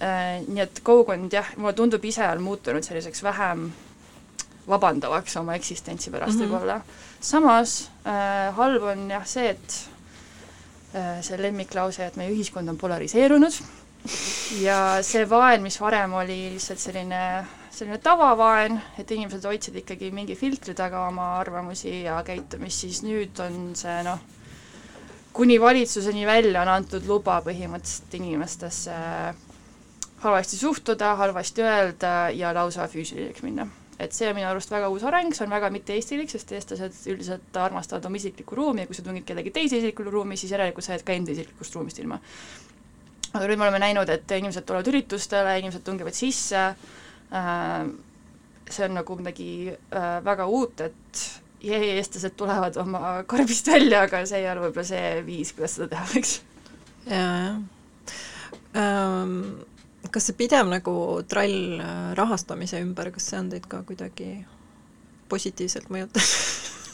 Äh, 0.00 0.40
nii 0.48 0.64
et 0.64 0.80
kogukond 0.86 1.32
jah, 1.34 1.54
mulle 1.60 1.76
tundub 1.76 2.04
ise 2.08 2.24
on 2.28 2.42
muutunud 2.42 2.86
selliseks 2.86 3.22
vähem 3.26 3.68
vabandavaks 4.70 5.36
oma 5.40 5.54
eksistentsi 5.58 6.10
pärast 6.10 6.38
mm 6.38 6.44
-hmm. 6.44 6.52
võib-olla. 6.52 6.80
samas 7.20 7.90
äh, 8.06 8.54
halb 8.56 8.82
on 8.82 9.10
jah 9.10 9.26
see, 9.26 9.50
et 9.50 9.90
see 10.90 11.38
lemmiklause, 11.38 12.06
et 12.06 12.16
meie 12.18 12.32
ühiskond 12.34 12.68
on 12.68 12.78
polariseerunud 12.80 13.60
ja 14.58 14.78
see 15.06 15.22
vaen, 15.30 15.62
mis 15.62 15.76
varem 15.80 16.16
oli 16.18 16.38
lihtsalt 16.56 16.82
selline 16.82 17.22
selline 17.80 18.00
tavavaen, 18.02 18.76
et 18.98 19.10
inimesed 19.14 19.44
hoidsid 19.46 19.78
ikkagi 19.80 20.10
mingi 20.14 20.34
filtri 20.36 20.74
taga 20.76 21.06
oma 21.08 21.36
arvamusi 21.38 22.02
ja 22.02 22.18
käitumist, 22.26 22.84
siis 22.84 23.00
nüüd 23.06 23.38
on 23.44 23.70
see 23.78 24.00
noh, 24.04 24.20
kuni 25.32 25.60
valitsuseni 25.62 26.26
välja 26.26 26.64
on 26.64 26.72
antud 26.74 27.06
luba 27.08 27.38
põhimõtteliselt 27.46 28.18
inimestesse 28.18 28.96
halvasti 30.20 30.58
suhtuda, 30.60 31.14
halvasti 31.16 31.64
öelda 31.64 32.14
ja 32.36 32.52
lausa 32.54 32.88
füüsiliseks 32.90 33.46
minna. 33.46 33.68
Et 34.00 34.16
see 34.16 34.28
on 34.30 34.36
minu 34.38 34.48
arust 34.48 34.72
väga 34.72 34.88
uus 34.92 35.04
areng, 35.06 35.34
see 35.36 35.44
on 35.44 35.52
väga 35.52 35.70
mitte-eestilik, 35.74 36.30
sest 36.32 36.52
eestlased 36.56 36.96
üldiselt 37.12 37.56
armastavad 37.60 38.06
oma 38.08 38.20
isiklikku 38.20 38.56
ruumi 38.56 38.84
ja 38.84 38.90
kui 38.90 38.96
sa 38.96 39.04
tungid 39.06 39.26
kellegi 39.28 39.52
teise 39.54 39.80
isiklikku 39.80 40.06
ruumi, 40.08 40.38
siis 40.40 40.54
järelikult 40.54 40.86
sa 40.86 40.94
jääd 40.94 41.04
ka 41.06 41.16
enda 41.16 41.34
isiklikust 41.34 41.76
ruumist 41.76 42.00
ilma. 42.02 42.20
aga 43.30 43.44
nüüd 43.46 43.60
me 43.60 43.66
oleme 43.68 43.82
näinud, 43.82 44.10
et 44.10 44.32
inimesed 44.38 44.66
tulevad 44.66 44.88
üritustele, 44.90 45.58
inimesed 45.60 45.84
tungivad 45.86 46.16
sisse 46.16 46.62
äh,, 46.70 47.84
see 48.70 48.86
on 48.86 48.96
nagu 48.98 49.18
midagi 49.18 49.50
äh, 49.70 50.08
väga 50.24 50.46
uut, 50.50 50.80
et 50.86 51.26
jee, 51.62 51.82
eestlased 51.98 52.34
tulevad 52.40 52.78
oma 52.80 53.20
karbist 53.30 53.68
välja, 53.70 54.06
aga 54.08 54.24
see 54.26 54.40
ei 54.40 54.48
ole 54.50 54.64
võib-olla 54.66 54.88
see 54.88 55.12
viis, 55.26 55.52
kuidas 55.54 55.76
seda 55.76 55.90
teha 55.92 56.08
võiks. 56.14 56.40
jaa, 57.10 57.28
jah 57.36 57.60
um 58.70 59.36
kas 60.14 60.28
see 60.28 60.38
pidev 60.38 60.70
nagu 60.70 60.94
trall 61.30 61.80
äh, 61.80 62.10
rahastamise 62.18 62.80
ümber, 62.82 63.12
kas 63.14 63.30
see 63.30 63.38
on 63.40 63.50
teid 63.52 63.68
ka 63.70 63.82
kuidagi 63.88 64.32
positiivselt 65.30 65.90
mõjutanud? 65.92 66.34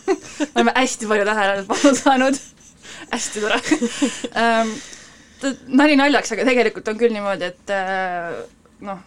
Me 0.06 0.46
oleme 0.60 0.74
hästi 0.76 1.08
palju 1.10 1.24
tähelepanu 1.26 1.94
saanud. 1.98 2.38
Hästi 3.10 3.42
tore. 3.42 3.60
Um, 4.36 4.72
nali 5.78 5.96
naljaks, 5.96 6.34
aga 6.34 6.44
tegelikult 6.48 6.88
on 6.90 6.98
küll 7.00 7.12
niimoodi, 7.14 7.48
et 7.48 7.72
uh, 7.72 8.36
noh, 8.84 9.00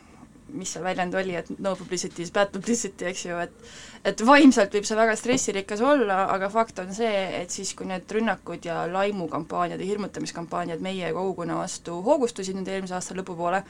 mis 0.53 0.73
see 0.73 0.83
väljend 0.83 1.15
oli, 1.15 1.35
et 1.39 1.49
no 1.59 1.75
publicity 1.79 2.23
is 2.25 2.31
bad 2.33 2.51
publicity, 2.53 3.07
eks 3.09 3.25
ju, 3.25 3.37
et 3.43 3.53
et 4.07 4.21
vaimselt 4.23 4.73
võib 4.73 4.87
see 4.87 4.95
väga 4.95 5.15
stressirikas 5.19 5.81
olla, 5.83 6.21
aga 6.33 6.47
fakt 6.51 6.79
on 6.79 6.93
see, 6.95 7.23
et 7.41 7.51
siis, 7.51 7.73
kui 7.75 7.87
need 7.89 8.07
rünnakud 8.15 8.63
ja 8.65 8.85
laimukampaaniad 8.91 9.81
ja 9.81 9.89
hirmutamiskampaaniad 9.89 10.83
meie 10.83 11.11
kogukonna 11.15 11.59
vastu 11.59 11.99
hoogustusid 12.05 12.55
nüüd 12.55 12.71
eelmise 12.71 12.95
aasta 12.95 13.17
lõpupoole, 13.17 13.63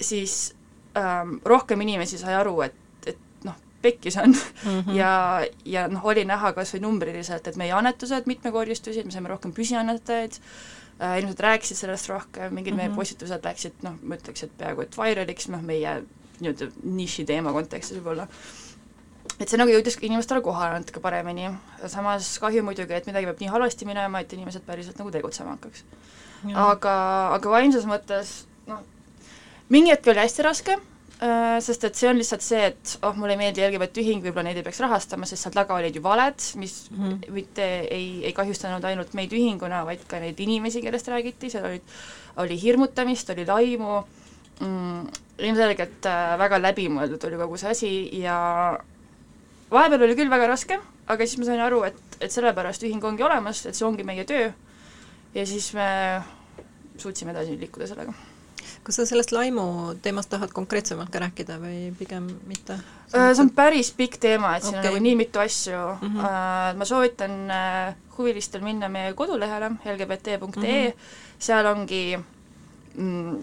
siis 0.00 0.54
ähm, 0.98 1.38
rohkem 1.46 1.86
inimesi 1.86 2.18
sai 2.18 2.34
aru, 2.34 2.56
et, 2.66 2.78
et 3.06 3.46
noh, 3.46 3.58
pekkis 3.82 4.18
on 4.18 4.34
mm 4.34 4.80
-hmm. 4.80 4.94
ja, 4.98 5.12
ja 5.64 5.88
noh, 5.88 6.04
oli 6.04 6.24
näha 6.24 6.52
kas 6.52 6.74
või 6.74 6.86
numbriliselt, 6.88 7.46
et 7.46 7.56
meie 7.56 7.72
annetused 7.72 8.26
mitmekordistusid, 8.26 9.06
me 9.06 9.14
saime 9.14 9.30
rohkem 9.30 9.54
püsiannetajaid 9.54 10.40
äh,, 10.40 10.83
inimesed 11.00 11.40
rääkisid 11.40 11.76
sellest 11.76 12.08
rohkem, 12.08 12.54
mingid 12.54 12.72
mm 12.72 12.74
-hmm. 12.74 12.76
meie 12.76 12.88
mhm. 12.88 12.96
postitused 12.96 13.44
läksid 13.44 13.82
noh, 13.82 13.96
ma 14.02 14.18
ütleks, 14.18 14.44
et 14.44 14.52
peaaegu 14.58 14.82
et 14.82 14.98
viraliks, 14.98 15.48
noh 15.48 15.62
meie 15.62 16.02
nii-öelda 16.40 16.70
nišiteema 16.82 17.52
kontekstis 17.52 17.98
võib-olla 17.98 18.28
et 19.40 19.48
see 19.48 19.58
nagu 19.58 19.70
jõudis 19.70 19.98
inimestele 20.00 20.40
kohale 20.40 20.78
natuke 20.78 21.00
paremini, 21.00 21.50
samas 21.86 22.38
kahju 22.38 22.62
muidugi, 22.62 22.94
et 22.94 23.06
midagi 23.06 23.26
peab 23.26 23.40
nii 23.40 23.50
halvasti 23.50 23.86
minema, 23.86 24.20
et 24.20 24.32
inimesed 24.32 24.62
päriselt 24.66 24.98
nagu 24.98 25.10
tegutsema 25.10 25.56
hakkaks. 25.56 25.84
aga, 26.54 26.94
aga 27.34 27.50
vaimses 27.50 27.84
mõttes 27.84 28.44
noh, 28.66 28.82
mingi 29.68 29.90
hetk 29.90 30.06
oli 30.06 30.18
hästi 30.18 30.42
raske, 30.42 30.78
Äh, 30.78 30.93
sest 31.18 31.84
et 31.86 31.94
see 31.96 32.08
on 32.10 32.18
lihtsalt 32.18 32.42
see, 32.42 32.60
et 32.72 32.94
oh, 33.06 33.14
mulle 33.16 33.36
ei 33.36 33.40
meeldi 33.40 33.62
LGBT 33.62 34.02
ühing, 34.02 34.22
võib-olla 34.24 34.48
neid 34.48 34.58
ei 34.58 34.66
peaks 34.66 34.80
rahastama, 34.82 35.28
sest 35.28 35.46
seal 35.46 35.54
taga 35.54 35.76
olid 35.78 35.94
ju 35.94 36.02
valed, 36.02 36.42
mis 36.60 36.90
mm 36.90 37.04
-hmm. 37.04 37.30
mitte 37.36 37.66
ei, 37.86 38.08
ei 38.24 38.32
kahjustanud 38.32 38.84
ainult 38.84 39.14
meid 39.14 39.32
ühinguna, 39.32 39.84
vaid 39.86 40.02
ka 40.08 40.18
neid 40.20 40.40
inimesi, 40.40 40.82
kellest 40.82 41.08
räägiti, 41.08 41.50
seal 41.50 41.64
olid, 41.64 41.94
oli 42.36 42.58
hirmutamist, 42.62 43.30
oli 43.30 43.46
laimu 43.46 44.02
mm,, 44.60 45.06
ilmselgelt 45.38 46.06
äh, 46.06 46.38
väga 46.38 46.58
läbimõeldud 46.58 47.24
oli 47.24 47.36
kogu 47.36 47.56
see 47.56 47.70
asi 47.70 47.92
ja 48.20 48.78
vahepeal 49.70 50.02
oli 50.02 50.18
küll 50.18 50.30
väga 50.30 50.46
raske, 50.50 50.80
aga 51.06 51.26
siis 51.26 51.38
ma 51.38 51.44
sain 51.44 51.60
aru, 51.60 51.82
et, 51.84 52.18
et 52.20 52.32
sellepärast 52.32 52.82
ühing 52.82 53.04
ongi 53.04 53.22
olemas, 53.22 53.66
et 53.66 53.74
see 53.74 53.86
ongi 53.86 54.04
meie 54.04 54.24
töö. 54.24 54.52
Ja 55.34 55.46
siis 55.46 55.72
me 55.74 56.22
suutsime 56.96 57.32
edasi 57.34 57.58
liikuda 57.58 57.86
sellega 57.86 58.33
kas 58.84 58.98
sa 59.00 59.06
sellest 59.08 59.32
laimu 59.32 59.64
teemast 60.04 60.30
tahad 60.32 60.52
konkreetsemalt 60.52 61.12
ka 61.12 61.22
rääkida 61.22 61.56
või 61.62 61.88
pigem 61.98 62.28
mitte? 62.48 62.76
Äh, 63.14 63.30
see 63.32 63.44
on 63.46 63.52
päris 63.56 63.90
pikk 63.96 64.18
teema, 64.20 64.56
et 64.56 64.66
siin 64.66 64.76
okay. 64.76 64.90
on 64.90 64.92
nagu 64.92 65.04
nii 65.06 65.16
mitu 65.22 65.40
asju 65.40 65.78
mm, 65.94 66.18
-hmm. 66.18 66.80
ma 66.80 66.88
soovitan 66.88 67.38
äh, 67.50 67.94
huvilistel 68.18 68.62
minna 68.64 68.88
meie 68.88 69.14
kodulehele 69.16 69.70
lgbt.ee 69.94 70.36
mm, 70.36 70.52
-hmm. 70.60 70.92
seal 71.38 71.66
ongi 71.66 72.18
mm, 72.94 73.40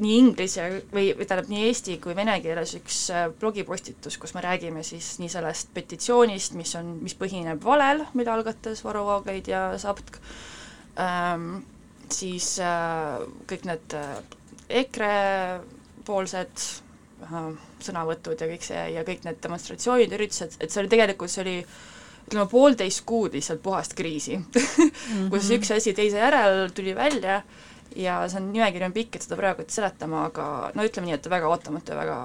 nii 0.00 0.16
inglise 0.18 0.66
või, 0.92 1.12
või 1.16 1.24
tähendab 1.24 1.48
nii 1.48 1.68
eesti 1.68 1.96
kui 2.02 2.16
vene 2.16 2.34
keeles 2.44 2.74
üks 2.76 2.98
blogipostitus, 3.40 4.18
kus 4.18 4.34
me 4.34 4.42
räägime 4.44 4.82
siis 4.82 5.14
nii 5.22 5.28
sellest 5.32 5.70
petitsioonist, 5.74 6.52
mis 6.58 6.74
on, 6.76 6.98
mis 7.02 7.14
põhineb 7.14 7.64
valel, 7.64 8.04
mille 8.14 8.30
algatas 8.30 8.84
Varro 8.84 9.04
Vooglaid 9.06 9.48
ja 9.48 9.78
Saptk 9.78 10.18
ähm,, 11.00 11.62
siis 12.12 12.56
äh, 12.62 13.22
kõik 13.48 13.66
need 13.68 13.96
äh, 13.96 14.18
EKRE 14.68 15.12
poolsed 16.06 16.64
äh, 17.26 17.50
sõnavõtud 17.82 18.40
ja 18.40 18.48
kõik 18.50 18.64
see 18.66 18.86
ja 18.96 19.04
kõik 19.06 19.26
need 19.26 19.38
demonstratsioonid, 19.42 20.16
üritused, 20.18 20.56
et 20.60 20.72
see 20.72 20.82
oli 20.82 20.92
tegelikult, 20.92 21.32
see 21.32 21.44
oli 21.44 21.56
ütleme, 22.26 22.48
poolteist 22.50 23.04
kuud 23.06 23.36
lihtsalt 23.36 23.62
puhast 23.62 23.94
kriisi 23.94 24.36
mm, 24.40 24.50
-hmm. 24.50 25.30
kus 25.30 25.50
üks 25.54 25.70
asi 25.76 25.94
teise 25.94 26.18
järel 26.18 26.70
tuli 26.74 26.94
välja 26.96 27.42
ja 27.96 28.28
see 28.28 28.40
on, 28.40 28.52
nimekiri 28.52 28.84
on 28.84 28.94
pikk, 28.96 29.16
et 29.16 29.26
seda 29.26 29.38
praegu 29.38 29.62
et 29.62 29.70
seletama, 29.70 30.26
aga 30.30 30.72
no 30.74 30.86
ütleme 30.86 31.10
nii, 31.10 31.18
et 31.18 31.30
väga 31.30 31.48
ootamatu 31.48 31.94
ja 31.94 31.98
väga 31.98 32.16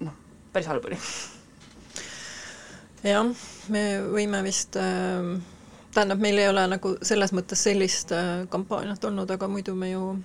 noh, 0.00 0.14
päris 0.52 0.70
halb 0.70 0.88
oli. 0.88 0.98
jah, 3.04 3.28
me 3.68 3.84
võime 4.14 4.42
vist 4.46 4.76
äh, 4.80 5.36
tähendab, 5.94 6.20
meil 6.20 6.38
ei 6.38 6.48
ole 6.48 6.66
nagu 6.72 6.96
selles 7.02 7.32
mõttes 7.36 7.62
sellist 7.68 8.12
äh, 8.16 8.46
kampaaniat 8.52 9.04
olnud, 9.04 9.30
aga 9.30 9.48
muidu 9.48 9.74
me 9.74 9.90
ju 9.92 10.16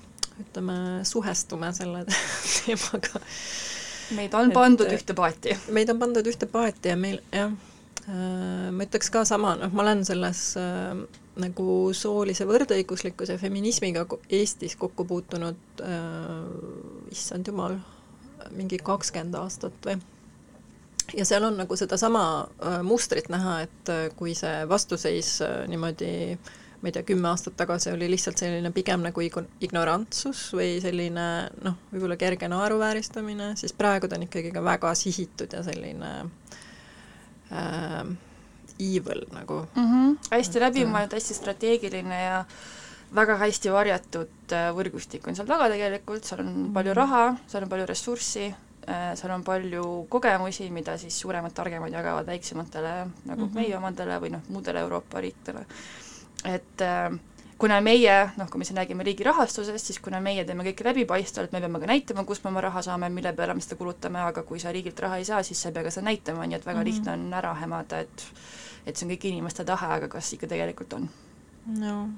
ütleme, 0.42 0.78
suhestume 1.08 1.72
selle 1.76 2.06
teemaga. 2.58 3.22
meid 4.18 4.34
on 4.38 4.52
et, 4.52 4.56
pandud 4.56 4.90
äh, 4.90 4.98
ühte 5.00 5.16
paati. 5.18 5.58
meid 5.78 5.92
on 5.94 6.00
pandud 6.02 6.28
ühte 6.28 6.50
paati 6.52 6.94
ja 6.94 7.00
meil 7.00 7.22
jah, 7.32 7.54
äh, 8.06 8.70
ma 8.72 8.88
ütleks 8.88 9.12
ka 9.14 9.26
sama, 9.28 9.56
noh, 9.60 9.74
ma 9.74 9.86
olen 9.86 10.06
selles 10.08 10.46
äh, 10.60 10.94
nagu 11.42 11.68
soolise 11.96 12.46
võrdõiguslikkuse 12.50 13.38
feminismiga 13.40 14.04
Eestis 14.30 14.76
kokku 14.80 15.06
puutunud 15.08 15.84
äh,, 15.86 17.14
issand 17.14 17.48
jumal, 17.48 17.78
mingi 18.52 18.82
kakskümmend 18.84 19.38
aastat 19.40 19.88
või 19.88 20.02
ja 21.18 21.26
seal 21.26 21.44
on 21.44 21.58
nagu 21.60 21.76
sedasama 21.76 22.26
äh, 22.42 22.82
mustrit 22.84 23.30
näha, 23.32 23.62
et 23.68 23.92
äh, 23.92 24.10
kui 24.16 24.36
see 24.38 24.66
vastuseis 24.70 25.38
niimoodi 25.72 26.12
äh, 26.34 26.52
ma 26.82 26.90
ei 26.90 26.92
tea, 26.96 27.04
kümme 27.04 27.28
aastat 27.30 27.54
tagasi 27.58 27.92
oli 27.92 28.08
lihtsalt 28.10 28.38
selline 28.42 28.72
pigem 28.74 29.04
nagu 29.06 29.22
ignorantsus 29.62 30.48
või 30.58 30.80
selline 30.82 31.26
noh, 31.62 31.76
võib-olla 31.92 32.18
kerge 32.18 32.48
naeruvääristamine, 32.50 33.52
siis 33.56 33.74
praegu 33.74 34.08
ta 34.10 34.16
on 34.18 34.24
ikkagi 34.26 34.52
ka 34.52 34.64
väga 34.66 34.94
sihitud 34.98 35.54
ja 35.54 35.62
selline 35.64 36.12
äh, 37.52 38.04
evil 38.80 39.26
nagu 39.36 39.66
mm. 39.76 39.88
-hmm. 39.88 40.18
hästi 40.32 40.60
läbimõeldud, 40.64 41.14
hästi 41.20 41.34
strateegiline 41.38 42.24
ja 42.24 42.46
väga 43.16 43.38
hästi 43.38 43.72
varjatud 43.72 44.54
äh, 44.56 44.72
võrgustik 44.76 45.28
on 45.28 45.36
seal 45.36 45.48
taga 45.48 45.70
tegelikult, 45.70 46.24
seal 46.26 46.40
on 46.42 46.52
Mhm. 46.54 46.74
palju 46.74 46.94
raha, 46.94 47.24
seal 47.48 47.64
on 47.64 47.70
palju 47.70 47.86
ressurssi, 47.86 48.54
seal 49.16 49.32
on 49.32 49.44
palju 49.44 50.06
kogemusi, 50.10 50.70
mida 50.74 50.98
siis 50.98 51.20
suuremad, 51.22 51.54
targemad 51.54 51.94
jagavad 51.94 52.26
väiksematele, 52.26 52.94
nagu 53.26 53.42
mm 53.42 53.48
Mhm. 53.48 53.52
-hmm. 53.52 53.56
meie 53.56 53.78
omadele 53.78 54.20
või 54.20 54.32
noh, 54.32 54.42
muudele 54.50 54.80
Euroopa 54.80 55.22
riikidele. 55.22 55.66
Et 56.46 56.82
äh, 56.82 57.12
kuna 57.62 57.78
meie, 57.86 58.16
noh, 58.40 58.50
kui 58.50 58.62
me 58.62 58.66
siin 58.66 58.80
räägime 58.80 59.06
riigi 59.06 59.26
rahastusest, 59.28 59.92
siis 59.92 60.00
kuna 60.02 60.22
meie 60.24 60.46
teeme 60.48 60.66
kõike 60.66 60.88
läbipaistvalt, 60.88 61.54
me 61.54 61.62
peame 61.62 61.82
ka 61.84 61.90
näitama, 61.92 62.24
kust 62.26 62.46
me 62.46 62.50
oma 62.50 62.64
raha 62.66 62.82
saame, 62.86 63.10
mille 63.14 63.34
peale 63.38 63.54
me 63.54 63.62
seda 63.62 63.78
kulutame, 63.78 64.24
aga 64.26 64.44
kui 64.48 64.62
sa 64.62 64.74
riigilt 64.74 65.00
raha 65.04 65.20
ei 65.22 65.28
saa, 65.28 65.44
siis 65.46 65.62
sa 65.62 65.70
ei 65.70 65.76
pea 65.76 65.86
ka 65.86 65.94
seda 65.94 66.08
näitama, 66.10 66.48
nii 66.50 66.58
et 66.58 66.66
väga 66.66 66.80
mm. 66.80 66.82
-hmm. 66.82 66.90
lihtne 66.90 67.14
on 67.14 67.40
ära 67.42 67.54
hämada, 67.62 68.02
et 68.02 68.26
et 68.86 68.98
see 68.98 69.06
on 69.06 69.14
kõik 69.14 69.28
inimeste 69.30 69.64
tahe, 69.66 69.88
aga 69.98 70.08
kas 70.10 70.34
ikka 70.34 70.48
tegelikult 70.50 70.94
on? 70.98 71.10
no 71.78 72.10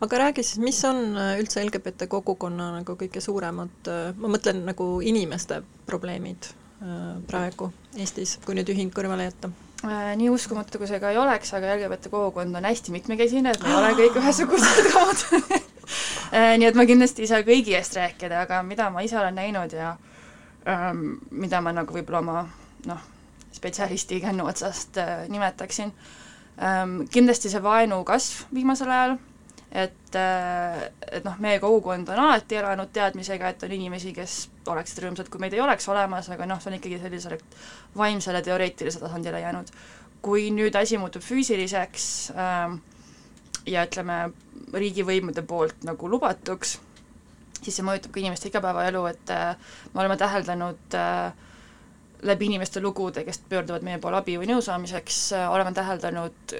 aga 0.00 0.18
räägi 0.18 0.42
siis, 0.42 0.58
mis 0.58 0.84
on 0.84 1.16
äh, 1.16 1.38
üldse 1.40 1.64
LGBT 1.64 2.08
kogukonna 2.08 2.72
nagu 2.78 2.96
kõige 2.96 3.20
suuremad, 3.20 3.92
ma 4.16 4.28
mõtlen 4.28 4.64
nagu 4.68 5.00
inimeste 5.00 5.62
probleemid 5.86 6.52
äh, 6.82 7.20
praegu 7.26 7.72
Eestis, 7.96 8.38
kui 8.44 8.54
nüüd 8.54 8.68
ühing 8.68 8.92
kõrvale 8.92 9.30
jätta? 9.30 9.50
Äh, 9.82 10.12
nii 10.14 10.28
uskumatu, 10.30 10.78
kui 10.78 10.86
see 10.86 11.00
ka 11.02 11.10
ei 11.10 11.18
oleks, 11.18 11.50
aga 11.58 11.72
LGBT 11.74 12.10
kogukond 12.12 12.54
on 12.54 12.66
hästi 12.68 12.92
mitmekesine, 12.94 13.50
et 13.50 13.64
me 13.64 13.72
ei 13.72 13.78
ole 13.80 13.88
kõik 13.98 14.18
ühesugused 14.20 14.90
lood 14.94 15.24
nii 16.60 16.68
et 16.68 16.78
ma 16.78 16.84
kindlasti 16.86 17.24
ei 17.24 17.30
saa 17.30 17.42
kõigi 17.46 17.74
eest 17.74 17.98
rääkida, 17.98 18.44
aga 18.46 18.60
mida 18.62 18.86
ma 18.94 19.02
ise 19.02 19.18
olen 19.18 19.34
näinud 19.36 19.74
ja 19.74 19.96
ähm, 20.70 21.16
mida 21.34 21.60
ma 21.60 21.74
nagu 21.74 21.94
võib-olla 21.96 22.22
oma 22.22 22.44
noh, 22.86 23.02
spetsialisti 23.52 24.20
kännu 24.22 24.46
otsast 24.46 25.02
äh, 25.02 25.26
nimetaksin. 25.32 25.90
Ähm,, 26.62 27.02
kindlasti 27.10 27.50
see 27.50 27.62
vaenu 27.62 28.04
kasv 28.06 28.54
viimasel 28.54 28.90
ajal, 28.90 29.18
et, 29.72 30.16
et 30.16 31.24
noh, 31.24 31.38
meie 31.40 31.60
kogukond 31.62 32.08
on 32.12 32.20
alati 32.26 32.58
elanud 32.60 32.90
teadmisega, 32.92 33.52
et 33.54 33.62
on 33.64 33.72
inimesi, 33.72 34.12
kes 34.16 34.36
oleksid 34.68 35.00
rõõmsad, 35.04 35.30
kui 35.32 35.40
meid 35.40 35.56
ei 35.56 35.62
oleks 35.64 35.88
olemas, 35.88 36.28
aga 36.34 36.46
noh, 36.48 36.60
see 36.60 36.72
on 36.72 36.76
ikkagi 36.78 37.00
sellisele 37.00 37.38
vaimsele 37.96 38.42
teoreetilisele 38.44 39.06
tasandile 39.08 39.40
jäänud. 39.44 39.72
kui 40.22 40.50
nüüd 40.54 40.76
asi 40.78 40.98
muutub 41.02 41.22
füüsiliseks 41.26 42.04
ähm, 42.38 42.76
ja 43.66 43.82
ütleme, 43.88 44.18
riigivõimude 44.72 45.42
poolt 45.42 45.82
nagu 45.82 46.10
lubatuks, 46.10 46.76
siis 47.62 47.74
see 47.74 47.86
mõjutab 47.86 48.14
ka 48.14 48.20
inimeste 48.22 48.52
igapäevaelu, 48.52 49.02
et 49.10 49.32
äh, 49.34 49.56
me 49.94 50.04
oleme 50.04 50.16
täheldanud 50.20 50.94
äh, 50.94 51.32
läbi 52.22 52.46
inimeste 52.46 52.80
lugude, 52.80 53.24
kes 53.26 53.40
pöörduvad 53.50 53.82
meie 53.86 53.98
poole 54.02 54.20
abi 54.20 54.36
või 54.38 54.46
nõu 54.50 54.62
saamiseks, 54.62 55.18
oleme 55.50 55.72
täheldanud 55.74 56.54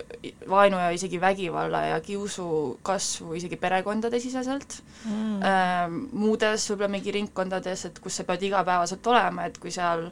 vaenu 0.50 0.80
ja 0.80 0.88
isegi 0.94 1.20
vägivalla 1.22 1.84
ja 1.92 2.00
kiusu 2.02 2.46
kasvu 2.82 3.36
isegi 3.38 3.58
perekondadesiseselt 3.62 4.80
mm., 5.04 6.00
muudes 6.18 6.66
võib-olla 6.70 6.90
mingi 6.96 7.14
ringkondades, 7.14 7.86
et 7.90 8.02
kus 8.02 8.18
sa 8.18 8.26
pead 8.26 8.42
igapäevaselt 8.48 9.06
olema, 9.06 9.46
et 9.46 9.62
kui 9.62 9.70
seal 9.74 10.08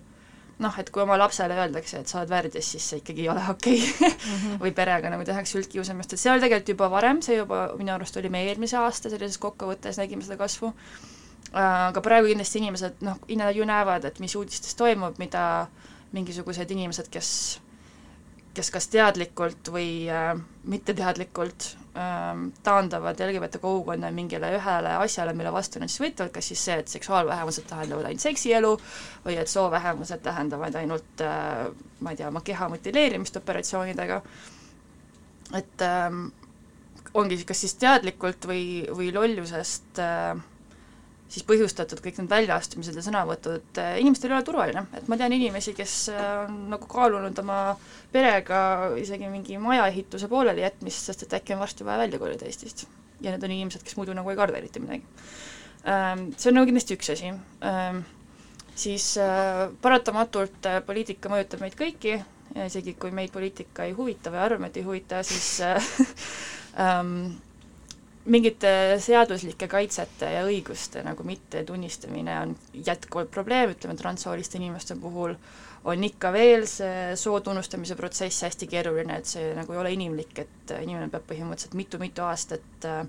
noh, 0.60 0.78
et 0.78 0.90
kui 0.92 1.02
oma 1.02 1.16
lapsele 1.18 1.56
öeldakse, 1.56 2.02
et 2.02 2.10
sa 2.10 2.20
oled 2.20 2.30
värdjas, 2.30 2.72
siis 2.74 2.88
see 2.92 3.00
ikkagi 3.00 3.24
ei 3.24 3.30
ole 3.32 3.44
okei 3.50 3.78
okay. 3.80 4.10
mm 4.10 4.34
-hmm. 4.36 4.58
või 4.64 4.74
perega 4.76 5.10
nagu 5.10 5.24
tehakse 5.24 5.58
üldkiusamist, 5.58 6.12
et 6.12 6.20
see 6.20 6.32
oli 6.32 6.44
tegelikult 6.44 6.74
juba 6.76 6.90
varem, 6.90 7.22
see 7.22 7.40
juba 7.40 7.70
minu 7.78 7.94
arust 7.94 8.16
oli 8.16 8.28
meie 8.28 8.52
eelmise 8.52 8.76
aasta 8.76 9.10
sellises 9.10 9.38
kokkuvõttes, 9.38 9.98
nägime 9.98 10.22
seda 10.22 10.36
kasvu 10.36 10.74
aga 11.52 12.00
praegu 12.04 12.30
kindlasti 12.30 12.60
inimesed 12.62 13.00
noh, 13.06 13.18
nad 13.40 13.56
ju 13.56 13.66
näevad, 13.66 14.04
et 14.06 14.20
mis 14.22 14.36
uudistes 14.38 14.76
toimub, 14.78 15.18
mida 15.18 15.66
mingisugused 16.14 16.70
inimesed, 16.70 17.10
kes 17.10 17.32
kes 18.54 18.70
kas 18.74 18.88
teadlikult 18.90 19.70
või 19.70 20.08
äh, 20.10 20.32
mitteteadlikult 20.70 21.66
äh, 21.94 22.40
taandavad 22.66 23.20
LGBT 23.22 23.60
kogukonna 23.62 24.10
mingile 24.14 24.50
ühele 24.56 24.96
asjale, 25.04 25.34
mille 25.38 25.52
vastu 25.54 25.82
nad 25.82 25.90
siis 25.90 26.02
võitlevad, 26.02 26.32
kas 26.34 26.50
siis 26.50 26.64
see, 26.66 26.78
et 26.82 26.90
seksuaalvähemused 26.90 27.68
tähendavad 27.70 28.10
ainult 28.10 28.24
seksielu 28.24 28.72
või 29.26 29.38
et 29.38 29.52
soovähemused 29.52 30.22
tähendavad 30.26 30.80
ainult 30.82 31.24
äh, 31.24 31.68
ma 32.00 32.14
ei 32.14 32.18
tea, 32.18 32.30
oma 32.32 32.42
keha 32.46 32.68
mutileerimist 32.72 33.38
operatsioonidega, 33.38 34.20
et 35.62 35.86
äh, 35.86 36.20
ongi 37.14 37.42
kas 37.46 37.62
siis 37.66 37.78
teadlikult 37.78 38.50
või, 38.50 38.64
või 38.90 39.12
lollusest 39.14 40.02
äh, 40.02 40.34
siis 41.30 41.44
põhjustatud 41.46 42.00
kõik 42.02 42.18
need 42.18 42.30
väljaastumised 42.30 42.96
ja 42.98 43.02
sõnavõtud, 43.06 43.78
inimestel 44.02 44.32
ei 44.32 44.36
ole 44.36 44.46
turvaline, 44.46 44.82
et 44.98 45.10
ma 45.10 45.18
tean 45.20 45.34
inimesi, 45.36 45.74
kes 45.78 45.94
on 46.14 46.56
nagu 46.72 46.88
kaalunud 46.90 47.38
oma 47.42 47.58
perega 48.10 48.62
isegi 48.98 49.30
mingi 49.30 49.58
majaehituse 49.62 50.30
pooleli 50.30 50.64
jätmist, 50.64 51.06
sest 51.06 51.26
et 51.26 51.36
äkki 51.38 51.54
on 51.54 51.62
varsti 51.62 51.86
vaja 51.86 52.02
välja 52.02 52.18
kolida 52.22 52.48
Eestist. 52.50 52.86
ja 53.20 53.34
need 53.34 53.44
on 53.44 53.52
inimesed, 53.52 53.84
kes 53.84 53.98
muidu 54.00 54.14
nagu 54.16 54.30
ei 54.32 54.38
karda 54.38 54.58
eriti 54.58 54.80
midagi. 54.80 55.04
See 55.84 56.48
on 56.50 56.56
nagu 56.56 56.68
kindlasti 56.68 56.96
üks 56.96 57.10
asi. 57.12 57.32
Siis 58.80 59.06
paratamatult 59.84 60.68
poliitika 60.86 61.28
mõjutab 61.32 61.60
meid 61.60 61.76
kõiki, 61.76 62.16
isegi 62.64 62.96
kui 62.98 63.12
meid 63.14 63.30
poliitika 63.34 63.84
ei 63.86 63.92
huvita 63.96 64.32
või 64.32 64.42
arvame, 64.42 64.70
et 64.70 64.80
ei 64.80 64.86
huvita, 64.88 65.20
siis 65.26 65.60
mingite 68.24 68.98
seaduslike 69.00 69.68
kaitsete 69.68 70.28
ja 70.34 70.44
õiguste 70.44 71.02
nagu 71.04 71.24
mittetunnistamine 71.24 72.36
on 72.40 72.54
jätkuvalt 72.74 73.30
probleem, 73.30 73.72
ütleme 73.72 73.96
transsooliste 73.96 74.58
inimeste 74.60 74.96
puhul 75.00 75.34
on 75.84 76.04
ikka 76.04 76.32
veel 76.32 76.66
see 76.68 77.16
soo 77.16 77.40
tunnustamise 77.40 77.96
protsess 77.96 78.44
hästi 78.44 78.68
keeruline, 78.68 79.16
et 79.16 79.26
see 79.26 79.54
nagu 79.56 79.72
ei 79.72 79.80
ole 79.80 79.92
inimlik, 79.96 80.36
et 80.42 80.74
inimene 80.82 81.08
peab 81.08 81.24
põhimõtteliselt 81.30 81.76
mitu-mitu 81.78 82.24
aastat 82.26 82.88
äh, 82.88 83.04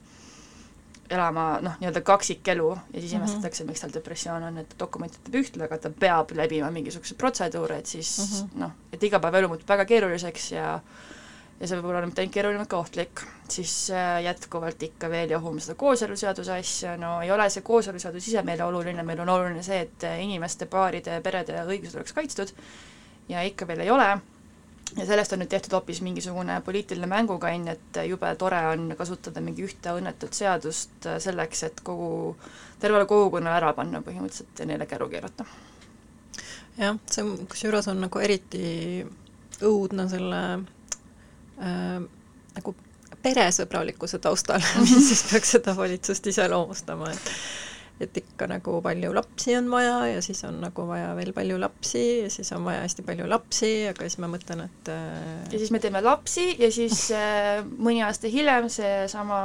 elama 1.12 1.46
noh, 1.64 1.76
nii-öelda 1.82 2.02
kaksikelu 2.08 2.70
ja 2.94 3.02
siis 3.02 3.14
imestatakse 3.14 3.64
mm, 3.64 3.68
-hmm. 3.68 3.72
miks 3.72 3.82
tal 3.84 3.94
depressioon 3.94 4.44
on, 4.44 4.58
et 4.64 4.76
dokumente 4.80 5.20
teeb 5.24 5.42
ühtne, 5.44 5.66
aga 5.68 5.78
ta 5.78 5.90
peab 5.90 6.32
läbima 6.36 6.72
mingisuguseid 6.72 7.20
protseduure, 7.20 7.78
et 7.78 7.86
siis 7.86 8.18
mm 8.18 8.26
-hmm. 8.26 8.60
noh, 8.64 8.72
et 8.94 9.04
igapäevaelu 9.04 9.48
muutub 9.48 9.70
väga 9.70 9.86
keeruliseks 9.86 10.52
ja 10.52 10.80
ja 11.62 11.68
see 11.70 11.78
võib 11.78 11.92
olla 11.92 12.02
mitte 12.10 12.24
ainult 12.24 12.34
keeruline, 12.34 12.60
vaid 12.64 12.70
ka 12.72 12.80
ohtlik, 12.82 13.22
siis 13.54 13.74
jätkuvalt 14.26 14.82
ikka 14.88 15.12
veel 15.14 15.36
jahume 15.36 15.62
seda 15.62 15.78
kooseluseaduse 15.78 16.56
asja, 16.56 16.96
no 16.98 17.20
ei 17.22 17.30
ole 17.32 17.46
see 17.54 17.62
kooseluseadus 17.66 18.32
ise 18.32 18.42
meile 18.48 18.66
oluline, 18.66 19.06
meil 19.06 19.22
on 19.22 19.30
oluline 19.30 19.62
see, 19.66 19.84
et 19.86 20.08
inimeste, 20.24 20.66
paaride, 20.72 21.20
perede 21.22 21.62
õigused 21.62 22.00
oleks 22.00 22.18
kaitstud. 22.18 22.54
Ja 23.30 23.44
ikka 23.46 23.68
veel 23.70 23.86
ei 23.86 23.92
ole, 23.94 24.08
ja 24.98 25.06
sellest 25.06 25.36
on 25.36 25.44
nüüd 25.44 25.52
tehtud 25.54 25.78
hoopis 25.78 26.02
mingisugune 26.02 26.58
poliitiline 26.66 27.08
mängukann, 27.14 27.70
et 27.76 28.02
jube 28.10 28.34
tore 28.42 28.64
on 28.74 28.90
kasutada 28.98 29.46
mingi 29.46 29.68
ühte 29.68 29.94
õnnetut 29.96 30.34
seadust 30.36 31.10
selleks, 31.22 31.64
et 31.70 31.86
kogu, 31.86 32.36
tervele 32.82 33.06
kogukonnale 33.06 33.62
ära 33.62 33.72
panna 33.78 34.02
põhimõtteliselt 34.02 34.66
ja 34.66 34.70
neile 34.74 34.90
käru 34.90 35.12
keerata. 35.14 35.46
jah, 36.82 36.98
see 37.06 37.38
kusjuures 37.54 37.94
on 37.94 38.02
nagu 38.08 38.26
eriti 38.26 39.06
õudne 39.62 40.10
selle 40.10 40.44
äh, 41.62 42.00
nagu 42.58 42.76
peresõbralikkuse 43.22 44.20
taustal, 44.22 44.64
mis 44.82 45.10
siis 45.10 45.26
peaks 45.30 45.58
seda 45.58 45.76
valitsust 45.78 46.32
iseloomustama, 46.34 47.12
et 47.14 47.36
et 48.02 48.16
ikka 48.18 48.48
nagu 48.50 48.80
palju 48.82 49.12
lapsi 49.14 49.54
on 49.54 49.68
vaja 49.70 49.98
ja 50.10 50.22
siis 50.26 50.40
on 50.48 50.56
nagu 50.64 50.86
vaja 50.90 51.12
veel 51.18 51.30
palju 51.36 51.60
lapsi 51.62 52.02
ja 52.24 52.32
siis 52.34 52.50
on 52.56 52.66
vaja 52.66 52.82
hästi 52.82 53.06
palju 53.06 53.28
lapsi, 53.30 53.70
aga 53.92 54.08
siis 54.08 54.18
ma 54.24 54.30
mõtlen, 54.32 54.64
et 54.66 54.90
äh... 54.90 55.52
ja 55.52 55.60
siis 55.62 55.70
me 55.70 55.82
teeme 55.84 56.02
lapsi 56.02 56.48
ja 56.58 56.72
siis 56.74 57.04
äh, 57.14 57.62
mõni 57.78 58.02
aasta 58.06 58.32
hiljem 58.32 58.72
seesama 58.74 59.42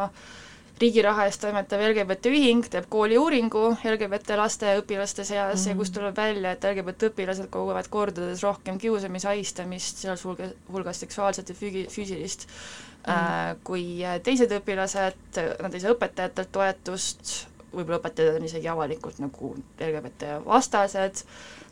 riigi 0.81 1.03
raha 1.05 1.24
eest 1.29 1.41
toimetav 1.41 1.81
LGBT 1.81 2.31
ühing 2.37 2.66
teeb 2.72 2.89
kooliuuringu 2.93 3.62
LGBT 3.77 4.37
laste 4.41 4.68
ja 4.68 4.81
õpilaste 4.81 5.24
seas 5.24 5.55
mm 5.55 5.62
-hmm. 5.62 5.70
ja 5.70 5.77
kust 5.81 5.95
tuleb 5.95 6.16
välja, 6.16 6.53
et 6.53 6.64
LGBT 6.64 7.11
õpilased 7.11 7.49
koguvad 7.51 7.89
kordades 7.89 8.43
rohkem 8.45 8.79
kiusamist, 8.79 9.24
ahistamist, 9.33 10.05
sealhulgas, 10.05 10.53
hulgas 10.72 11.01
seksuaalset 11.01 11.49
ja 11.49 11.55
füügi-, 11.55 11.89
füüsilist 11.91 12.47
mm, 12.47 13.12
-hmm. 13.12 13.51
äh, 13.51 13.57
kui 13.64 13.85
teised 14.22 14.53
õpilased, 14.53 15.43
nad 15.62 15.74
ei 15.74 15.81
saa 15.81 15.97
õpetajatelt 15.97 16.53
toetust, 16.53 17.35
võib-olla 17.72 18.01
õpetajad 18.01 18.37
on 18.37 18.45
isegi 18.45 18.68
avalikult 18.68 19.18
nagu 19.18 19.57
LGBT 19.81 20.45
vastased, 20.45 21.24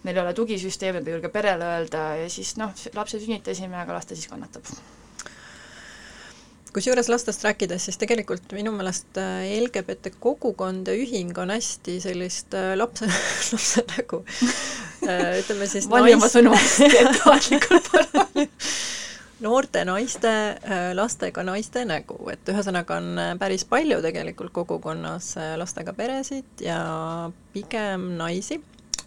neil 0.05 0.17
ei 0.17 0.23
ole 0.23 0.35
tugisüsteemi, 0.35 0.99
nad 0.99 1.09
ei 1.09 1.19
julge 1.19 1.29
perele 1.29 1.65
öelda 1.77 2.11
ja 2.25 2.29
siis 2.29 2.57
noh, 2.57 2.73
lapse 2.95 3.21
sünnitasime, 3.21 3.77
aga 3.77 3.93
las 3.93 4.07
ta 4.07 4.15
siis 4.15 4.29
kannatab 4.29 4.65
kusjuures 6.75 7.09
lastest 7.13 7.45
rääkides, 7.47 7.87
siis 7.87 7.99
tegelikult 8.01 8.53
minu 8.57 8.73
meelest 8.75 9.21
LGBT 9.61 10.15
kogukond 10.21 10.91
ja 10.91 10.97
ühing 10.99 11.37
on 11.39 11.53
hästi 11.55 12.01
sellist 12.03 12.57
lapse, 12.79 13.09
lapse 13.53 13.85
nägu, 13.95 14.25
ütleme 15.05 15.71
siis 15.71 15.89
vali 15.91 16.17
oma 16.17 16.31
sõnu 16.33 16.55
ettevaatlikult 17.05 17.91
palun 17.95 18.51
noorte 19.45 19.83
naiste, 19.85 20.31
lastega 20.97 21.43
naiste 21.45 21.83
nägu, 21.89 22.17
et 22.33 22.49
ühesõnaga 22.49 22.99
on 23.01 23.19
päris 23.41 23.67
palju 23.69 24.01
tegelikult 24.05 24.55
kogukonnas 24.57 25.35
lastega 25.61 25.93
peresid 25.97 26.65
ja 26.65 26.79
pigem 27.53 28.15
naisi 28.19 28.61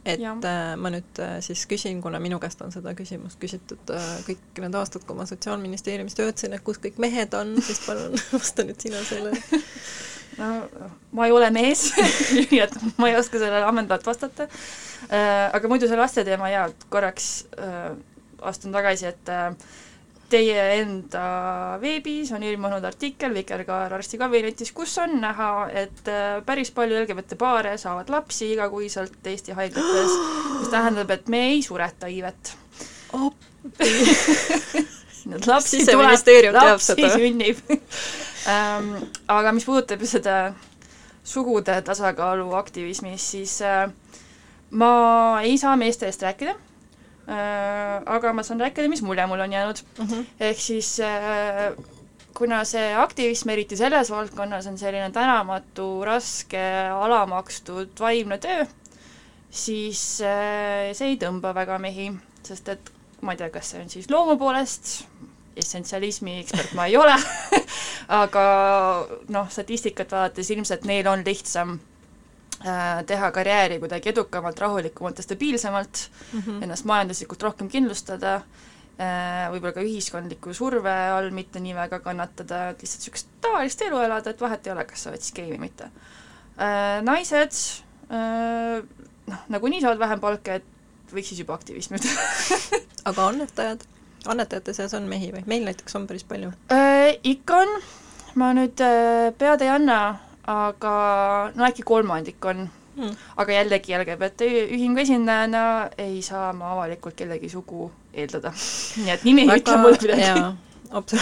et 0.07 0.21
Jah. 0.21 0.37
äh, 0.47 0.73
ma 0.79 0.91
nüüd 0.93 1.21
äh, 1.23 1.37
siis 1.45 1.65
küsin, 1.69 2.01
kuna 2.03 2.19
minu 2.23 2.39
käest 2.41 2.61
on 2.65 2.73
seda 2.73 2.93
küsimust 2.97 3.39
küsitud 3.41 3.93
äh, 3.93 4.09
kõik 4.27 4.61
need 4.63 4.77
aastad, 4.79 5.05
kui 5.07 5.17
ma 5.17 5.27
Sotsiaalministeeriumis 5.29 6.17
töötasin, 6.17 6.55
et 6.57 6.65
kus 6.65 6.79
kõik 6.83 6.99
mehed 7.03 7.35
on, 7.37 7.55
siis 7.63 7.81
palun 7.85 8.17
vasta 8.35 8.65
nüüd 8.67 8.79
sina 8.83 9.01
sellele. 9.07 9.63
no 10.39 10.51
ma 11.17 11.27
ei 11.27 11.33
ole 11.33 11.49
mees 11.53 11.89
nii 12.51 12.61
et 12.65 12.77
ma 13.01 13.11
ei 13.11 13.17
oska 13.19 13.39
sellele 13.41 13.65
ammendavalt 13.65 14.05
vastata 14.05 14.47
aga 15.09 15.69
muidu 15.69 15.87
see 15.89 15.97
laste 15.97 16.23
teema 16.27 16.49
jaa, 16.51 16.67
korraks 16.93 17.29
astun 18.45 18.75
tagasi, 18.75 19.09
et 19.09 19.31
teie 20.29 20.63
enda 20.81 21.23
veebis 21.81 22.31
on 22.35 22.43
ilmunud 22.43 22.83
artikkel 22.87 23.33
Vikerkaare 23.35 23.95
arstikabinetis, 23.97 24.71
kus 24.75 24.97
on 25.03 25.11
näha, 25.21 25.51
et 25.71 26.07
äh, 26.11 26.45
päris 26.45 26.71
palju 26.75 26.99
LGBT 27.01 27.37
paare 27.39 27.77
saavad 27.79 28.09
lapsi 28.11 28.51
igakuiselt 28.53 29.27
Eesti 29.27 29.51
haiglates, 29.57 30.11
mis 30.59 30.69
tähendab, 30.73 31.09
et 31.15 31.27
me 31.31 31.39
ei 31.53 31.61
sureta 31.63 32.07
iivet. 32.11 32.55
lapsi 35.47 35.85
tuleb, 35.85 36.53
lapsi 36.55 37.09
sünnib 37.11 37.57
ähm,. 38.51 38.93
aga 39.27 39.51
mis 39.55 39.65
puudutab 39.67 40.03
seda 40.07 40.53
sugude 41.27 41.81
tasakaalu 41.83 42.53
aktivismis, 42.59 43.31
siis 43.31 43.61
äh, 43.63 43.89
ma 44.71 44.91
ei 45.43 45.57
saa 45.57 45.75
meeste 45.79 46.05
eest 46.07 46.21
rääkida 46.23 46.55
aga 47.27 48.31
ma 48.33 48.43
saan 48.43 48.61
rääkida, 48.63 48.87
mis 48.87 49.01
mulje 49.03 49.25
mul 49.27 49.39
on 49.43 49.53
jäänud 49.53 49.83
Mm 49.99 50.05
-hmm. 50.07 50.25
ehk 50.39 50.59
siis 50.59 50.99
äh, 50.99 51.75
kuna 52.37 52.63
see 52.65 52.93
aktivism, 52.95 53.49
eriti 53.49 53.77
selles 53.77 54.09
valdkonnas, 54.11 54.67
on 54.67 54.77
selline 54.77 55.11
tänamatu, 55.11 56.05
raske, 56.05 56.61
alamakstud 56.93 57.89
vaimne 57.99 58.37
töö, 58.37 58.65
siis 59.51 60.21
äh, 60.21 60.93
see 60.93 61.07
ei 61.07 61.17
tõmba 61.17 61.53
väga 61.55 61.77
mehi, 61.77 62.11
sest 62.43 62.69
et 62.69 62.91
ma 63.21 63.33
ei 63.33 63.37
tea, 63.37 63.49
kas 63.49 63.71
see 63.71 63.81
on 63.81 63.89
siis 63.89 64.09
loomu 64.09 64.37
poolest, 64.37 65.03
essentsialismi 65.57 66.39
ekspert 66.39 66.73
ma 66.73 66.85
ei 66.85 66.97
ole 66.97 67.15
aga 68.21 68.43
noh, 69.27 69.49
statistikat 69.49 70.11
vaadates 70.11 70.51
ilmselt 70.51 70.85
neil 70.85 71.07
on 71.07 71.25
lihtsam 71.25 71.79
äh, 71.79 71.96
teha 73.07 73.31
karjääri 73.31 73.79
kuidagi 73.79 74.09
edukamalt, 74.09 74.59
rahulikumalt 74.59 75.19
ja 75.19 75.23
stabiilsemalt 75.23 76.09
Mm 76.33 76.39
-hmm. 76.39 76.63
ennast 76.63 76.85
majanduslikult 76.85 77.43
rohkem 77.43 77.69
kindlustada, 77.69 78.41
võib-olla 79.51 79.73
ka 79.73 79.81
ühiskondliku 79.85 80.53
surve 80.53 80.93
all 81.13 81.29
mitte 81.31 81.59
nii 81.59 81.75
väga 81.75 81.99
kannatada, 81.99 82.69
et 82.69 82.81
lihtsalt 82.81 83.03
niisugust 83.03 83.27
tavalist 83.41 83.81
elu 83.81 83.99
elada, 83.99 84.29
et 84.29 84.41
vahet 84.41 84.67
ei 84.67 84.73
ole, 84.73 84.85
kas 84.85 85.03
sa 85.03 85.09
oled 85.09 85.29
gei 85.35 85.51
või 85.51 85.59
mitte. 85.59 85.89
Naised 87.01 87.53
noh, 89.27 89.43
nagunii 89.53 89.81
saavad 89.81 89.99
vähem 89.99 90.19
palka, 90.19 90.57
et 90.57 91.13
võiks 91.13 91.31
siis 91.31 91.41
juba 91.43 91.55
aktivism 91.57 91.95
nüüd 91.95 92.07
aga 93.09 93.27
annetajad, 93.31 93.85
annetajate 94.27 94.75
seas 94.75 94.95
on 94.97 95.07
mehi 95.09 95.31
või? 95.35 95.43
meil 95.47 95.65
näiteks 95.67 95.95
on 95.99 96.07
päris 96.09 96.25
palju. 96.27 96.51
ikka 97.23 97.61
on, 97.63 97.75
ma 98.39 98.51
nüüd 98.57 98.83
äh, 98.83 99.29
pead 99.37 99.63
ei 99.65 99.71
anna, 99.73 99.99
aga 100.47 101.51
no 101.55 101.65
äkki 101.67 101.83
kolmandik 101.83 102.45
on 102.45 102.69
Mm. 102.97 103.13
aga 103.37 103.53
jällegi 103.53 103.93
LGBT 103.93 104.47
ühingu 104.73 104.97
esindajana 105.03 105.59
ei 106.01 106.21
saa 106.25 106.47
ma 106.57 106.71
avalikult 106.73 107.13
kellegi 107.19 107.49
sugu 107.51 107.91
eeldada. 108.13 108.49
nii 109.03 109.11
et 109.13 109.25
nimi 109.27 109.43
ei 109.45 109.59
ütle 109.61 109.75
mulle 109.83 109.99
midagi. 110.01 110.31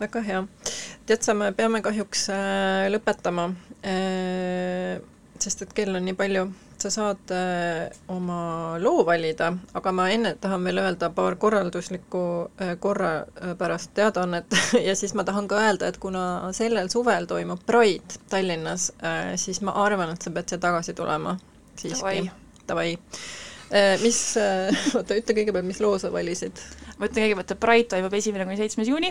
väga 0.00 0.22
hea. 0.30 0.40
tead 1.06 1.20
sa, 1.26 1.34
me 1.36 1.50
peame 1.52 1.82
kahjuks 1.84 2.22
äh, 2.32 2.86
lõpetama 2.94 3.50
äh,, 3.84 4.96
sest 5.38 5.66
et 5.66 5.76
kell 5.76 5.92
on 6.00 6.08
nii 6.08 6.16
palju. 6.16 6.46
Sa 6.80 6.90
saad 6.90 7.30
äh, 7.30 7.90
oma 8.08 8.76
loo 8.82 9.04
valida, 9.06 9.52
aga 9.74 9.92
ma 9.92 10.08
enne 10.12 10.34
tahan 10.40 10.64
veel 10.64 10.80
öelda 10.82 11.10
paar 11.14 11.36
korralduslikku 11.40 12.22
äh, 12.60 12.74
korra 12.80 13.12
äh, 13.18 13.54
pärast 13.58 13.94
teadaannet 13.94 14.58
ja 14.88 14.96
siis 14.96 15.14
ma 15.14 15.24
tahan 15.24 15.48
ka 15.48 15.60
öelda, 15.62 15.88
et 15.88 15.98
kuna 16.02 16.52
sellel 16.56 16.90
suvel 16.92 17.26
toimub 17.26 17.64
Pride 17.66 18.20
Tallinnas 18.28 18.92
siis 19.36 19.60
ma 19.64 19.76
arvan, 19.84 20.12
et 20.12 20.22
sa 20.22 20.30
pead 20.30 20.52
siia 20.52 20.62
tagasi 20.62 20.94
tulema 20.94 21.36
siiski 21.76 22.30
Davai.. 22.68 22.96
Davai. 23.70 23.98
mis, 24.02 24.18
oota, 24.96 25.16
ütle 25.18 25.34
kõigepealt, 25.36 25.66
mis 25.66 25.80
loo 25.82 25.96
sa 25.98 26.10
valisid? 26.14 26.60
ma 26.96 27.08
ütlen 27.10 27.26
kõigepealt, 27.26 27.52
et 27.52 27.60
Pride 27.60 27.88
toimub 27.92 28.14
esimene 28.16 28.46
kuni 28.46 28.56
seitsmes 28.60 28.88
juuni 28.88 29.10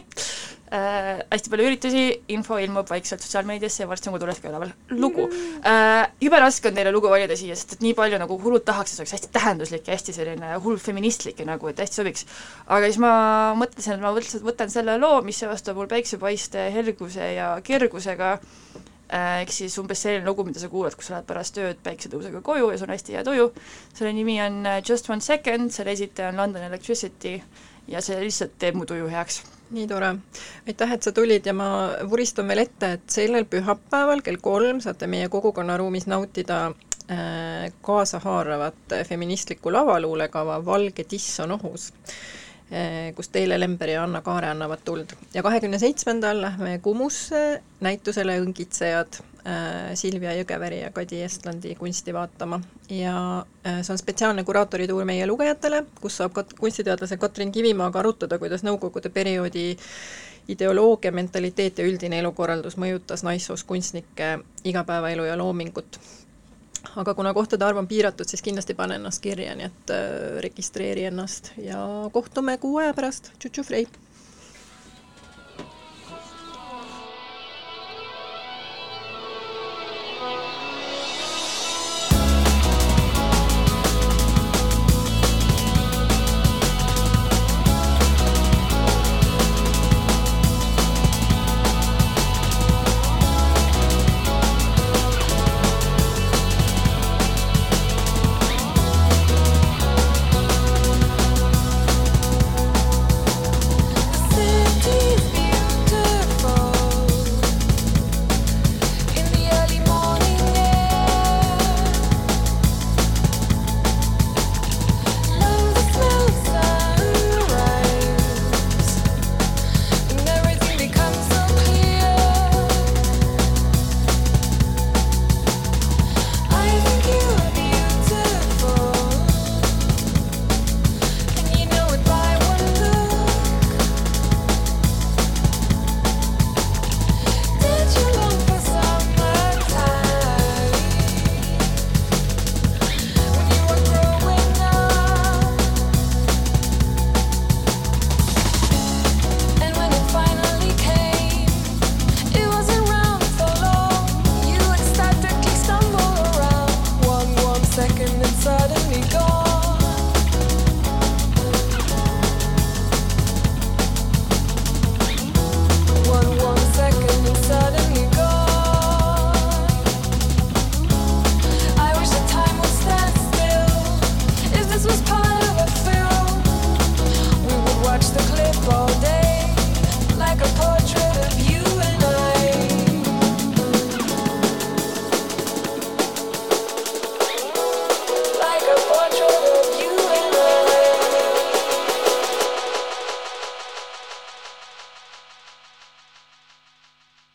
äh,. 0.73 1.19
hästi 1.29 1.51
palju 1.51 1.67
üritusi, 1.69 2.05
info 2.33 2.57
ilmub 2.61 2.89
vaikselt 2.89 3.21
sotsiaalmeediasse 3.21 3.83
ja 3.83 3.89
varsti 3.89 4.09
on 4.09 4.15
koduleht 4.15 4.41
ka 4.41 4.49
üleval. 4.49 4.71
lugu 4.95 5.27
äh,. 5.27 6.07
jube 6.23 6.41
raske 6.41 6.71
on 6.71 6.79
teile 6.79 6.93
lugu 6.95 7.11
valida 7.11 7.37
siia, 7.37 7.57
sest 7.57 7.77
et 7.77 7.85
nii 7.85 7.93
palju 7.97 8.19
nagu 8.21 8.39
hullult 8.41 8.65
tahaks, 8.65 8.93
et 8.93 8.97
see 8.97 9.05
oleks 9.05 9.15
hästi 9.19 9.31
tähenduslik 9.35 9.85
ja 9.85 9.99
hästi 9.99 10.17
selline 10.17 10.55
hull 10.65 10.81
feministlik 10.81 11.43
ja 11.43 11.49
nagu, 11.51 11.69
et 11.69 11.83
hästi 11.83 12.01
sobiks. 12.01 12.25
aga 12.65 12.89
siis 12.89 13.01
ma 13.03 13.13
mõtlesin, 13.59 13.99
et 13.99 14.05
ma 14.05 14.15
võtan 14.49 14.73
selle 14.73 14.97
loo, 15.01 15.21
mis 15.27 15.43
seostub 15.43 15.77
mul 15.77 15.91
päiksepaiste 15.91 16.69
helguse 16.73 17.33
ja 17.35 17.53
kergusega 17.65 18.37
äh, 18.39 18.85
ehk 19.13 19.51
siis 19.53 19.77
umbes 19.77 20.01
selline 20.01 20.25
lugu, 20.25 20.43
mida 20.47 20.59
sa 20.61 20.69
kuulad, 20.71 20.95
kui 20.97 21.05
sa 21.05 21.15
lähed 21.15 21.27
pärast 21.29 21.57
ööd 21.61 21.81
päiksetõusega 21.85 22.41
koju 22.45 22.71
ja 22.71 22.77
sul 22.79 22.89
on 22.89 22.95
hästi 22.95 23.17
hea 23.17 23.23
tuju. 23.27 23.51
selle 23.93 24.13
nimi 24.13 24.39
on 24.41 24.65
äh, 24.65 24.81
Just 24.89 25.09
One 25.09 25.21
Second, 25.21 25.71
selle 25.71 25.93
esitaja 25.93 26.31
on 26.33 26.37
London 26.41 26.63
Electricity 26.63 27.35
ja 27.87 28.01
see 28.01 28.17
lihtsalt 28.21 28.57
teeb 28.59 28.75
mu 28.79 28.85
tuju 28.85 29.09
heaks. 29.11 29.43
nii 29.75 29.87
tore. 29.87 30.15
aitäh, 30.67 30.93
et 30.93 31.03
sa 31.03 31.11
tulid 31.11 31.45
ja 31.45 31.53
ma 31.53 31.69
vuristan 32.09 32.47
veel 32.47 32.65
ette, 32.65 32.91
et 32.97 33.09
sellel 33.09 33.45
pühapäeval 33.45 34.21
kell 34.25 34.41
kolm 34.41 34.81
saate 34.81 35.07
meie 35.07 35.29
kogukonnaruumis 35.29 36.07
nautida 36.09 36.65
äh, 37.09 37.69
kaasahaaravat 37.81 38.97
feministlikku 39.09 39.73
lavaluulekava 39.73 40.63
Valge 40.65 41.03
tiss 41.03 41.39
on 41.45 41.57
ohus 41.59 41.91
äh, 41.93 42.17
kus 43.15 43.29
Teele 43.29 43.59
Lember 43.59 43.89
ja 43.89 44.03
Anna 44.03 44.21
Kaare 44.25 44.49
annavad 44.49 44.81
tuld. 44.85 45.13
ja 45.33 45.43
kahekümne 45.43 45.79
seitsmendal 45.79 46.41
lähme 46.41 46.79
Kumusse 46.81 47.61
näitusele 47.79 48.39
Õngitsejad 48.41 49.19
äh, 49.47 49.93
Silvia 49.93 50.33
Jõgeveri 50.33 50.81
ja 50.81 50.89
Kadi 50.91 51.21
Estlandi 51.21 51.75
kunsti 51.75 52.13
vaatama. 52.13 52.59
ja 52.89 53.45
äh, 53.67 53.81
see 53.81 53.93
on 53.93 54.01
spetsiaalne 54.01 54.43
kuraatorituur 54.43 55.05
meie 55.05 55.27
lugejatele, 55.27 55.83
kus 56.01 56.17
saab 56.17 56.33
kat-, 56.33 56.57
kunstiteadlase 56.59 57.17
Katrin 57.21 57.51
Kivimaaga 57.51 58.01
arutada, 58.01 58.39
kuidas 58.41 58.65
Nõukogude 58.65 59.13
perioodi 59.13 59.75
ideoloogia, 60.47 61.11
mentaliteet 61.11 61.77
ja 61.77 61.85
üldine 61.85 62.19
elukorraldus 62.19 62.77
mõjutas 62.81 63.23
naissoost 63.25 63.67
kunstnike 63.67 64.39
igapäevaelu 64.63 65.25
ja 65.25 65.37
loomingut 65.37 65.99
aga 66.95 67.13
kuna 67.17 67.33
kohtade 67.33 67.65
arv 67.65 67.81
on 67.81 67.87
piiratud, 67.87 68.29
siis 68.29 68.43
kindlasti 68.45 68.75
pane 68.77 68.99
ennast 68.99 69.23
kirja, 69.23 69.55
nii 69.57 69.67
et 69.69 69.93
äh, 69.95 70.09
registreeri 70.45 71.07
ennast 71.11 71.53
ja 71.61 71.79
kohtume 72.13 72.57
kuu 72.61 72.79
aja 72.83 72.93
pärast, 72.97 73.33
tšutšu 73.39 73.67
Frei! 73.67 73.87